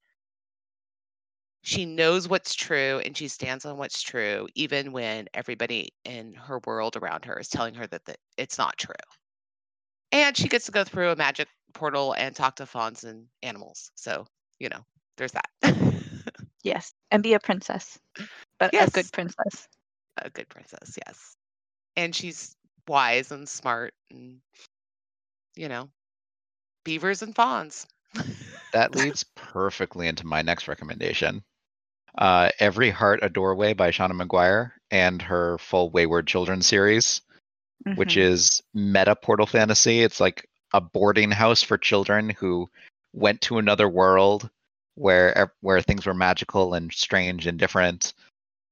she 1.67 1.85
knows 1.85 2.27
what's 2.27 2.55
true, 2.55 3.01
and 3.05 3.15
she 3.15 3.27
stands 3.27 3.65
on 3.65 3.77
what's 3.77 4.01
true, 4.01 4.47
even 4.55 4.91
when 4.91 5.27
everybody 5.33 5.89
in 6.05 6.33
her 6.33 6.59
world 6.65 6.95
around 6.95 7.25
her 7.25 7.39
is 7.39 7.49
telling 7.49 7.73
her 7.75 7.87
that 7.87 8.05
the, 8.05 8.15
it's 8.37 8.57
not 8.57 8.77
true 8.77 8.95
and 10.11 10.37
she 10.37 10.47
gets 10.47 10.65
to 10.65 10.71
go 10.71 10.83
through 10.83 11.11
a 11.11 11.15
magic 11.15 11.47
portal 11.73 12.13
and 12.13 12.35
talk 12.35 12.55
to 12.55 12.65
fawns 12.65 13.03
and 13.03 13.25
animals. 13.43 13.91
So 13.95 14.25
you 14.59 14.69
know, 14.69 14.83
there's 15.17 15.33
that. 15.33 15.49
yes, 16.63 16.93
and 17.11 17.21
be 17.21 17.33
a 17.33 17.39
princess, 17.39 17.99
but 18.59 18.73
a 18.73 18.89
good 18.89 19.11
princess. 19.11 19.67
a 20.17 20.29
good 20.29 20.49
princess, 20.49 20.97
yes. 21.05 21.35
And 21.95 22.15
she's 22.15 22.55
wise 22.87 23.31
and 23.31 23.47
smart, 23.47 23.93
and 24.11 24.37
you 25.55 25.67
know, 25.67 25.89
beavers 26.83 27.21
and 27.21 27.35
fawns. 27.35 27.85
That 28.73 28.95
leads 28.95 29.25
perfectly 29.35 30.07
into 30.07 30.25
my 30.25 30.41
next 30.41 30.67
recommendation. 30.67 31.43
Uh, 32.17 32.49
Every 32.59 32.89
Heart 32.89 33.19
a 33.21 33.29
Doorway 33.29 33.73
by 33.73 33.91
Seanan 33.91 34.21
McGuire 34.21 34.71
and 34.91 35.21
her 35.21 35.57
full 35.59 35.89
Wayward 35.91 36.27
Children 36.27 36.61
series, 36.61 37.21
which 37.95 38.15
Mhm. 38.15 38.21
is 38.21 38.61
meta 38.73 39.15
portal 39.15 39.45
fantasy. 39.45 40.01
It's 40.01 40.19
like 40.19 40.49
a 40.73 40.81
boarding 40.81 41.31
house 41.31 41.61
for 41.61 41.77
children 41.77 42.29
who 42.31 42.69
went 43.13 43.41
to 43.41 43.57
another 43.59 43.87
world 43.87 44.49
where 44.95 45.53
where 45.61 45.81
things 45.81 46.05
were 46.07 46.13
magical 46.13 46.73
and 46.73 46.91
strange 46.91 47.45
and 47.45 47.59
different. 47.59 48.13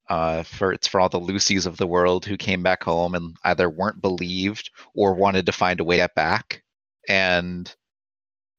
Uh, 0.10 0.44
for 0.44 0.72
it's 0.72 0.88
for 0.88 1.00
all 1.00 1.10
the 1.10 1.20
Lucys 1.20 1.66
of 1.66 1.78
the 1.78 1.88
world 1.88 2.26
who 2.26 2.38
came 2.38 2.62
back 2.64 2.84
home 2.84 3.16
and 3.16 3.36
either 3.44 3.70
weren't 3.70 4.02
believed 4.02 4.70
or 4.94 5.14
wanted 5.16 5.46
to 5.48 5.52
find 5.52 5.80
a 5.80 5.84
way 5.84 5.98
to 5.98 6.10
back, 6.16 6.64
and 7.08 7.76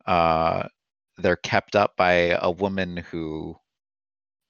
uh, 0.06 0.66
they're 1.18 1.36
kept 1.36 1.76
up 1.76 1.96
by 1.96 2.12
a 2.40 2.50
woman 2.50 2.96
who 2.96 3.56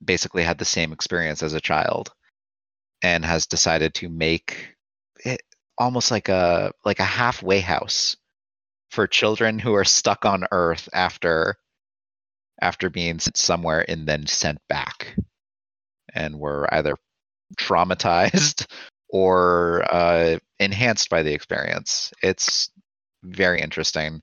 basically 0.06 0.42
had 0.42 0.58
the 0.58 0.64
same 0.64 0.92
experience 0.92 1.42
as 1.42 1.52
a 1.52 1.60
child 1.60 2.12
and 3.02 3.24
has 3.24 3.46
decided 3.46 3.94
to 3.94 4.08
make 4.08 4.74
it 5.24 5.42
almost 5.78 6.10
like 6.10 6.28
a 6.28 6.72
like 6.84 7.00
a 7.00 7.04
halfway 7.04 7.60
house 7.60 8.16
for 8.90 9.06
children 9.06 9.58
who 9.58 9.74
are 9.74 9.84
stuck 9.84 10.24
on 10.24 10.46
earth 10.52 10.88
after 10.92 11.56
after 12.60 12.88
being 12.88 13.18
sent 13.18 13.36
somewhere 13.36 13.84
and 13.88 14.06
then 14.06 14.26
sent 14.26 14.58
back 14.68 15.16
and 16.14 16.38
were 16.38 16.72
either 16.72 16.96
traumatized 17.58 18.66
or 19.08 19.84
uh, 19.92 20.38
enhanced 20.58 21.10
by 21.10 21.22
the 21.22 21.32
experience. 21.32 22.12
It's 22.22 22.70
very 23.22 23.60
interesting. 23.60 24.22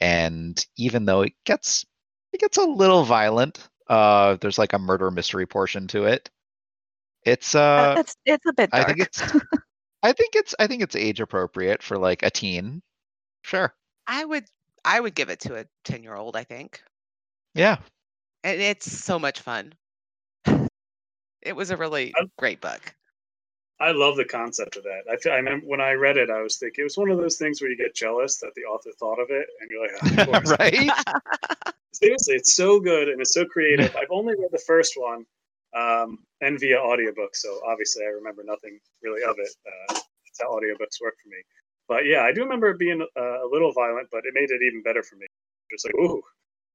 And 0.00 0.64
even 0.76 1.06
though 1.06 1.22
it 1.22 1.32
gets 1.44 1.84
it 2.32 2.40
gets 2.40 2.56
a 2.56 2.64
little 2.64 3.04
violent 3.04 3.68
uh 3.92 4.36
there's 4.40 4.58
like 4.58 4.72
a 4.72 4.78
murder 4.78 5.10
mystery 5.10 5.46
portion 5.46 5.86
to 5.86 6.04
it 6.04 6.30
it's 7.24 7.54
uh 7.54 7.94
it's 7.98 8.16
it's 8.24 8.46
a 8.46 8.52
bit 8.52 8.70
dark. 8.70 8.84
I 8.84 8.86
think 8.92 8.98
it's 9.00 9.22
I 10.02 10.12
think 10.12 10.34
it's 10.34 10.54
I 10.58 10.66
think 10.66 10.82
it's 10.82 10.96
age 10.96 11.20
appropriate 11.20 11.82
for 11.82 11.96
like 11.96 12.24
a 12.24 12.30
teen. 12.30 12.82
Sure. 13.42 13.72
I 14.08 14.24
would 14.24 14.44
I 14.84 14.98
would 14.98 15.14
give 15.14 15.28
it 15.28 15.38
to 15.40 15.54
a 15.54 15.64
10 15.84 16.02
year 16.02 16.16
old, 16.16 16.34
I 16.36 16.42
think. 16.42 16.82
Yeah. 17.54 17.76
And 18.42 18.60
it's 18.60 18.90
so 18.90 19.18
much 19.20 19.40
fun. 19.40 19.72
It 21.42 21.54
was 21.54 21.70
a 21.70 21.76
really 21.76 22.12
I'm- 22.16 22.30
great 22.38 22.60
book. 22.60 22.80
I 23.82 23.90
love 23.90 24.14
the 24.14 24.24
concept 24.24 24.76
of 24.76 24.84
that. 24.84 25.02
I, 25.10 25.16
feel, 25.16 25.32
I 25.32 25.36
remember 25.36 25.66
when 25.66 25.80
I 25.80 25.94
read 25.94 26.16
it, 26.16 26.30
I 26.30 26.40
was 26.40 26.56
thinking 26.56 26.82
it 26.82 26.84
was 26.84 26.96
one 26.96 27.10
of 27.10 27.18
those 27.18 27.36
things 27.36 27.60
where 27.60 27.68
you 27.68 27.76
get 27.76 27.96
jealous 27.96 28.36
that 28.38 28.52
the 28.54 28.62
author 28.62 28.90
thought 28.96 29.18
of 29.18 29.26
it, 29.30 29.46
and 29.60 29.68
you're 29.68 29.82
like, 29.82 29.90
"Ah, 30.00 30.38
of 30.38 30.44
right? 30.60 31.24
Seriously, 31.92 32.36
it's 32.36 32.54
so 32.54 32.78
good 32.78 33.08
and 33.08 33.20
it's 33.20 33.34
so 33.34 33.44
creative. 33.44 33.90
I've 33.96 34.12
only 34.12 34.34
read 34.38 34.52
the 34.52 34.62
first 34.64 34.92
one, 34.96 35.26
um, 35.74 36.18
and 36.40 36.60
via 36.60 36.78
audiobook, 36.78 37.34
so 37.34 37.60
obviously 37.66 38.04
I 38.04 38.10
remember 38.10 38.42
nothing 38.44 38.78
really 39.02 39.24
of 39.24 39.34
it. 39.38 39.50
Uh, 39.66 39.94
that's 39.94 40.40
how 40.40 40.52
audiobooks 40.52 41.02
work 41.02 41.14
for 41.20 41.28
me. 41.30 41.42
But 41.88 42.06
yeah, 42.06 42.22
I 42.22 42.32
do 42.32 42.44
remember 42.44 42.70
it 42.70 42.78
being 42.78 43.02
uh, 43.02 43.44
a 43.44 43.48
little 43.50 43.72
violent, 43.72 44.06
but 44.12 44.22
it 44.24 44.32
made 44.32 44.50
it 44.52 44.62
even 44.62 44.82
better 44.84 45.02
for 45.02 45.16
me. 45.16 45.26
Just 45.72 45.86
like, 45.86 45.94
ooh, 45.96 46.22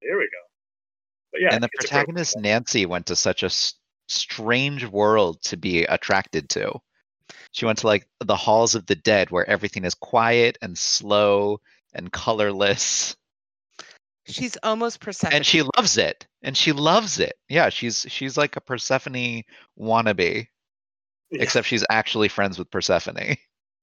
here 0.01 0.17
we 0.17 0.25
go. 0.25 0.43
But 1.31 1.41
yeah, 1.41 1.53
and 1.53 1.63
the 1.63 1.69
protagonist 1.69 2.37
Nancy 2.37 2.85
went 2.85 3.05
to 3.05 3.15
such 3.15 3.43
a 3.43 3.47
s- 3.47 3.75
strange 4.09 4.85
world 4.85 5.41
to 5.43 5.55
be 5.55 5.85
attracted 5.85 6.49
to. 6.49 6.81
She 7.51 7.65
went 7.65 7.79
to 7.79 7.87
like 7.87 8.07
the 8.19 8.35
halls 8.35 8.75
of 8.75 8.85
the 8.85 8.95
dead 8.95 9.31
where 9.31 9.47
everything 9.49 9.83
is 9.85 9.95
quiet 9.95 10.57
and 10.61 10.77
slow 10.77 11.59
and 11.93 12.11
colorless 12.11 13.15
She's 14.29 14.57
almost 14.61 14.99
Persephone. 14.99 15.33
and 15.33 15.45
she 15.45 15.61
loves 15.77 15.97
it. 15.97 16.27
And 16.41 16.55
she 16.57 16.73
loves 16.73 17.19
it. 17.19 17.37
Yeah, 17.47 17.69
she's 17.69 18.05
she's 18.09 18.35
like 18.37 18.55
a 18.57 18.61
Persephone 18.61 19.43
wannabe 19.79 20.47
Yeah. 21.31 21.41
except 21.41 21.67
she's 21.67 21.85
actually 21.89 22.27
friends 22.27 22.59
with 22.59 22.69
Persephone. 22.69 23.37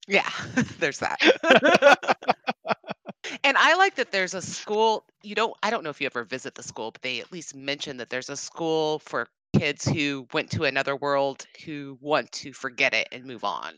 Yeah, 0.06 0.28
there's 0.78 0.98
that. 0.98 1.18
and 3.44 3.56
I 3.56 3.74
like 3.76 3.94
that 3.94 4.12
there's 4.12 4.34
a 4.34 4.42
school. 4.42 5.04
You 5.22 5.34
don't. 5.34 5.56
I 5.62 5.70
don't 5.70 5.82
know 5.82 5.88
if 5.90 6.00
you 6.00 6.06
ever 6.06 6.24
visit 6.24 6.54
the 6.54 6.62
school, 6.62 6.90
but 6.90 7.00
they 7.00 7.20
at 7.20 7.32
least 7.32 7.54
mention 7.54 7.96
that 7.96 8.10
there's 8.10 8.28
a 8.28 8.36
school 8.36 8.98
for 8.98 9.28
kids 9.58 9.84
who 9.84 10.26
went 10.32 10.50
to 10.52 10.64
another 10.64 10.96
world 10.96 11.46
who 11.64 11.98
want 12.00 12.30
to 12.32 12.52
forget 12.52 12.94
it 12.94 13.08
and 13.12 13.24
move 13.24 13.44
on, 13.44 13.74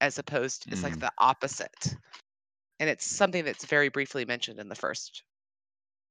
as 0.00 0.18
opposed 0.18 0.62
to 0.62 0.70
it's 0.70 0.82
like 0.82 0.94
Mm. 0.96 1.00
the 1.00 1.12
opposite. 1.18 1.94
And 2.80 2.88
it's 2.88 3.04
something 3.04 3.44
that's 3.44 3.64
very 3.64 3.88
briefly 3.88 4.24
mentioned 4.24 4.60
in 4.60 4.68
the 4.68 4.74
first. 4.74 5.22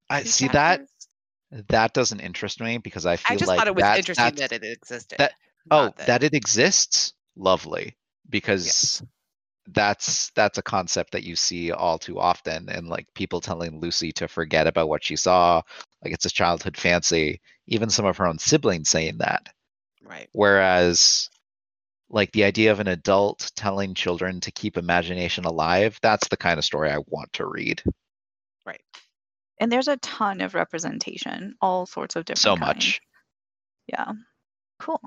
I 0.09 0.23
see 0.23 0.47
that 0.49 0.79
chapters. 0.79 1.07
that 1.69 1.93
doesn't 1.93 2.19
interest 2.19 2.59
me 2.59 2.77
because 2.77 3.05
I 3.05 3.15
feel 3.17 3.35
I 3.35 3.37
just 3.37 3.47
like 3.47 3.57
thought 3.57 3.67
it 3.67 3.75
was 3.75 3.81
that's- 3.83 3.99
interesting 3.99 4.35
that 4.35 4.51
it 4.51 4.63
existed. 4.63 5.17
that- 5.19 5.33
oh 5.71 5.85
not 5.85 5.97
that 5.97 6.23
it 6.23 6.33
exists 6.33 7.13
lovely 7.35 7.95
because 8.29 8.65
Yes. 8.65 9.03
That's 9.73 10.31
that's 10.31 10.57
a 10.57 10.61
concept 10.63 11.11
that 11.11 11.23
you 11.23 11.35
see 11.35 11.71
all 11.71 11.97
too 11.97 12.19
often 12.19 12.69
and 12.69 12.87
like 12.87 13.05
people 13.13 13.41
telling 13.41 13.79
lucy 13.79 14.11
to 14.11 14.27
forget 14.27 14.65
about 14.67 14.87
what 14.87 15.03
she 15.03 15.15
saw 15.15 15.61
like 16.03 16.13
it's 16.13 16.25
a 16.25 16.29
childhood 16.29 16.77
fancy 16.77 17.41
even 17.67 17.89
some 17.89 18.05
of 18.05 18.17
her 18.17 18.25
own 18.27 18.39
siblings 18.39 18.89
saying 18.89 19.17
that 19.17 19.49
right. 20.03 20.29
whereas 20.31 21.29
like 22.09 22.31
the 22.31 22.45
idea 22.45 22.71
of 22.71 22.79
an 22.79 22.87
adult 22.87 23.51
telling 23.55 23.93
children 23.93 24.39
to 24.39 24.51
keep 24.51 24.77
imagination 24.77 25.43
alive 25.43 25.99
that's 26.01 26.29
the 26.29 26.37
kind 26.37 26.57
of 26.57 26.63
story 26.65 26.89
i 26.89 26.99
want 27.07 27.31
to 27.33 27.45
read 27.45 27.81
Right. 28.65 28.81
and 29.59 29.71
there's 29.71 29.87
a 29.87 29.97
ton 29.97 30.41
of 30.41 30.53
representation, 30.55 31.55
all 31.61 31.85
sorts 31.85 32.15
of 32.15 32.25
different 32.25 32.41
so 32.41 32.55
kinds. 32.55 32.67
much 32.67 33.01
Yeah. 33.87 34.11
Cool. 34.79 35.01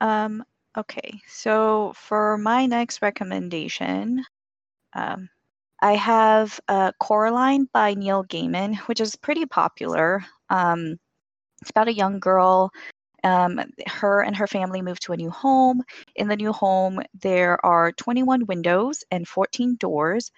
Um, 0.00 0.44
okay, 0.78 1.20
so 1.26 1.92
for 1.96 2.38
my 2.38 2.66
next 2.66 3.02
recommendation, 3.02 4.24
um, 4.94 5.28
I 5.82 5.94
have 5.94 6.58
uh, 6.68 6.92
Coraline 7.00 7.68
by 7.72 7.94
Neil 7.94 8.24
Gaiman, 8.24 8.76
which 8.86 9.00
is 9.00 9.16
pretty 9.16 9.44
popular. 9.46 10.24
Um, 10.50 10.96
it's 11.60 11.70
about 11.70 11.88
a 11.88 11.92
young 11.94 12.20
girl. 12.20 12.70
Um, 13.24 13.60
her 13.86 14.22
and 14.22 14.36
her 14.36 14.46
family 14.46 14.80
move 14.80 15.00
to 15.00 15.12
a 15.12 15.16
new 15.16 15.30
home. 15.30 15.82
In 16.14 16.28
the 16.28 16.36
new 16.36 16.52
home, 16.52 17.00
there 17.20 17.64
are 17.66 17.92
21 17.92 18.46
windows 18.46 19.02
and 19.10 19.26
14 19.26 19.76
doors, 19.76 20.30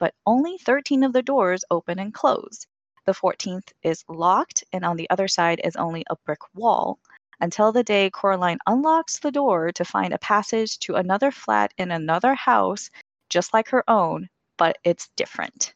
but 0.00 0.14
only 0.26 0.58
13 0.58 1.04
of 1.04 1.12
the 1.12 1.22
doors 1.22 1.64
open 1.70 2.00
and 2.00 2.12
close. 2.12 2.66
The 3.06 3.12
14th 3.12 3.70
is 3.84 4.04
locked, 4.08 4.64
and 4.72 4.84
on 4.84 4.96
the 4.96 5.08
other 5.10 5.28
side 5.28 5.60
is 5.62 5.76
only 5.76 6.04
a 6.10 6.16
brick 6.26 6.40
wall 6.54 6.98
until 7.44 7.72
the 7.72 7.84
day 7.84 8.08
Coraline 8.08 8.58
unlocks 8.66 9.18
the 9.18 9.30
door 9.30 9.70
to 9.72 9.84
find 9.84 10.14
a 10.14 10.18
passage 10.18 10.78
to 10.78 10.94
another 10.94 11.30
flat 11.30 11.74
in 11.76 11.90
another 11.90 12.34
house, 12.34 12.88
just 13.28 13.52
like 13.52 13.68
her 13.68 13.84
own, 13.86 14.26
but 14.56 14.78
it's 14.82 15.10
different. 15.14 15.74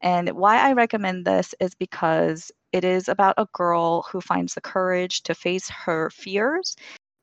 And 0.00 0.30
why 0.30 0.56
I 0.56 0.72
recommend 0.72 1.26
this 1.26 1.54
is 1.60 1.74
because 1.74 2.50
it 2.72 2.82
is 2.82 3.10
about 3.10 3.34
a 3.36 3.46
girl 3.52 4.06
who 4.10 4.22
finds 4.22 4.54
the 4.54 4.62
courage 4.62 5.22
to 5.24 5.34
face 5.34 5.68
her 5.68 6.08
fears 6.08 6.76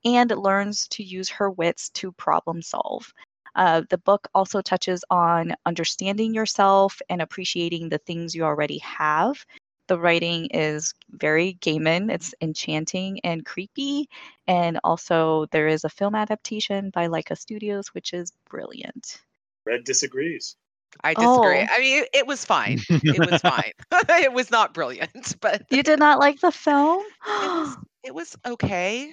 and 0.06 0.30
learns 0.30 0.88
to 0.90 1.04
use 1.04 1.28
her 1.30 1.50
wits 1.50 1.90
to 1.90 2.12
problem 2.12 2.62
solve. 2.62 3.12
Uh, 3.56 3.82
the 3.90 3.98
book 3.98 4.28
also 4.36 4.62
touches 4.62 5.04
on 5.10 5.56
understanding 5.66 6.32
yourself 6.36 7.02
and 7.10 7.24
appreciating 7.24 7.90
the 7.90 7.98
things 7.98 8.36
you 8.36 8.44
already 8.44 8.78
have. 8.78 9.44
The 9.90 9.98
writing 9.98 10.46
is 10.52 10.94
very 11.10 11.58
Gaiman. 11.62 12.12
It's 12.14 12.36
enchanting 12.42 13.22
and 13.24 13.44
creepy. 13.44 14.08
And 14.46 14.80
also, 14.84 15.48
there 15.52 15.68
is 15.68 15.84
a 15.84 15.90
film 15.90 16.14
adaptation 16.14 16.92
by 16.92 17.08
Laika 17.08 17.36
Studios, 17.36 17.88
which 17.88 18.14
is 18.14 18.32
brilliant. 18.52 19.20
Red 19.66 19.86
disagrees. 19.86 20.56
I 21.04 21.16
disagree. 21.16 21.62
Oh. 21.62 21.66
I 21.72 21.80
mean, 21.80 22.04
it, 22.04 22.10
it 22.14 22.28
was 22.28 22.46
fine. 22.46 22.80
It 22.90 23.32
was 23.32 23.42
fine. 23.42 23.72
it 23.92 24.32
was 24.32 24.52
not 24.52 24.76
brilliant, 24.76 25.36
but 25.42 25.64
You 25.72 25.82
did 25.82 25.98
not 25.98 26.20
like 26.20 26.40
the 26.40 26.52
film? 26.52 27.04
it 27.26 27.40
was 27.50 27.78
it 28.04 28.14
was 28.14 28.38
okay. 28.46 29.12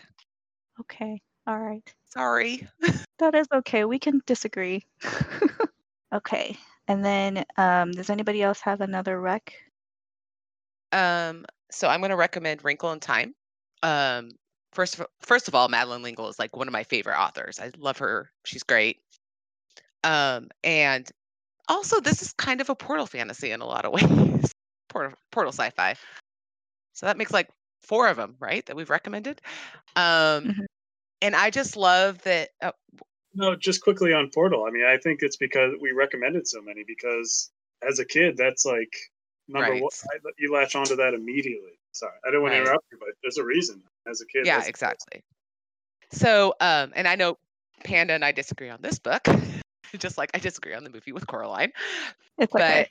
okay. 0.80 1.22
All 1.46 1.58
right. 1.58 1.94
Sorry. 2.10 2.68
That 3.18 3.34
is 3.34 3.46
okay. 3.50 3.86
We 3.86 3.98
can 3.98 4.20
disagree. 4.26 4.84
okay. 6.12 6.58
And 6.86 7.02
then, 7.02 7.46
um, 7.56 7.92
does 7.92 8.10
anybody 8.10 8.42
else 8.42 8.60
have 8.60 8.82
another 8.82 9.18
rec? 9.18 9.54
Um, 10.92 11.44
so 11.70 11.88
I'm 11.88 12.00
going 12.00 12.10
to 12.10 12.16
recommend 12.16 12.64
Wrinkle 12.64 12.92
in 12.92 13.00
Time. 13.00 13.34
Um, 13.82 14.30
first 14.72 14.98
of 14.98 15.06
first 15.20 15.48
of 15.48 15.54
all, 15.54 15.68
Madeleine 15.68 16.02
L'Engle 16.02 16.28
is 16.28 16.38
like 16.38 16.56
one 16.56 16.68
of 16.68 16.72
my 16.72 16.84
favorite 16.84 17.18
authors. 17.18 17.58
I 17.60 17.70
love 17.76 17.98
her. 17.98 18.30
She's 18.44 18.62
great. 18.62 18.98
Um, 20.04 20.48
and 20.62 21.10
also 21.68 22.00
this 22.00 22.22
is 22.22 22.32
kind 22.34 22.60
of 22.60 22.70
a 22.70 22.74
portal 22.74 23.06
fantasy 23.06 23.50
in 23.50 23.60
a 23.60 23.66
lot 23.66 23.84
of 23.84 23.92
ways. 23.92 24.52
portal 24.88 25.16
portal 25.32 25.52
sci-fi. 25.52 25.94
So 26.92 27.06
that 27.06 27.18
makes 27.18 27.32
like 27.32 27.50
four 27.82 28.08
of 28.08 28.16
them, 28.16 28.36
right? 28.38 28.64
That 28.66 28.76
we've 28.76 28.90
recommended. 28.90 29.40
Um, 29.96 30.44
Mhm. 30.44 30.66
and 31.22 31.36
I 31.36 31.50
just 31.50 31.76
love 31.76 32.22
that. 32.22 32.50
Uh, 32.62 32.72
No, 33.34 33.54
just 33.56 33.82
quickly 33.82 34.12
on 34.14 34.30
Portal. 34.32 34.64
I 34.66 34.70
mean, 34.70 34.84
I 34.84 34.96
think 34.96 35.22
it's 35.22 35.36
because 35.36 35.74
we 35.80 35.92
recommended 35.92 36.46
so 36.48 36.62
many 36.62 36.84
because 36.86 37.50
as 37.86 37.98
a 37.98 38.04
kid, 38.04 38.36
that's 38.36 38.64
like 38.64 38.92
number 39.48 39.72
Right. 39.72 39.82
one. 39.82 39.90
I, 40.12 40.18
you 40.38 40.52
latch 40.52 40.74
onto 40.74 40.96
that 40.96 41.14
immediately. 41.14 41.78
Sorry, 41.92 42.12
I 42.26 42.30
don't 42.30 42.42
want 42.42 42.52
Right. 42.52 42.58
to 42.58 42.64
interrupt 42.64 42.86
you, 42.92 42.98
but 42.98 43.08
there's 43.22 43.38
a 43.38 43.44
reason. 43.44 43.82
As 44.06 44.20
a 44.20 44.26
kid, 44.26 44.46
yeah, 44.46 44.64
exactly. 44.64 45.22
So, 46.12 46.54
um, 46.60 46.92
and 46.94 47.08
I 47.08 47.16
know 47.16 47.38
Panda 47.84 48.14
and 48.14 48.24
I 48.24 48.32
disagree 48.32 48.68
on 48.70 48.80
this 48.82 48.98
book, 48.98 49.26
just 49.98 50.18
like 50.18 50.30
I 50.34 50.38
disagree 50.38 50.74
on 50.74 50.84
the 50.84 50.90
movie 50.90 51.12
with 51.12 51.26
Coraline. 51.26 51.72
It's 52.38 52.54
okay. 52.54 52.88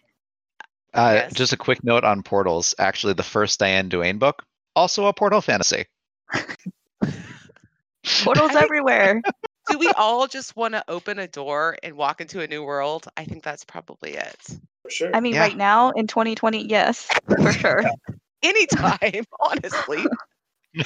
Uh, 0.93 1.12
Yes. 1.16 1.34
Just 1.34 1.51
a 1.53 1.58
quick 1.58 1.84
note 1.84 2.06
on 2.06 2.24
portals. 2.24 2.74
Actually, 2.80 3.14
the 3.14 3.24
first 3.24 3.60
Diane 3.60 3.89
Duane 3.89 4.18
book, 4.18 4.43
also 4.76 5.08
a 5.08 5.14
portal 5.14 5.41
fantasy. 5.41 5.86
Portals 8.24 8.56
everywhere. 8.56 9.22
Do 9.70 9.78
we 9.80 9.88
all 9.97 10.28
just 10.28 10.55
want 10.55 10.74
to 10.74 10.84
open 10.88 11.20
a 11.20 11.28
door 11.28 11.78
and 11.84 11.95
walk 11.95 12.22
into 12.22 12.41
a 12.41 12.47
new 12.47 12.63
world? 12.63 13.07
I 13.18 13.26
think 13.26 13.43
that's 13.43 13.63
probably 13.66 14.13
it. 14.13 14.47
For 14.84 14.89
sure. 14.91 15.11
I 15.13 15.20
mean, 15.20 15.34
Yeah. 15.34 15.41
right 15.41 15.57
now 15.57 15.91
in 15.91 16.07
2020, 16.07 16.68
yes, 16.68 17.09
for 17.28 17.51
sure. 17.51 17.84
Anytime, 18.43 19.24
honestly. 19.39 20.05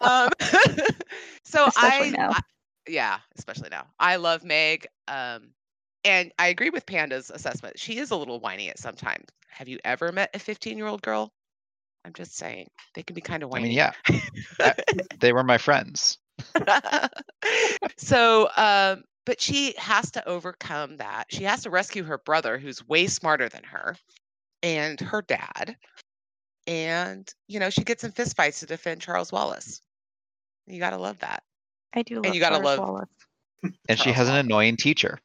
Um, 0.00 0.28
so 1.44 1.66
Especially 1.68 2.08
I, 2.08 2.14
now. 2.16 2.30
I- 2.32 2.40
yeah, 2.88 3.18
especially 3.38 3.68
now. 3.70 3.86
I 4.00 4.16
love 4.16 4.42
Meg. 4.42 4.86
Um, 5.06 5.50
and 6.04 6.32
I 6.38 6.48
agree 6.48 6.70
with 6.70 6.86
Panda's 6.86 7.30
assessment. 7.30 7.78
She 7.78 7.98
is 7.98 8.10
a 8.10 8.16
little 8.16 8.40
whiny 8.40 8.70
at 8.70 8.78
sometimes. 8.78 9.26
Have 9.50 9.68
you 9.68 9.78
ever 9.84 10.10
met 10.10 10.30
a 10.34 10.38
15 10.40 10.76
year 10.76 10.86
old 10.86 11.02
girl? 11.02 11.32
I'm 12.04 12.12
just 12.14 12.36
saying 12.36 12.68
they 12.94 13.02
can 13.02 13.14
be 13.14 13.20
kind 13.20 13.42
of 13.42 13.50
whiny. 13.50 13.78
I 13.80 13.92
mean, 14.08 14.20
yeah, 14.58 14.72
they 15.20 15.32
were 15.32 15.44
my 15.44 15.58
friends. 15.58 16.18
so 17.96 18.48
um 18.56 19.04
but 19.26 19.40
she 19.40 19.74
has 19.76 20.10
to 20.12 20.26
overcome 20.26 20.96
that. 20.96 21.26
She 21.28 21.44
has 21.44 21.62
to 21.62 21.70
rescue 21.70 22.02
her 22.04 22.18
brother 22.18 22.58
who's 22.58 22.86
way 22.88 23.06
smarter 23.06 23.48
than 23.48 23.62
her 23.64 23.94
and 24.62 24.98
her 25.00 25.22
dad 25.22 25.76
and 26.66 27.32
you 27.48 27.60
know 27.60 27.70
she 27.70 27.84
gets 27.84 28.02
in 28.04 28.12
fistfights 28.12 28.60
to 28.60 28.66
defend 28.66 29.00
charles 29.00 29.30
wallace. 29.32 29.80
You 30.66 30.78
gotta 30.78 30.98
love 30.98 31.18
that. 31.20 31.42
I 31.94 32.02
do 32.02 32.20
love 32.20 32.34
you 32.34 32.40
gotta 32.40 32.56
Charles 32.56 32.64
love- 32.64 32.78
Wallace. 32.78 33.08
And 33.88 33.98
she 33.98 34.10
has 34.12 34.28
an 34.28 34.36
annoying 34.36 34.76
teacher. 34.76 35.18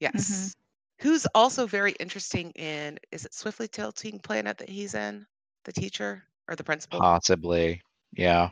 yes. 0.00 0.54
Who's 1.00 1.26
also 1.34 1.66
very 1.66 1.92
interesting 1.98 2.50
in 2.52 2.98
is 3.10 3.24
it 3.26 3.34
swiftly 3.34 3.66
tilting 3.68 4.20
planet 4.20 4.58
that 4.58 4.68
he's 4.68 4.94
in? 4.94 5.26
The 5.64 5.72
teacher? 5.72 6.22
Or 6.48 6.54
the 6.56 6.64
principal? 6.64 7.00
Possibly. 7.00 7.82
Yeah. 8.16 8.50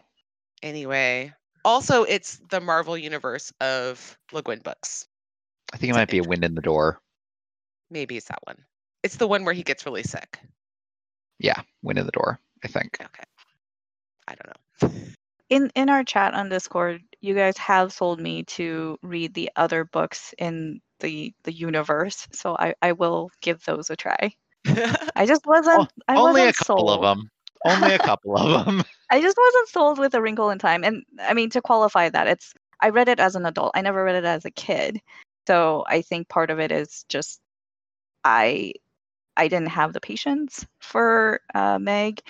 anyway 0.62 1.32
also 1.64 2.04
it's 2.04 2.38
the 2.50 2.60
marvel 2.60 2.96
universe 2.96 3.52
of 3.60 4.18
le 4.32 4.42
Guin 4.42 4.60
books 4.60 5.06
I 5.72 5.76
think 5.76 5.90
it 5.90 5.94
It's 5.94 5.96
might 5.96 6.08
be 6.08 6.18
a 6.18 6.24
wind 6.24 6.44
in 6.44 6.54
the 6.54 6.60
door. 6.62 7.00
maybe 7.90 8.16
it's 8.16 8.28
that 8.28 8.40
one 8.44 8.64
it's 9.02 9.16
the 9.16 9.26
one 9.28 9.44
where 9.44 9.54
he 9.54 9.62
gets 9.62 9.84
really 9.86 10.02
sick 10.02 10.40
Yeah, 11.38 11.60
wind 11.82 11.98
in 11.98 12.06
the 12.06 12.12
door, 12.12 12.38
I 12.64 12.68
think. 12.68 13.00
Okay. 13.00 13.24
I 14.28 14.34
don't 14.34 14.46
know. 14.48 14.88
In 15.50 15.70
in 15.74 15.88
our 15.90 16.04
chat 16.04 16.34
on 16.34 16.48
Discord, 16.48 17.02
you 17.20 17.34
guys 17.34 17.56
have 17.58 17.92
sold 17.92 18.20
me 18.20 18.44
to 18.44 18.98
read 19.02 19.34
the 19.34 19.50
other 19.56 19.84
books 19.84 20.34
in 20.38 20.80
the 21.00 21.34
the 21.44 21.52
universe, 21.52 22.26
so 22.32 22.56
I 22.58 22.74
I 22.82 22.92
will 22.92 23.30
give 23.40 23.64
those 23.64 23.90
a 23.90 23.96
try. 23.96 24.32
I 25.16 25.26
just 25.26 25.46
wasn't. 25.46 25.90
I 26.08 26.18
Only 26.18 26.46
a 26.46 26.52
wasn't 26.52 26.54
couple 26.54 26.88
sold. 26.88 26.90
of 26.90 27.02
them. 27.18 27.30
Only 27.64 27.92
a 27.92 27.98
couple 28.00 28.36
of 28.36 28.66
them. 28.66 28.82
I 29.10 29.20
just 29.20 29.36
wasn't 29.36 29.68
sold 29.68 29.98
with 29.98 30.14
A 30.14 30.22
Wrinkle 30.22 30.50
in 30.50 30.58
Time. 30.58 30.84
And 30.84 31.04
I 31.20 31.34
mean, 31.34 31.50
to 31.50 31.60
qualify 31.60 32.08
that, 32.08 32.28
it's 32.28 32.54
I 32.80 32.90
read 32.90 33.08
it 33.08 33.20
as 33.20 33.34
an 33.34 33.44
adult. 33.44 33.72
I 33.74 33.82
never 33.82 34.04
read 34.04 34.16
it 34.16 34.24
as 34.24 34.44
a 34.44 34.50
kid. 34.50 35.00
So 35.46 35.84
I 35.86 36.02
think 36.02 36.28
part 36.28 36.50
of 36.50 36.60
it 36.60 36.70
is 36.70 37.04
just 37.08 37.40
I 38.24 38.74
I 39.36 39.48
didn't 39.48 39.68
have 39.68 39.92
the 39.92 40.00
patience 40.00 40.64
for 40.80 41.40
uh, 41.54 41.78
Meg. 41.78 42.20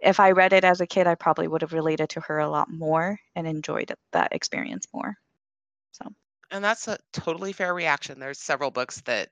If 0.00 0.20
I 0.20 0.32
read 0.32 0.52
it 0.52 0.64
as 0.64 0.80
a 0.80 0.86
kid, 0.86 1.06
I 1.06 1.14
probably 1.14 1.48
would 1.48 1.62
have 1.62 1.72
related 1.72 2.10
to 2.10 2.20
her 2.20 2.38
a 2.38 2.48
lot 2.48 2.70
more 2.70 3.18
and 3.34 3.46
enjoyed 3.46 3.92
that 4.12 4.32
experience 4.32 4.86
more. 4.92 5.16
So 5.92 6.12
and 6.50 6.62
that's 6.62 6.86
a 6.86 6.98
totally 7.12 7.52
fair 7.52 7.74
reaction. 7.74 8.20
There's 8.20 8.38
several 8.38 8.70
books 8.70 9.00
that 9.02 9.30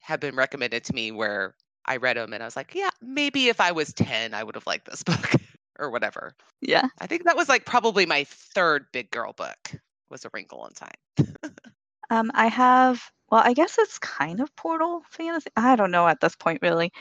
have 0.00 0.20
been 0.20 0.36
recommended 0.36 0.84
to 0.84 0.94
me 0.94 1.10
where 1.10 1.54
I 1.84 1.96
read 1.98 2.16
them 2.16 2.32
and 2.32 2.42
I 2.42 2.46
was 2.46 2.56
like, 2.56 2.74
yeah, 2.74 2.90
maybe 3.02 3.48
if 3.48 3.60
I 3.60 3.72
was 3.72 3.92
10, 3.92 4.34
I 4.34 4.42
would 4.42 4.54
have 4.54 4.66
liked 4.66 4.88
this 4.88 5.02
book 5.02 5.30
or 5.78 5.90
whatever. 5.90 6.34
yeah, 6.60 6.88
I 7.00 7.06
think 7.06 7.24
that 7.24 7.36
was 7.36 7.48
like 7.48 7.64
probably 7.64 8.06
my 8.06 8.24
third 8.24 8.86
big 8.92 9.10
girl 9.10 9.32
book 9.32 9.72
was 10.10 10.24
A 10.24 10.30
Wrinkle 10.32 10.66
in 10.66 10.72
Time. 10.72 11.54
um, 12.10 12.30
I 12.34 12.46
have. 12.48 13.02
Well, 13.30 13.42
I 13.44 13.54
guess 13.54 13.76
it's 13.78 13.98
kind 13.98 14.40
of 14.40 14.54
Portal 14.54 15.02
fantasy. 15.10 15.50
I 15.56 15.74
don't 15.74 15.90
know 15.90 16.06
at 16.06 16.20
this 16.20 16.36
point 16.36 16.60
really. 16.62 16.92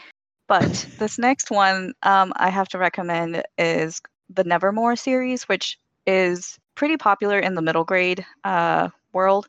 But 0.48 0.88
this 1.00 1.18
next 1.18 1.52
one 1.52 1.94
um, 2.04 2.34
I 2.36 2.50
have 2.50 2.70
to 2.70 2.78
recommend 2.78 3.44
is 3.58 4.02
the 4.30 4.44
Nevermoor 4.44 4.98
series, 4.98 5.44
which 5.44 5.78
is 6.08 6.58
pretty 6.76 6.98
popular 6.98 7.40
in 7.40 7.56
the 7.56 7.62
middle 7.62 7.84
grade 7.84 8.26
uh, 8.44 8.90
world. 9.14 9.48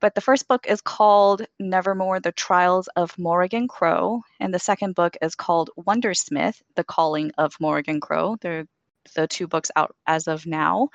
But 0.00 0.14
the 0.14 0.20
first 0.20 0.46
book 0.46 0.66
is 0.66 0.80
called 0.80 1.46
Nevermoor 1.58 2.20
The 2.20 2.32
Trials 2.32 2.88
of 2.96 3.18
Morrigan 3.18 3.66
Crow, 3.66 4.22
and 4.40 4.52
the 4.52 4.58
second 4.58 4.94
book 4.94 5.16
is 5.22 5.34
called 5.34 5.70
Wundersmith 5.76 6.62
The 6.74 6.84
Calling 6.84 7.32
of 7.38 7.58
Morrigan 7.60 8.00
Crow. 8.00 8.36
They're 8.40 8.66
the 9.14 9.26
two 9.26 9.46
books 9.46 9.70
out 9.76 9.94
as 10.06 10.28
of 10.28 10.46
now. 10.46 10.90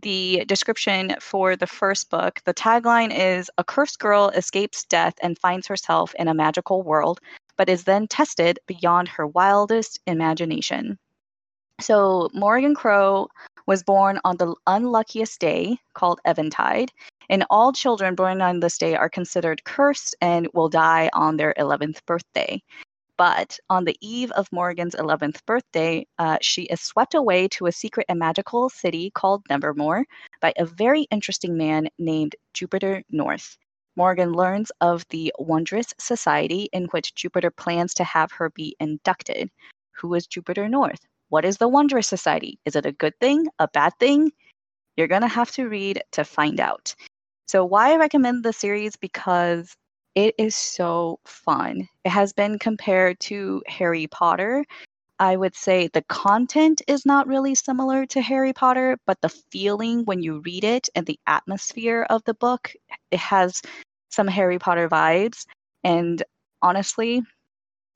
The 0.00 0.44
description 0.46 1.16
for 1.20 1.56
the 1.56 1.66
first 1.66 2.08
book 2.08 2.40
the 2.44 2.54
tagline 2.54 3.12
is 3.12 3.50
A 3.58 3.64
cursed 3.64 3.98
girl 3.98 4.28
escapes 4.28 4.84
death 4.84 5.14
and 5.20 5.38
finds 5.38 5.66
herself 5.66 6.14
in 6.18 6.28
a 6.28 6.34
magical 6.34 6.82
world 6.82 7.20
but 7.58 7.68
is 7.68 7.84
then 7.84 8.06
tested 8.06 8.58
beyond 8.66 9.08
her 9.08 9.26
wildest 9.26 10.00
imagination. 10.06 10.96
So, 11.80 12.30
Morrigan 12.32 12.74
Crow 12.74 13.28
was 13.68 13.82
born 13.82 14.18
on 14.24 14.38
the 14.38 14.54
unluckiest 14.66 15.38
day 15.38 15.76
called 15.92 16.20
Eventide, 16.24 16.90
and 17.28 17.44
all 17.50 17.70
children 17.70 18.14
born 18.14 18.40
on 18.40 18.60
this 18.60 18.78
day 18.78 18.96
are 18.96 19.10
considered 19.10 19.62
cursed 19.64 20.16
and 20.22 20.48
will 20.54 20.70
die 20.70 21.10
on 21.12 21.36
their 21.36 21.52
11th 21.58 21.98
birthday. 22.06 22.62
But 23.18 23.58
on 23.68 23.84
the 23.84 23.94
eve 24.00 24.30
of 24.30 24.50
Morgan's 24.52 24.94
11th 24.94 25.44
birthday, 25.44 26.06
uh, 26.18 26.38
she 26.40 26.62
is 26.62 26.80
swept 26.80 27.14
away 27.14 27.46
to 27.48 27.66
a 27.66 27.72
secret 27.72 28.06
and 28.08 28.18
magical 28.18 28.70
city 28.70 29.10
called 29.10 29.44
Nevermoor 29.50 30.06
by 30.40 30.54
a 30.56 30.64
very 30.64 31.02
interesting 31.10 31.58
man 31.58 31.88
named 31.98 32.36
Jupiter 32.54 33.02
North. 33.10 33.58
Morgan 33.96 34.32
learns 34.32 34.72
of 34.80 35.04
the 35.10 35.30
Wundrous 35.38 35.92
Society 35.98 36.70
in 36.72 36.86
which 36.86 37.14
Jupiter 37.14 37.50
plans 37.50 37.92
to 37.94 38.04
have 38.04 38.32
her 38.32 38.48
be 38.48 38.76
inducted. 38.80 39.50
Who 39.96 40.14
is 40.14 40.26
Jupiter 40.26 40.70
North? 40.70 41.04
What 41.28 41.44
is 41.44 41.58
the 41.58 41.68
Wundrous 41.68 42.06
Society? 42.06 42.58
Is 42.64 42.76
it 42.76 42.86
a 42.86 42.92
good 42.92 43.18
thing? 43.20 43.46
A 43.58 43.68
bad 43.68 43.92
thing? 44.00 44.32
You're 44.96 45.08
going 45.08 45.22
to 45.22 45.28
have 45.28 45.50
to 45.52 45.68
read 45.68 46.02
to 46.12 46.24
find 46.24 46.60
out. 46.60 46.94
So, 47.46 47.64
why 47.64 47.92
I 47.92 47.96
recommend 47.96 48.44
the 48.44 48.52
series? 48.52 48.96
Because 48.96 49.74
it 50.14 50.34
is 50.38 50.56
so 50.56 51.20
fun. 51.24 51.88
It 52.04 52.10
has 52.10 52.32
been 52.32 52.58
compared 52.58 53.20
to 53.20 53.62
Harry 53.66 54.06
Potter. 54.06 54.64
I 55.20 55.36
would 55.36 55.54
say 55.54 55.88
the 55.88 56.02
content 56.02 56.82
is 56.86 57.04
not 57.04 57.26
really 57.26 57.54
similar 57.54 58.06
to 58.06 58.20
Harry 58.20 58.52
Potter, 58.52 58.98
but 59.06 59.20
the 59.20 59.28
feeling 59.28 60.04
when 60.04 60.22
you 60.22 60.40
read 60.44 60.64
it 60.64 60.88
and 60.94 61.06
the 61.06 61.18
atmosphere 61.26 62.06
of 62.08 62.22
the 62.24 62.34
book, 62.34 62.72
it 63.10 63.18
has 63.18 63.60
some 64.10 64.28
Harry 64.28 64.58
Potter 64.58 64.88
vibes. 64.88 65.44
And 65.84 66.22
honestly, 66.62 67.22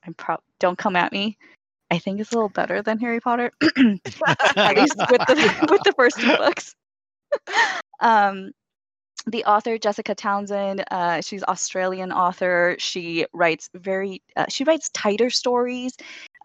I'm 0.05 0.15
proud. 0.15 0.41
Don't 0.59 0.79
come 0.79 0.97
at 0.97 1.13
me. 1.13 1.39
I 1.93 1.99
think 1.99 2.21
it's 2.21 2.33
a 2.33 2.35
little 2.35 2.49
better 2.49 2.81
than 2.81 2.99
Harry 3.01 3.21
Potter, 3.21 3.53
at 3.63 4.77
least 4.79 4.97
with 4.97 5.21
the 5.27 5.67
with 5.71 5.83
the 5.85 5.93
first 5.95 6.19
two 6.19 6.35
books. 6.39 6.75
um, 8.01 8.53
the 9.27 9.45
author 9.45 9.77
Jessica 9.77 10.15
Townsend, 10.15 10.85
uh, 10.91 11.21
she's 11.21 11.45
Australian 11.45 12.11
author. 12.11 12.77
She 12.79 13.27
writes 13.35 13.69
very, 13.75 14.23
uh, 14.37 14.47
she 14.49 14.65
writes 14.65 14.89
tighter 14.95 15.29
stories 15.29 15.95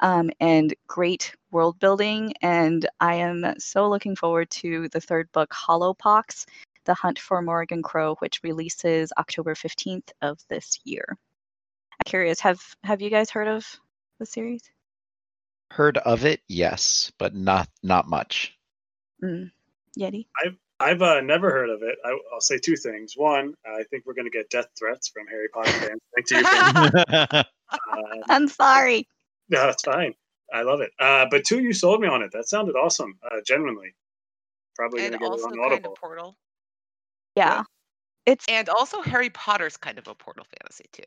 um, 0.01 0.29
and 0.41 0.75
great 0.85 1.33
world 1.51 1.79
building. 1.79 2.33
And 2.41 2.85
I 2.99 3.15
am 3.15 3.53
so 3.57 3.89
looking 3.89 4.17
forward 4.17 4.49
to 4.49 4.89
the 4.89 4.99
third 4.99 5.31
book, 5.31 5.49
Hollowpox, 5.51 6.45
The 6.83 6.93
Hunt 6.93 7.19
for 7.19 7.41
Morrigan 7.41 7.83
Crow, 7.83 8.15
which 8.15 8.41
releases 8.43 9.13
October 9.17 9.55
15th 9.55 10.11
of 10.21 10.39
this 10.49 10.77
year. 10.83 11.05
I'm 11.09 12.05
curious, 12.05 12.41
have 12.41 12.61
have 12.83 13.01
you 13.01 13.09
guys 13.09 13.29
heard 13.29 13.47
of 13.47 13.65
the 14.19 14.25
series? 14.25 14.69
Heard 15.72 15.97
of 15.99 16.26
it, 16.26 16.41
yes, 16.47 17.11
but 17.18 17.36
not 17.36 17.70
not 17.84 18.07
much. 18.07 18.57
Mm. 19.24 19.51
Yeti? 19.97 20.28
I've 20.43 20.55
I've 20.80 21.01
uh, 21.01 21.22
never 21.22 21.51
heard 21.51 21.70
of 21.70 21.82
it. 21.82 21.97
I, 22.05 22.18
I'll 22.34 22.41
say 22.41 22.57
two 22.59 22.76
things. 22.76 23.13
One, 23.15 23.53
I 23.65 23.84
think 23.89 24.05
we're 24.05 24.13
going 24.13 24.26
to 24.26 24.32
get 24.32 24.49
death 24.49 24.68
threats 24.78 25.07
from 25.09 25.26
Harry 25.28 25.47
Potter 25.49 25.72
fans. 25.72 26.01
Thanks 26.15 26.30
to 26.30 26.38
you. 26.38 26.43
Fran. 26.45 27.45
uh, 27.72 28.24
I'm 28.30 28.47
sorry. 28.47 29.07
no, 29.49 29.65
that's 29.65 29.84
fine. 29.84 30.13
I 30.53 30.61
love 30.61 30.82
it. 30.82 30.91
Uh, 30.99 31.26
but 31.30 31.43
two, 31.43 31.59
you 31.59 31.74
sold 31.74 31.99
me 32.01 32.07
on 32.07 32.22
it. 32.22 32.32
That 32.32 32.47
sounded 32.47 32.76
awesome. 32.76 33.18
Uh, 33.24 33.38
genuinely. 33.45 33.93
Probably 34.76 35.01
going 35.01 35.13
to 35.13 35.18
get 35.18 35.30
also 35.30 35.47
it 35.47 35.51
on 35.53 35.57
kind 35.57 35.74
Audible. 35.74 35.93
of 35.93 35.99
Portal. 35.99 36.38
Yeah. 37.36 37.63
It's 38.26 38.45
And 38.47 38.70
also 38.70 39.01
Harry 39.01 39.30
Potter's 39.30 39.78
kind 39.78 39.97
of 39.97 40.07
a 40.07 40.15
Portal 40.15 40.45
fantasy 40.45 40.86
too. 40.91 41.03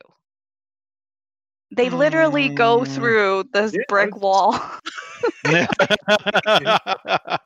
They 1.71 1.91
literally 1.91 2.49
go 2.49 2.81
Mm. 2.81 2.87
through 2.87 3.45
this 3.53 3.73
Yeah, 3.73 3.83
brick 3.89 4.16
wall. 4.16 4.59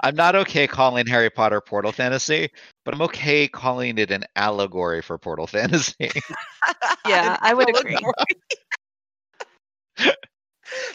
I'm 0.00 0.14
not 0.14 0.36
okay 0.36 0.66
calling 0.66 1.06
Harry 1.06 1.30
Potter 1.30 1.60
portal 1.60 1.92
fantasy, 1.92 2.50
but 2.84 2.94
I'm 2.94 3.02
okay 3.02 3.48
calling 3.48 3.98
it 3.98 4.10
an 4.10 4.24
allegory 4.36 5.02
for 5.02 5.18
Portal 5.18 5.46
Fantasy. 5.46 6.10
Yeah, 7.04 7.36
I 7.40 7.54
would 7.54 7.68
agree. 7.68 7.96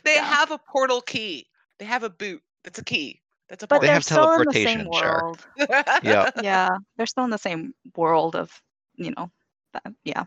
they 0.04 0.16
Yeah. 0.16 0.24
have 0.24 0.52
a 0.52 0.58
portal 0.58 1.02
key. 1.02 1.48
They 1.80 1.86
have 1.86 2.04
a 2.04 2.10
boot. 2.10 2.42
That's 2.64 2.80
a 2.80 2.84
key. 2.84 3.20
That's 3.50 3.64
a 3.64 3.68
But 3.68 3.82
They 3.82 3.88
portal. 3.88 3.90
they're 3.94 3.94
have 3.96 4.04
still 4.04 4.32
in 4.34 4.46
the 4.46 4.54
same 4.54 4.88
sure. 4.94 5.12
world. 5.12 5.46
yeah, 6.04 6.30
Yeah, 6.42 6.70
they're 6.96 7.08
still 7.08 7.26
in 7.26 7.32
the 7.32 7.38
same 7.38 7.74
world 7.96 8.36
of, 8.36 8.62
you 8.96 9.12
know, 9.18 9.32
that, 9.74 9.94
yeah. 10.04 10.26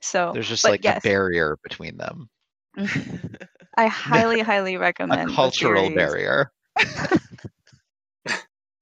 So 0.00 0.32
there's 0.32 0.48
just 0.48 0.64
like 0.64 0.84
yes. 0.84 1.04
a 1.04 1.08
barrier 1.08 1.58
between 1.62 1.96
them, 1.96 2.28
I 3.76 3.86
highly, 3.86 4.40
highly 4.40 4.76
recommend 4.76 5.30
a 5.30 5.34
cultural 5.34 5.84
series. 5.84 5.96
barrier. 5.96 6.52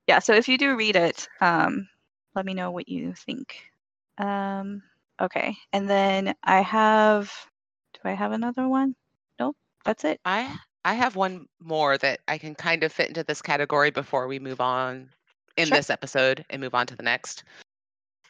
Yeah, 0.08 0.20
so 0.20 0.32
if 0.32 0.48
you 0.48 0.56
do 0.56 0.74
read 0.74 0.96
it, 0.96 1.28
um, 1.42 1.86
let 2.34 2.46
me 2.46 2.54
know 2.54 2.70
what 2.70 2.88
you 2.88 3.12
think. 3.12 3.62
Um, 4.16 4.82
okay, 5.20 5.54
and 5.74 5.88
then 5.88 6.34
I 6.42 6.62
have. 6.62 7.30
Do 7.92 8.00
I 8.08 8.14
have 8.14 8.32
another 8.32 8.66
one? 8.66 8.96
Nope, 9.38 9.56
that's 9.84 10.04
it. 10.04 10.18
I 10.24 10.56
I 10.84 10.94
have 10.94 11.14
one 11.14 11.46
more 11.60 11.98
that 11.98 12.20
I 12.26 12.38
can 12.38 12.54
kind 12.54 12.84
of 12.84 12.92
fit 12.92 13.08
into 13.08 13.22
this 13.22 13.42
category 13.42 13.90
before 13.90 14.26
we 14.26 14.38
move 14.38 14.62
on 14.62 15.10
in 15.58 15.68
Sure. 15.68 15.76
this 15.76 15.90
episode 15.90 16.42
and 16.48 16.62
move 16.62 16.74
on 16.74 16.86
to 16.86 16.96
the 16.96 17.02
next. 17.02 17.44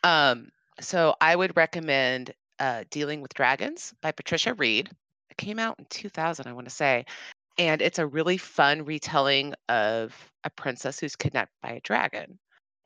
Um, 0.02 0.50
so 0.80 1.14
I 1.20 1.36
would 1.36 1.56
recommend 1.56 2.34
uh, 2.60 2.84
"Dealing 2.90 3.20
with 3.20 3.34
Dragons" 3.34 3.94
by 4.02 4.12
Patricia 4.12 4.54
Wrede. 4.54 4.90
It 5.30 5.36
came 5.36 5.58
out 5.58 5.78
in 5.78 5.86
2000, 5.86 6.46
I 6.46 6.52
want 6.52 6.68
to 6.68 6.74
say, 6.74 7.04
and 7.58 7.82
it's 7.82 7.98
a 7.98 8.06
really 8.06 8.38
fun 8.38 8.84
retelling 8.84 9.54
of 9.68 10.14
a 10.44 10.50
princess 10.50 11.00
who's 11.00 11.16
kidnapped 11.16 11.52
by 11.62 11.70
a 11.72 11.80
dragon. 11.80 12.38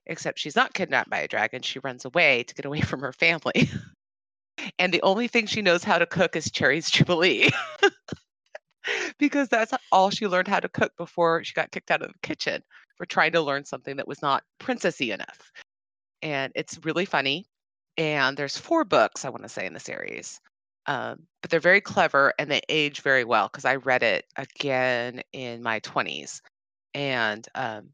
Except 0.07 0.39
she's 0.39 0.57
not 0.57 0.75
kidnapped 0.75 1.11
by 1.11 1.20
a 1.20 1.29
dragon; 1.29 1.62
she 1.62 1.79
runs 1.81 2.05
away 2.05 2.43
to 2.45 2.55
get 2.55 2.66
away 2.66 2.81
from 2.81 3.01
her 3.01 3.12
family. 3.12 3.70
and 4.79 4.93
the 4.93 5.03
only 5.03 5.29
thing 5.29 5.47
she 5.47 5.62
knows 5.62 5.85
how 5.85 5.99
to 5.99 6.07
cook 6.07 6.37
is 6.37 6.51
cherries 6.51 6.91
jubilee. 6.91 7.51
because 9.18 9.49
that's 9.49 9.73
all 9.91 10.11
she 10.11 10.27
learned 10.27 10.49
how 10.49 10.61
to 10.61 10.68
cook 10.68 10.93
before 10.97 11.45
she 11.45 11.55
got 11.55 11.70
kicked 11.70 11.91
out 11.91 12.03
of 12.03 12.09
the 12.09 12.18
kitchen 12.23 12.62
for 12.97 13.07
trying 13.07 13.33
to 13.33 13.41
learn 13.41 13.64
something 13.64 13.97
that 13.97 14.09
was 14.09 14.23
not 14.23 14.43
princessy 14.61 15.12
enough. 15.12 15.53
And 16.23 16.53
it's 16.55 16.85
really 16.85 17.05
funny. 17.05 17.47
And 17.97 18.36
there's 18.36 18.57
four 18.57 18.84
books 18.84 19.24
I 19.24 19.28
want 19.30 19.43
to 19.43 19.49
say 19.49 19.66
in 19.66 19.74
the 19.74 19.80
series, 19.80 20.40
um, 20.86 21.26
but 21.43 21.51
they're 21.51 21.61
very 21.61 21.80
clever 21.80 22.32
and 22.38 22.51
they 22.51 22.62
age 22.68 23.01
very 23.03 23.24
well 23.24 23.49
because 23.49 23.64
I 23.64 23.76
read 23.76 24.03
it 24.03 24.24
again 24.36 25.22
in 25.32 25.62
my 25.62 25.80
20s, 25.80 26.40
and 26.95 27.47
um, 27.55 27.90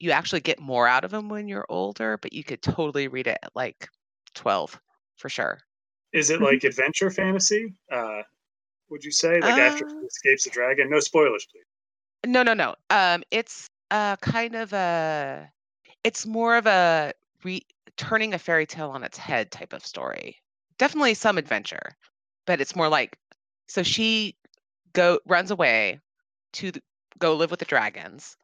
you 0.00 0.10
actually 0.12 0.40
get 0.40 0.60
more 0.60 0.88
out 0.88 1.04
of 1.04 1.10
them 1.10 1.28
when 1.28 1.48
you're 1.48 1.66
older, 1.68 2.18
but 2.18 2.32
you 2.32 2.44
could 2.44 2.62
totally 2.62 3.08
read 3.08 3.26
it 3.26 3.38
at 3.42 3.54
like 3.54 3.88
12 4.34 4.80
for 5.16 5.28
sure. 5.28 5.58
Is 6.12 6.30
it 6.30 6.40
like 6.40 6.64
adventure 6.64 7.10
fantasy? 7.10 7.74
Uh, 7.90 8.22
would 8.90 9.04
you 9.04 9.10
say 9.12 9.40
like 9.40 9.58
after 9.58 9.84
Uh, 9.84 9.90
she 10.00 10.06
escapes 10.06 10.44
the 10.44 10.50
dragon? 10.50 10.88
No 10.90 11.00
spoilers, 11.00 11.46
please. 11.46 11.64
No, 12.26 12.42
no, 12.42 12.54
no. 12.54 12.74
Um, 12.90 13.22
it's 13.30 13.68
uh 13.90 14.16
kind 14.16 14.54
of 14.54 14.72
a, 14.72 15.50
it's 16.04 16.26
more 16.26 16.56
of 16.56 16.66
a 16.66 17.12
re 17.44 17.62
turning 17.98 18.32
a 18.32 18.38
fairy 18.38 18.64
tale 18.64 18.90
on 18.90 19.04
its 19.04 19.18
head 19.18 19.50
type 19.50 19.74
of 19.74 19.84
story. 19.84 20.36
Definitely 20.78 21.14
some 21.14 21.36
adventure, 21.36 21.90
but 22.46 22.60
it's 22.60 22.74
more 22.76 22.88
like, 22.88 23.18
so 23.66 23.82
she 23.82 24.36
go 24.94 25.18
runs 25.26 25.50
away 25.50 26.00
to 26.54 26.70
the, 26.70 26.80
go 27.18 27.34
live 27.34 27.50
with 27.50 27.60
the 27.60 27.66
dragons, 27.66 28.36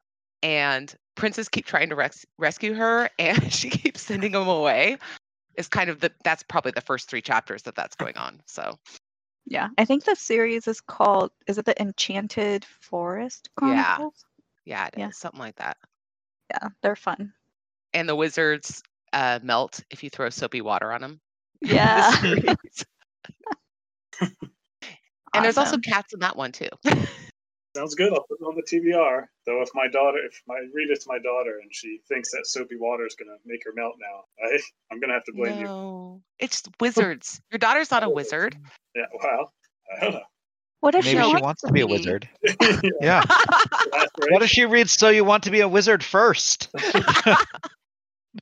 and 0.42 0.94
princes 1.14 1.48
keep 1.48 1.64
trying 1.64 1.88
to 1.88 1.96
res- 1.96 2.26
rescue 2.36 2.74
her, 2.74 3.08
and 3.18 3.50
she 3.52 3.70
keeps 3.70 4.02
sending 4.02 4.32
them 4.32 4.48
away. 4.48 4.98
Is 5.54 5.68
kind 5.68 5.88
of 5.88 6.00
the 6.00 6.10
that's 6.24 6.42
probably 6.42 6.72
the 6.72 6.80
first 6.80 7.08
three 7.08 7.22
chapters 7.22 7.62
that 7.62 7.76
that's 7.76 7.94
going 7.94 8.16
on. 8.16 8.42
So 8.46 8.76
Yeah, 9.46 9.68
I 9.78 9.84
think 9.84 10.02
the 10.02 10.16
series 10.16 10.66
is 10.66 10.80
called. 10.80 11.30
Is 11.46 11.58
it 11.58 11.64
the 11.64 11.80
Enchanted 11.80 12.64
Forest 12.64 13.50
Yeah. 13.62 13.84
Chronicles? 13.84 14.24
yeah, 14.64 14.86
it 14.88 14.94
is 14.94 15.00
Yeah. 15.00 15.10
something 15.10 15.38
like 15.38 15.54
that. 15.56 15.76
Yeah, 16.50 16.70
they're 16.82 16.96
fun. 16.96 17.32
And 17.92 18.08
the 18.08 18.16
wizards 18.16 18.82
uh, 19.14 19.38
melt 19.42 19.80
if 19.90 20.02
you 20.02 20.10
throw 20.10 20.28
soapy 20.28 20.60
water 20.60 20.92
on 20.92 21.00
them. 21.00 21.20
Yeah. 21.62 22.14
And 25.34 25.44
there's 25.44 25.58
also 25.58 25.78
cats 25.78 26.12
in 26.12 26.20
that 26.20 26.36
one 26.36 26.52
too. 26.52 26.68
Sounds 27.76 27.96
good. 27.96 28.12
I'll 28.12 28.24
put 28.28 28.38
it 28.40 28.44
on 28.44 28.54
the 28.54 28.62
TBR. 28.62 29.24
Though 29.46 29.62
if 29.62 29.70
my 29.74 29.88
daughter, 29.88 30.18
if 30.24 30.40
I 30.48 30.60
read 30.72 30.90
it 30.90 31.00
to 31.00 31.06
my 31.08 31.18
daughter 31.18 31.58
and 31.60 31.74
she 31.74 31.98
thinks 32.08 32.30
that 32.30 32.46
soapy 32.46 32.76
water 32.78 33.04
is 33.04 33.16
gonna 33.16 33.36
make 33.44 33.62
her 33.64 33.72
melt 33.74 33.94
now, 33.98 34.46
I, 34.46 34.60
I'm 34.92 35.00
gonna 35.00 35.14
have 35.14 35.24
to 35.24 35.32
blame 35.32 35.58
you. 35.58 35.64
no, 35.64 36.22
it's 36.38 36.62
wizards. 36.80 37.40
Your 37.50 37.58
daughter's 37.58 37.90
not 37.90 38.04
a 38.04 38.08
wizard. 38.08 38.56
Yeah. 38.94 39.06
Well, 39.20 39.52
I 39.96 40.04
don't 40.04 40.12
know. 40.12 40.20
What 40.80 40.94
if 40.94 41.04
Maybe 41.04 41.18
she 41.18 41.24
she 41.24 41.32
wants 41.32 41.42
wants 41.42 41.62
to 41.62 41.72
be 41.72 41.80
a 41.80 41.86
wizard. 41.86 42.28
Yeah, 43.00 43.24
Yeah. 43.24 44.04
What 44.28 44.42
if 44.42 44.50
she 44.50 44.66
reads 44.66 44.92
"So 44.92 45.08
You 45.08 45.24
Want 45.24 45.44
to 45.44 45.50
Be 45.50 45.60
a 45.60 45.68
Wizard" 45.68 46.04
first? 46.04 46.68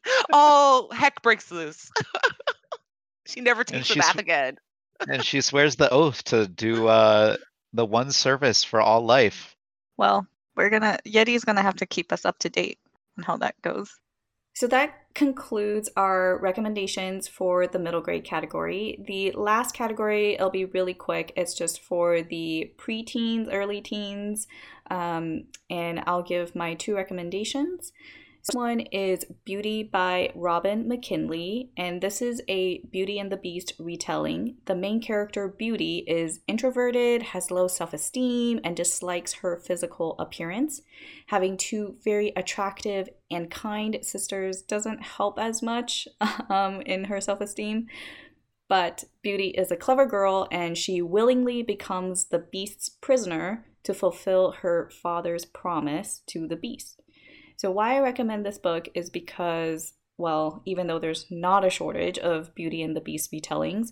oh, 0.33 0.89
heck 0.93 1.23
breaks 1.23 1.51
loose. 1.51 1.91
she 3.27 3.41
never 3.41 3.65
takes 3.65 3.89
the 3.89 3.95
she's- 3.95 4.07
bath 4.07 4.19
again. 4.19 4.57
and 5.09 5.25
she 5.25 5.41
swears 5.41 5.77
the 5.77 5.91
oath 5.91 6.23
to 6.25 6.47
do 6.47 6.87
uh, 6.89 7.37
the 7.73 7.85
one 7.85 8.11
service 8.13 8.63
for 8.65 8.81
all 8.81 9.05
life. 9.05 9.57
Well, 9.97 10.27
we're 10.57 10.71
gonna 10.71 10.99
Yeti's 11.07 11.45
gonna 11.45 11.63
have 11.63 11.77
to 11.77 11.87
keep 11.87 12.13
us 12.13 12.25
up 12.25 12.39
to 12.41 12.49
date 12.49 12.79
on 13.19 13.25
how 13.25 13.37
that 13.39 13.61
goes. 13.63 13.93
So 14.55 14.67
that 14.67 15.15
concludes 15.15 15.89
our 15.97 16.39
recommendations 16.39 17.27
for 17.27 17.67
the 17.67 17.79
middle 17.79 18.03
grade 18.03 18.25
category. 18.25 19.03
The 19.07 19.33
last 19.33 19.75
category, 19.75 20.35
it'll 20.35 20.51
be 20.51 20.67
really 20.67 20.93
quick. 20.93 21.33
It's 21.37 21.55
just 21.55 21.81
for 21.83 22.21
the 22.23 22.73
preteens, 22.77 23.49
early 23.51 23.81
teens, 23.81 24.47
um, 24.91 25.45
and 25.71 26.03
I'll 26.07 26.23
give 26.23 26.55
my 26.55 26.75
two 26.75 26.95
recommendations. 26.95 27.93
This 28.45 28.57
one 28.57 28.81
is 28.81 29.25
Beauty 29.45 29.85
by 29.85 30.33
Robin 30.35 30.89
McKinley, 30.89 31.71
and 31.77 32.01
this 32.01 32.21
is 32.21 32.43
a 32.49 32.79
Beauty 32.91 33.21
and 33.21 33.31
the 33.31 33.37
Beast 33.37 33.75
retelling. 33.79 34.57
The 34.65 34.75
main 34.75 35.01
character, 35.01 35.47
Beauty, 35.47 35.99
is 36.09 36.41
introverted, 36.49 37.23
has 37.23 37.53
low 37.53 37.69
self 37.69 37.93
esteem, 37.95 38.59
and 38.65 38.77
dislikes 38.77 39.35
her 39.35 39.57
physical 39.57 40.17
appearance. 40.19 40.83
Having 41.29 41.59
two 41.59 41.99
very 42.03 42.33
attractive 42.35 43.09
and 43.31 43.49
kind 43.49 43.99
sisters 44.03 44.61
doesn't 44.61 45.05
help 45.05 45.39
as 45.39 45.63
much 45.63 46.09
um, 46.51 46.81
in 46.81 47.05
her 47.05 47.21
self 47.21 47.41
esteem. 47.41 47.87
But 48.69 49.05
Beauty 49.23 49.51
is 49.51 49.71
a 49.71 49.77
clever 49.77 50.07
girl 50.07 50.49
and 50.51 50.77
she 50.77 51.01
willingly 51.01 51.63
becomes 51.63 52.25
the 52.25 52.41
Beast's 52.41 52.89
prisoner 52.89 53.67
to 53.85 53.95
fulfill 53.95 54.51
her 54.63 54.91
father's 54.91 55.45
promise 55.45 56.23
to 56.27 56.49
the 56.49 56.57
Beast. 56.57 57.02
So, 57.63 57.71
why 57.71 57.95
I 57.95 58.01
recommend 58.01 58.45
this 58.45 58.59
book 58.59 58.89
is 58.93 59.09
because, 59.09 59.93
well, 60.19 60.63
even 60.65 60.89
though 60.89 60.99
there's 60.99 61.27
not 61.31 61.65
a 61.65 61.71
shortage 61.71 62.19
of 62.19 62.53
Beauty 62.57 62.83
and 62.83 62.97
the 62.97 63.01
Beast 63.01 63.31
retellings, 63.31 63.91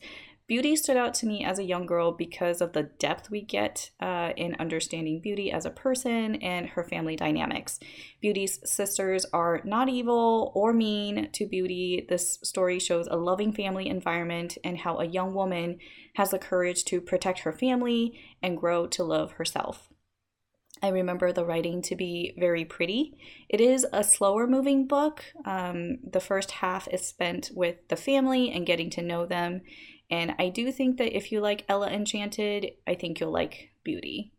Beauty 0.49 0.75
stood 0.75 0.97
out 0.97 1.14
to 1.14 1.27
me 1.27 1.45
as 1.45 1.61
a 1.61 1.62
young 1.62 1.87
girl 1.87 2.11
because 2.11 2.61
of 2.61 2.73
the 2.73 2.91
depth 2.99 3.31
we 3.31 3.43
get 3.43 3.91
uh, 4.01 4.33
in 4.37 4.57
understanding 4.59 5.21
Beauty 5.21 5.53
as 5.53 5.66
a 5.66 5.71
person 5.71 6.35
and 6.43 6.71
her 6.71 6.83
family 6.83 7.14
dynamics. 7.14 7.79
Beauty's 8.21 8.59
sisters 8.68 9.25
are 9.33 9.61
not 9.64 9.89
evil 9.89 10.51
or 10.57 10.73
mean 10.73 11.31
to 11.31 11.47
Beauty. 11.47 12.05
This 12.09 12.41
story 12.43 12.81
shows 12.81 13.07
a 13.07 13.16
loving 13.16 13.53
family 13.53 13.87
environment 13.87 14.59
and 14.64 14.79
how 14.79 14.99
a 14.99 15.07
young 15.07 15.33
woman 15.33 15.79
has 16.16 16.33
the 16.33 16.41
courage 16.41 16.85
to 16.87 17.01
protect 17.01 17.39
her 17.39 17.53
family 17.53 18.18
and 18.43 18.59
grow 18.59 18.89
to 18.89 19.05
love 19.05 19.35
herself. 19.35 19.91
I 20.83 20.89
remember 20.89 21.33
the 21.33 21.45
writing 21.45 21.83
to 21.83 21.97
be 21.97 22.35
very 22.39 22.64
pretty. 22.64 23.14
It 23.49 23.61
is 23.61 23.87
a 23.93 24.03
slower 24.03 24.47
moving 24.47 24.87
book. 24.87 25.24
Um, 25.45 25.99
the 26.09 26.20
first 26.20 26.53
half 26.53 26.89
is 26.89 27.07
spent 27.07 27.51
with 27.55 27.76
the 27.89 27.97
family 27.97 28.51
and 28.51 28.66
getting 28.66 28.91
to 28.91 29.03
know 29.03 29.26
them. 29.26 29.61
And 30.11 30.35
I 30.39 30.49
do 30.49 30.72
think 30.72 30.97
that 30.99 31.16
if 31.16 31.31
you 31.31 31.41
like 31.41 31.64
Ella 31.68 31.89
Enchanted, 31.91 32.72
I 32.87 32.95
think 32.95 33.20
you'll 33.20 33.31
like 33.31 33.70
Beauty. 33.85 34.33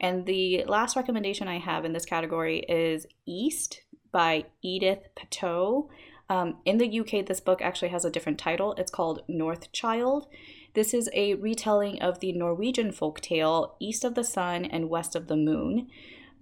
And 0.00 0.26
the 0.26 0.64
last 0.66 0.96
recommendation 0.96 1.48
I 1.48 1.58
have 1.58 1.84
in 1.84 1.92
this 1.92 2.04
category 2.04 2.60
is 2.60 3.06
East 3.26 3.82
by 4.12 4.44
Edith 4.62 5.08
Pattou. 5.16 5.88
Um, 6.28 6.58
in 6.64 6.78
the 6.78 7.00
UK, 7.00 7.26
this 7.26 7.40
book 7.40 7.62
actually 7.62 7.88
has 7.88 8.04
a 8.04 8.10
different 8.10 8.38
title. 8.38 8.74
It's 8.74 8.90
called 8.90 9.22
North 9.28 9.72
Child. 9.72 10.26
This 10.74 10.92
is 10.92 11.08
a 11.12 11.34
retelling 11.34 12.00
of 12.02 12.20
the 12.20 12.32
Norwegian 12.32 12.92
folk 12.92 13.20
tale 13.20 13.76
East 13.80 14.04
of 14.04 14.14
the 14.14 14.24
Sun 14.24 14.66
and 14.66 14.90
West 14.90 15.16
of 15.16 15.26
the 15.26 15.36
Moon. 15.36 15.88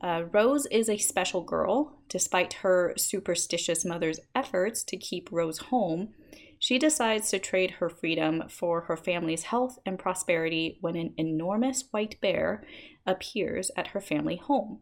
Uh, 0.01 0.25
Rose 0.31 0.67
is 0.67 0.89
a 0.89 0.99
special 0.99 1.43
girl. 1.43 1.99
Despite 2.09 2.55
her 2.55 2.93
superstitious 2.97 3.85
mother's 3.85 4.21
efforts 4.35 4.83
to 4.85 4.97
keep 4.97 5.31
Rose 5.31 5.59
home, 5.59 6.11
she 6.59 6.79
decides 6.79 7.31
to 7.31 7.39
trade 7.39 7.73
her 7.73 7.89
freedom 7.89 8.45
for 8.49 8.83
her 8.83 8.97
family's 8.97 9.45
health 9.45 9.79
and 9.87 9.99
prosperity 9.99 10.79
when 10.81 10.97
an 10.97 11.15
enormous 11.17 11.85
white 11.91 12.21
bear 12.21 12.65
appears 13.07 13.71
at 13.77 13.89
her 13.89 14.01
family 14.01 14.37
home. 14.37 14.81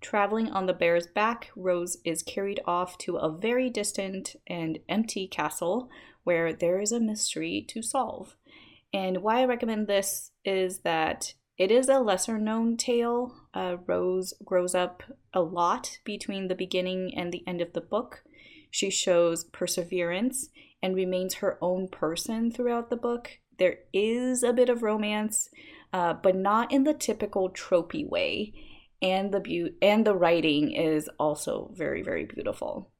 Traveling 0.00 0.48
on 0.48 0.66
the 0.66 0.72
bear's 0.72 1.06
back, 1.06 1.50
Rose 1.54 1.98
is 2.04 2.22
carried 2.24 2.60
off 2.66 2.98
to 2.98 3.16
a 3.16 3.30
very 3.30 3.70
distant 3.70 4.34
and 4.48 4.80
empty 4.88 5.28
castle 5.28 5.88
where 6.24 6.52
there 6.52 6.80
is 6.80 6.92
a 6.92 7.00
mystery 7.00 7.64
to 7.68 7.82
solve. 7.82 8.36
And 8.92 9.22
why 9.22 9.40
I 9.40 9.46
recommend 9.46 9.86
this 9.86 10.32
is 10.44 10.80
that 10.80 11.34
it 11.58 11.70
is 11.70 11.88
a 11.88 12.00
lesser 12.00 12.38
known 12.38 12.76
tale. 12.76 13.34
Uh, 13.54 13.76
Rose 13.86 14.34
grows 14.44 14.74
up 14.74 15.02
a 15.32 15.40
lot 15.40 15.98
between 16.04 16.48
the 16.48 16.54
beginning 16.54 17.12
and 17.16 17.32
the 17.32 17.46
end 17.46 17.60
of 17.60 17.72
the 17.72 17.80
book. 17.80 18.24
She 18.70 18.90
shows 18.90 19.44
perseverance 19.44 20.48
and 20.82 20.94
remains 20.94 21.34
her 21.34 21.58
own 21.60 21.88
person 21.88 22.50
throughout 22.50 22.90
the 22.90 22.96
book. 22.96 23.38
There 23.58 23.76
is 23.92 24.42
a 24.42 24.52
bit 24.52 24.68
of 24.68 24.82
romance, 24.82 25.48
uh, 25.92 26.14
but 26.14 26.34
not 26.34 26.72
in 26.72 26.84
the 26.84 26.94
typical 26.94 27.50
tropey 27.50 28.08
way. 28.08 28.52
And 29.00 29.32
the 29.32 29.40
be- 29.40 29.76
and 29.82 30.06
the 30.06 30.14
writing 30.14 30.72
is 30.72 31.08
also 31.18 31.70
very 31.74 32.02
very 32.02 32.24
beautiful. 32.24 32.92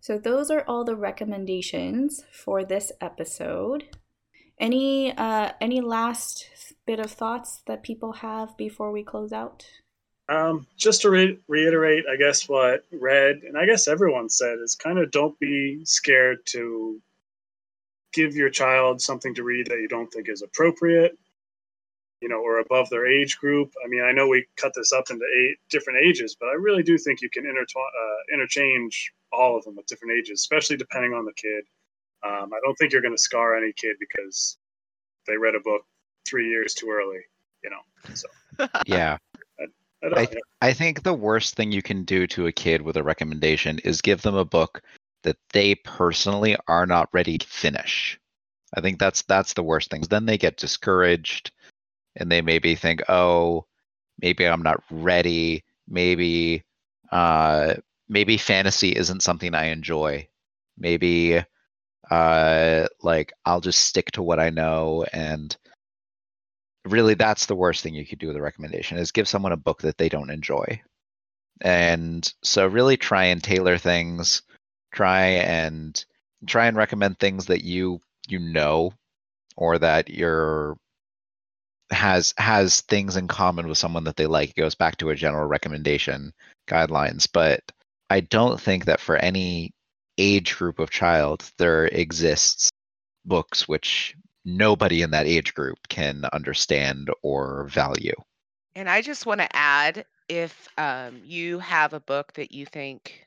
So 0.00 0.18
those 0.18 0.50
are 0.50 0.64
all 0.68 0.84
the 0.84 0.96
recommendations 0.96 2.24
for 2.32 2.64
this 2.64 2.92
episode. 3.00 3.84
Any 4.60 5.16
uh, 5.16 5.52
any 5.60 5.80
last 5.80 6.48
bit 6.86 7.00
of 7.00 7.10
thoughts 7.10 7.62
that 7.66 7.82
people 7.82 8.12
have 8.12 8.56
before 8.56 8.90
we 8.90 9.04
close 9.04 9.32
out? 9.32 9.64
Um, 10.28 10.66
just 10.76 11.02
to 11.02 11.10
re- 11.10 11.38
reiterate, 11.48 12.04
I 12.10 12.16
guess 12.16 12.48
what 12.48 12.84
Red 12.92 13.42
and 13.44 13.56
I 13.56 13.64
guess 13.66 13.88
everyone 13.88 14.28
said 14.28 14.58
is 14.62 14.74
kind 14.74 14.98
of 14.98 15.10
don't 15.10 15.38
be 15.38 15.84
scared 15.84 16.38
to 16.46 17.00
give 18.12 18.34
your 18.34 18.50
child 18.50 19.00
something 19.00 19.34
to 19.34 19.42
read 19.42 19.66
that 19.68 19.80
you 19.80 19.88
don't 19.88 20.10
think 20.12 20.28
is 20.28 20.42
appropriate, 20.42 21.16
you 22.20 22.28
know, 22.28 22.40
or 22.40 22.58
above 22.58 22.90
their 22.90 23.06
age 23.06 23.38
group. 23.38 23.72
I 23.84 23.88
mean, 23.88 24.02
I 24.02 24.12
know 24.12 24.28
we 24.28 24.46
cut 24.56 24.72
this 24.74 24.92
up 24.92 25.10
into 25.10 25.24
eight 25.38 25.56
different 25.70 26.00
ages, 26.04 26.36
but 26.38 26.48
I 26.48 26.54
really 26.54 26.82
do 26.82 26.98
think 26.98 27.22
you 27.22 27.30
can 27.30 27.44
intertw- 27.44 27.76
uh, 27.76 28.34
interchange 28.34 29.12
all 29.32 29.56
of 29.56 29.64
them 29.64 29.78
at 29.78 29.86
different 29.86 30.14
ages, 30.18 30.40
especially 30.40 30.76
depending 30.76 31.12
on 31.12 31.24
the 31.24 31.34
kid. 31.34 31.64
Um, 32.24 32.50
I 32.52 32.58
don't 32.64 32.74
think 32.76 32.92
you're 32.92 33.02
going 33.02 33.14
to 33.14 33.22
scar 33.22 33.56
any 33.56 33.72
kid 33.72 33.96
because 34.00 34.58
they 35.26 35.36
read 35.36 35.54
a 35.54 35.60
book 35.60 35.82
three 36.28 36.48
years 36.48 36.74
too 36.74 36.90
early, 36.90 37.20
you 37.62 37.70
know. 37.70 38.14
So 38.14 38.28
Yeah. 38.86 39.18
I, 39.60 40.08
don't, 40.08 40.18
I, 40.18 40.68
I 40.68 40.72
think 40.72 41.02
the 41.02 41.14
worst 41.14 41.54
thing 41.56 41.72
you 41.72 41.82
can 41.82 42.04
do 42.04 42.26
to 42.28 42.46
a 42.46 42.52
kid 42.52 42.82
with 42.82 42.96
a 42.96 43.02
recommendation 43.02 43.78
is 43.80 44.00
give 44.00 44.22
them 44.22 44.36
a 44.36 44.44
book 44.44 44.82
that 45.24 45.36
they 45.52 45.74
personally 45.74 46.56
are 46.68 46.86
not 46.86 47.08
ready 47.12 47.38
to 47.38 47.46
finish. 47.46 48.18
I 48.74 48.80
think 48.80 48.98
that's 48.98 49.22
that's 49.22 49.54
the 49.54 49.62
worst 49.62 49.90
thing. 49.90 50.02
Then 50.02 50.26
they 50.26 50.38
get 50.38 50.56
discouraged 50.56 51.50
and 52.16 52.30
they 52.30 52.42
maybe 52.42 52.74
think, 52.74 53.02
"Oh, 53.08 53.66
maybe 54.20 54.46
I'm 54.46 54.62
not 54.62 54.82
ready. 54.90 55.64
Maybe 55.88 56.64
uh 57.10 57.74
maybe 58.08 58.36
fantasy 58.36 58.90
isn't 58.90 59.22
something 59.22 59.54
I 59.54 59.66
enjoy. 59.66 60.28
Maybe 60.76 61.42
uh 62.10 62.86
like 63.02 63.32
I'll 63.44 63.60
just 63.60 63.80
stick 63.80 64.10
to 64.12 64.22
what 64.22 64.40
I 64.40 64.50
know 64.50 65.04
and 65.12 65.56
really 66.84 67.14
that's 67.14 67.46
the 67.46 67.56
worst 67.56 67.82
thing 67.82 67.94
you 67.94 68.06
could 68.06 68.18
do 68.18 68.28
with 68.28 68.36
a 68.36 68.42
recommendation 68.42 68.98
is 68.98 69.12
give 69.12 69.28
someone 69.28 69.52
a 69.52 69.56
book 69.56 69.82
that 69.82 69.98
they 69.98 70.08
don't 70.08 70.30
enjoy. 70.30 70.80
And 71.60 72.32
so 72.42 72.66
really 72.66 72.96
try 72.96 73.24
and 73.24 73.42
tailor 73.42 73.78
things 73.78 74.42
try 74.92 75.22
and 75.26 76.04
try 76.46 76.66
and 76.66 76.76
recommend 76.76 77.18
things 77.18 77.46
that 77.46 77.62
you 77.64 78.00
you 78.26 78.38
know 78.38 78.92
or 79.56 79.78
that 79.78 80.08
you're 80.08 80.76
has 81.90 82.34
has 82.38 82.82
things 82.82 83.16
in 83.16 83.28
common 83.28 83.68
with 83.68 83.78
someone 83.78 84.04
that 84.04 84.16
they 84.16 84.26
like. 84.26 84.50
It 84.50 84.56
goes 84.56 84.74
back 84.74 84.96
to 84.98 85.10
a 85.10 85.14
general 85.14 85.46
recommendation 85.46 86.32
guidelines 86.68 87.28
but 87.32 87.60
i 88.10 88.20
don't 88.20 88.60
think 88.60 88.84
that 88.84 89.00
for 89.00 89.16
any 89.16 89.72
age 90.18 90.56
group 90.56 90.78
of 90.78 90.90
child 90.90 91.50
there 91.58 91.86
exists 91.86 92.70
books 93.24 93.68
which 93.68 94.14
nobody 94.44 95.02
in 95.02 95.10
that 95.10 95.26
age 95.26 95.54
group 95.54 95.78
can 95.88 96.24
understand 96.32 97.10
or 97.22 97.64
value. 97.68 98.14
And 98.74 98.88
I 98.88 99.02
just 99.02 99.26
want 99.26 99.40
to 99.40 99.56
add 99.56 100.06
if 100.28 100.68
um, 100.78 101.22
you 101.24 101.58
have 101.58 101.92
a 101.92 102.00
book 102.00 102.32
that 102.34 102.52
you 102.52 102.66
think 102.66 103.26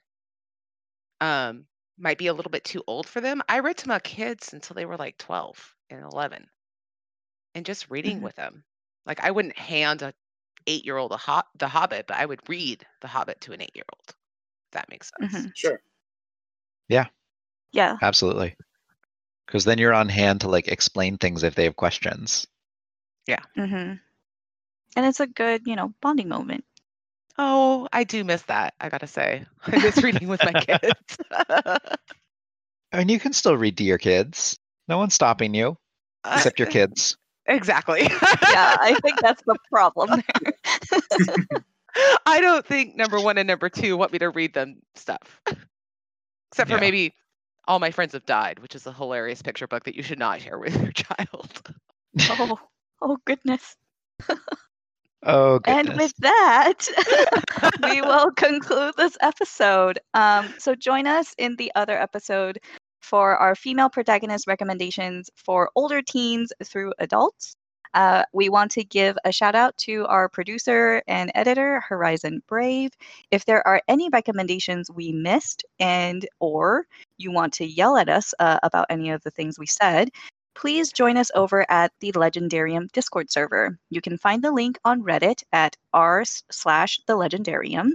um, 1.21 1.65
might 1.97 2.17
be 2.17 2.27
a 2.27 2.33
little 2.33 2.51
bit 2.51 2.63
too 2.63 2.83
old 2.87 3.07
for 3.07 3.21
them, 3.21 3.41
I 3.47 3.59
read 3.59 3.77
to 3.77 3.87
my 3.87 3.99
kids 3.99 4.53
until 4.53 4.73
they 4.75 4.85
were 4.85 4.97
like 4.97 5.17
12 5.17 5.75
and 5.89 6.03
11 6.03 6.47
and 7.55 7.65
just 7.65 7.89
reading 7.89 8.19
Mhm. 8.19 8.21
with 8.21 8.35
them. 8.35 8.63
Like 9.05 9.19
I 9.21 9.31
wouldn't 9.31 9.57
hand 9.57 10.01
a 10.01 10.13
eight 10.67 10.85
year 10.85 10.97
old 10.97 11.11
a 11.11 11.17
ho- 11.17 11.43
The 11.55 11.67
Hobbit, 11.67 12.07
but 12.07 12.17
I 12.17 12.25
would 12.25 12.47
read 12.49 12.85
The 13.01 13.07
Hobbit 13.07 13.41
to 13.41 13.53
an 13.53 13.61
eight 13.61 13.75
year 13.75 13.85
old. 13.93 14.15
That 14.73 14.89
makes 14.89 15.11
sense. 15.19 15.47
Mhm. 15.47 15.51
sure. 15.55 15.81
Yeah. 16.91 17.07
Yeah. 17.71 17.99
Absolutely. 18.01 18.55
Because 19.45 19.65
then 19.65 19.77
you're 19.79 19.93
on 19.93 20.09
hand 20.09 20.41
to 20.41 20.49
like 20.49 20.67
explain 20.67 21.17
things 21.17 21.43
if 21.43 21.55
they 21.55 21.65
have 21.65 21.75
questions. 21.75 22.47
Yeah. 23.27 23.43
hmm 23.55 23.93
And 24.95 25.05
it's 25.05 25.19
a 25.19 25.27
good, 25.27 25.67
you 25.67 25.75
know, 25.75 25.93
bonding 26.01 26.29
moment. 26.29 26.65
Oh, 27.37 27.87
I 27.93 28.03
do 28.03 28.23
miss 28.23 28.43
that. 28.43 28.75
I 28.79 28.89
gotta 28.89 29.07
say, 29.07 29.45
I 29.71 29.77
miss 29.77 30.03
reading 30.03 30.27
with 30.27 30.43
my 30.43 30.53
kids. 30.55 31.17
I 32.91 32.97
mean, 32.97 33.09
you 33.09 33.19
can 33.19 33.33
still 33.33 33.57
read 33.57 33.77
to 33.77 33.83
your 33.83 33.97
kids. 33.97 34.57
No 34.87 34.97
one's 34.97 35.13
stopping 35.13 35.53
you 35.53 35.77
except 36.33 36.59
your 36.59 36.67
kids. 36.67 37.17
Exactly. 37.47 38.03
Yeah, 38.03 38.77
I 38.79 38.95
think 39.01 39.19
that's 39.19 39.41
the 39.45 39.57
problem 39.71 40.21
there. 40.33 40.53
I 42.25 42.41
don't 42.41 42.65
think 42.65 42.95
number 42.95 43.19
one 43.19 43.37
and 43.37 43.47
number 43.47 43.69
two 43.69 43.97
want 43.97 44.13
me 44.13 44.19
to 44.19 44.29
read 44.29 44.53
them 44.53 44.81
stuff. 44.95 45.41
Except 46.51 46.69
for 46.69 46.77
Yeah. 46.77 46.79
maybe 46.79 47.13
All 47.67 47.79
My 47.79 47.91
Friends 47.91 48.13
Have 48.13 48.25
Died, 48.25 48.59
which 48.59 48.75
is 48.75 48.85
a 48.87 48.93
hilarious 48.93 49.41
picture 49.41 49.67
book 49.67 49.83
that 49.85 49.95
you 49.95 50.03
should 50.03 50.19
not 50.19 50.41
share 50.41 50.57
with 50.59 50.75
your 50.81 50.91
child. 50.91 51.61
oh, 52.29 52.59
oh 53.01 53.17
goodness. 53.25 53.75
Oh 55.23 55.59
goodness. 55.59 55.87
And 55.87 55.97
with 55.97 56.13
that, 56.17 56.87
we 57.83 58.01
will 58.01 58.31
conclude 58.31 58.93
this 58.97 59.17
episode. 59.21 59.99
Um, 60.13 60.53
so 60.57 60.75
join 60.75 61.07
us 61.07 61.33
in 61.37 61.55
the 61.57 61.71
other 61.75 61.97
episode 61.97 62.57
for 63.01 63.37
our 63.37 63.55
female 63.55 63.89
protagonist 63.89 64.47
recommendations 64.47 65.29
for 65.35 65.69
older 65.75 66.01
teens 66.01 66.51
through 66.63 66.93
adults. 66.99 67.55
Uh, 67.93 68.23
we 68.33 68.49
want 68.49 68.71
to 68.71 68.83
give 68.83 69.17
a 69.25 69.31
shout 69.31 69.55
out 69.55 69.77
to 69.77 70.05
our 70.07 70.29
producer 70.29 71.01
and 71.07 71.31
editor, 71.35 71.81
Horizon 71.81 72.41
Brave. 72.47 72.91
If 73.31 73.45
there 73.45 73.65
are 73.67 73.81
any 73.87 74.09
recommendations 74.09 74.89
we 74.89 75.11
missed 75.11 75.65
and 75.79 76.27
or 76.39 76.85
you 77.17 77.31
want 77.31 77.53
to 77.53 77.65
yell 77.65 77.97
at 77.97 78.09
us 78.09 78.33
uh, 78.39 78.59
about 78.63 78.87
any 78.89 79.09
of 79.09 79.21
the 79.23 79.31
things 79.31 79.59
we 79.59 79.67
said, 79.67 80.09
please 80.55 80.91
join 80.91 81.17
us 81.17 81.31
over 81.35 81.65
at 81.69 81.91
the 81.99 82.11
Legendarium 82.13 82.91
Discord 82.91 83.31
server. 83.31 83.77
You 83.89 84.01
can 84.01 84.17
find 84.17 84.43
the 84.43 84.51
link 84.51 84.79
on 84.85 85.03
Reddit 85.03 85.43
at 85.51 85.75
r 85.93 86.23
slash 86.25 86.99
the 87.07 87.13
Legendarium. 87.13 87.91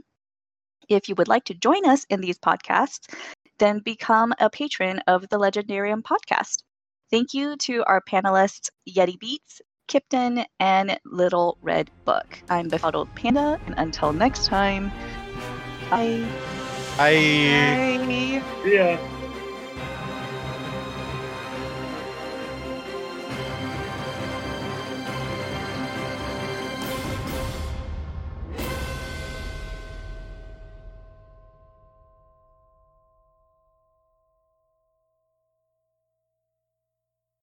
If 0.88 1.08
you 1.08 1.14
would 1.16 1.28
like 1.28 1.44
to 1.44 1.54
join 1.54 1.86
us 1.86 2.04
in 2.10 2.20
these 2.20 2.38
podcasts, 2.38 3.12
then 3.58 3.80
become 3.80 4.34
a 4.38 4.50
patron 4.50 5.00
of 5.06 5.28
the 5.28 5.38
Legendarium 5.38 6.02
podcast. 6.02 6.62
Thank 7.10 7.34
you 7.34 7.56
to 7.58 7.84
our 7.84 8.00
panelists 8.00 8.68
Yeti 8.88 9.18
Beats, 9.18 9.60
Kipton, 9.88 10.44
and 10.60 10.98
Little 11.04 11.58
Red 11.62 11.90
Book. 12.04 12.38
I'm 12.48 12.68
Befuddled 12.68 13.14
Panda, 13.14 13.60
and 13.66 13.74
until 13.78 14.12
next 14.12 14.46
time, 14.46 14.90
bye. 15.90 16.26
I 16.98 17.98
Bye. 18.06 18.68
Yeah. 18.68 19.15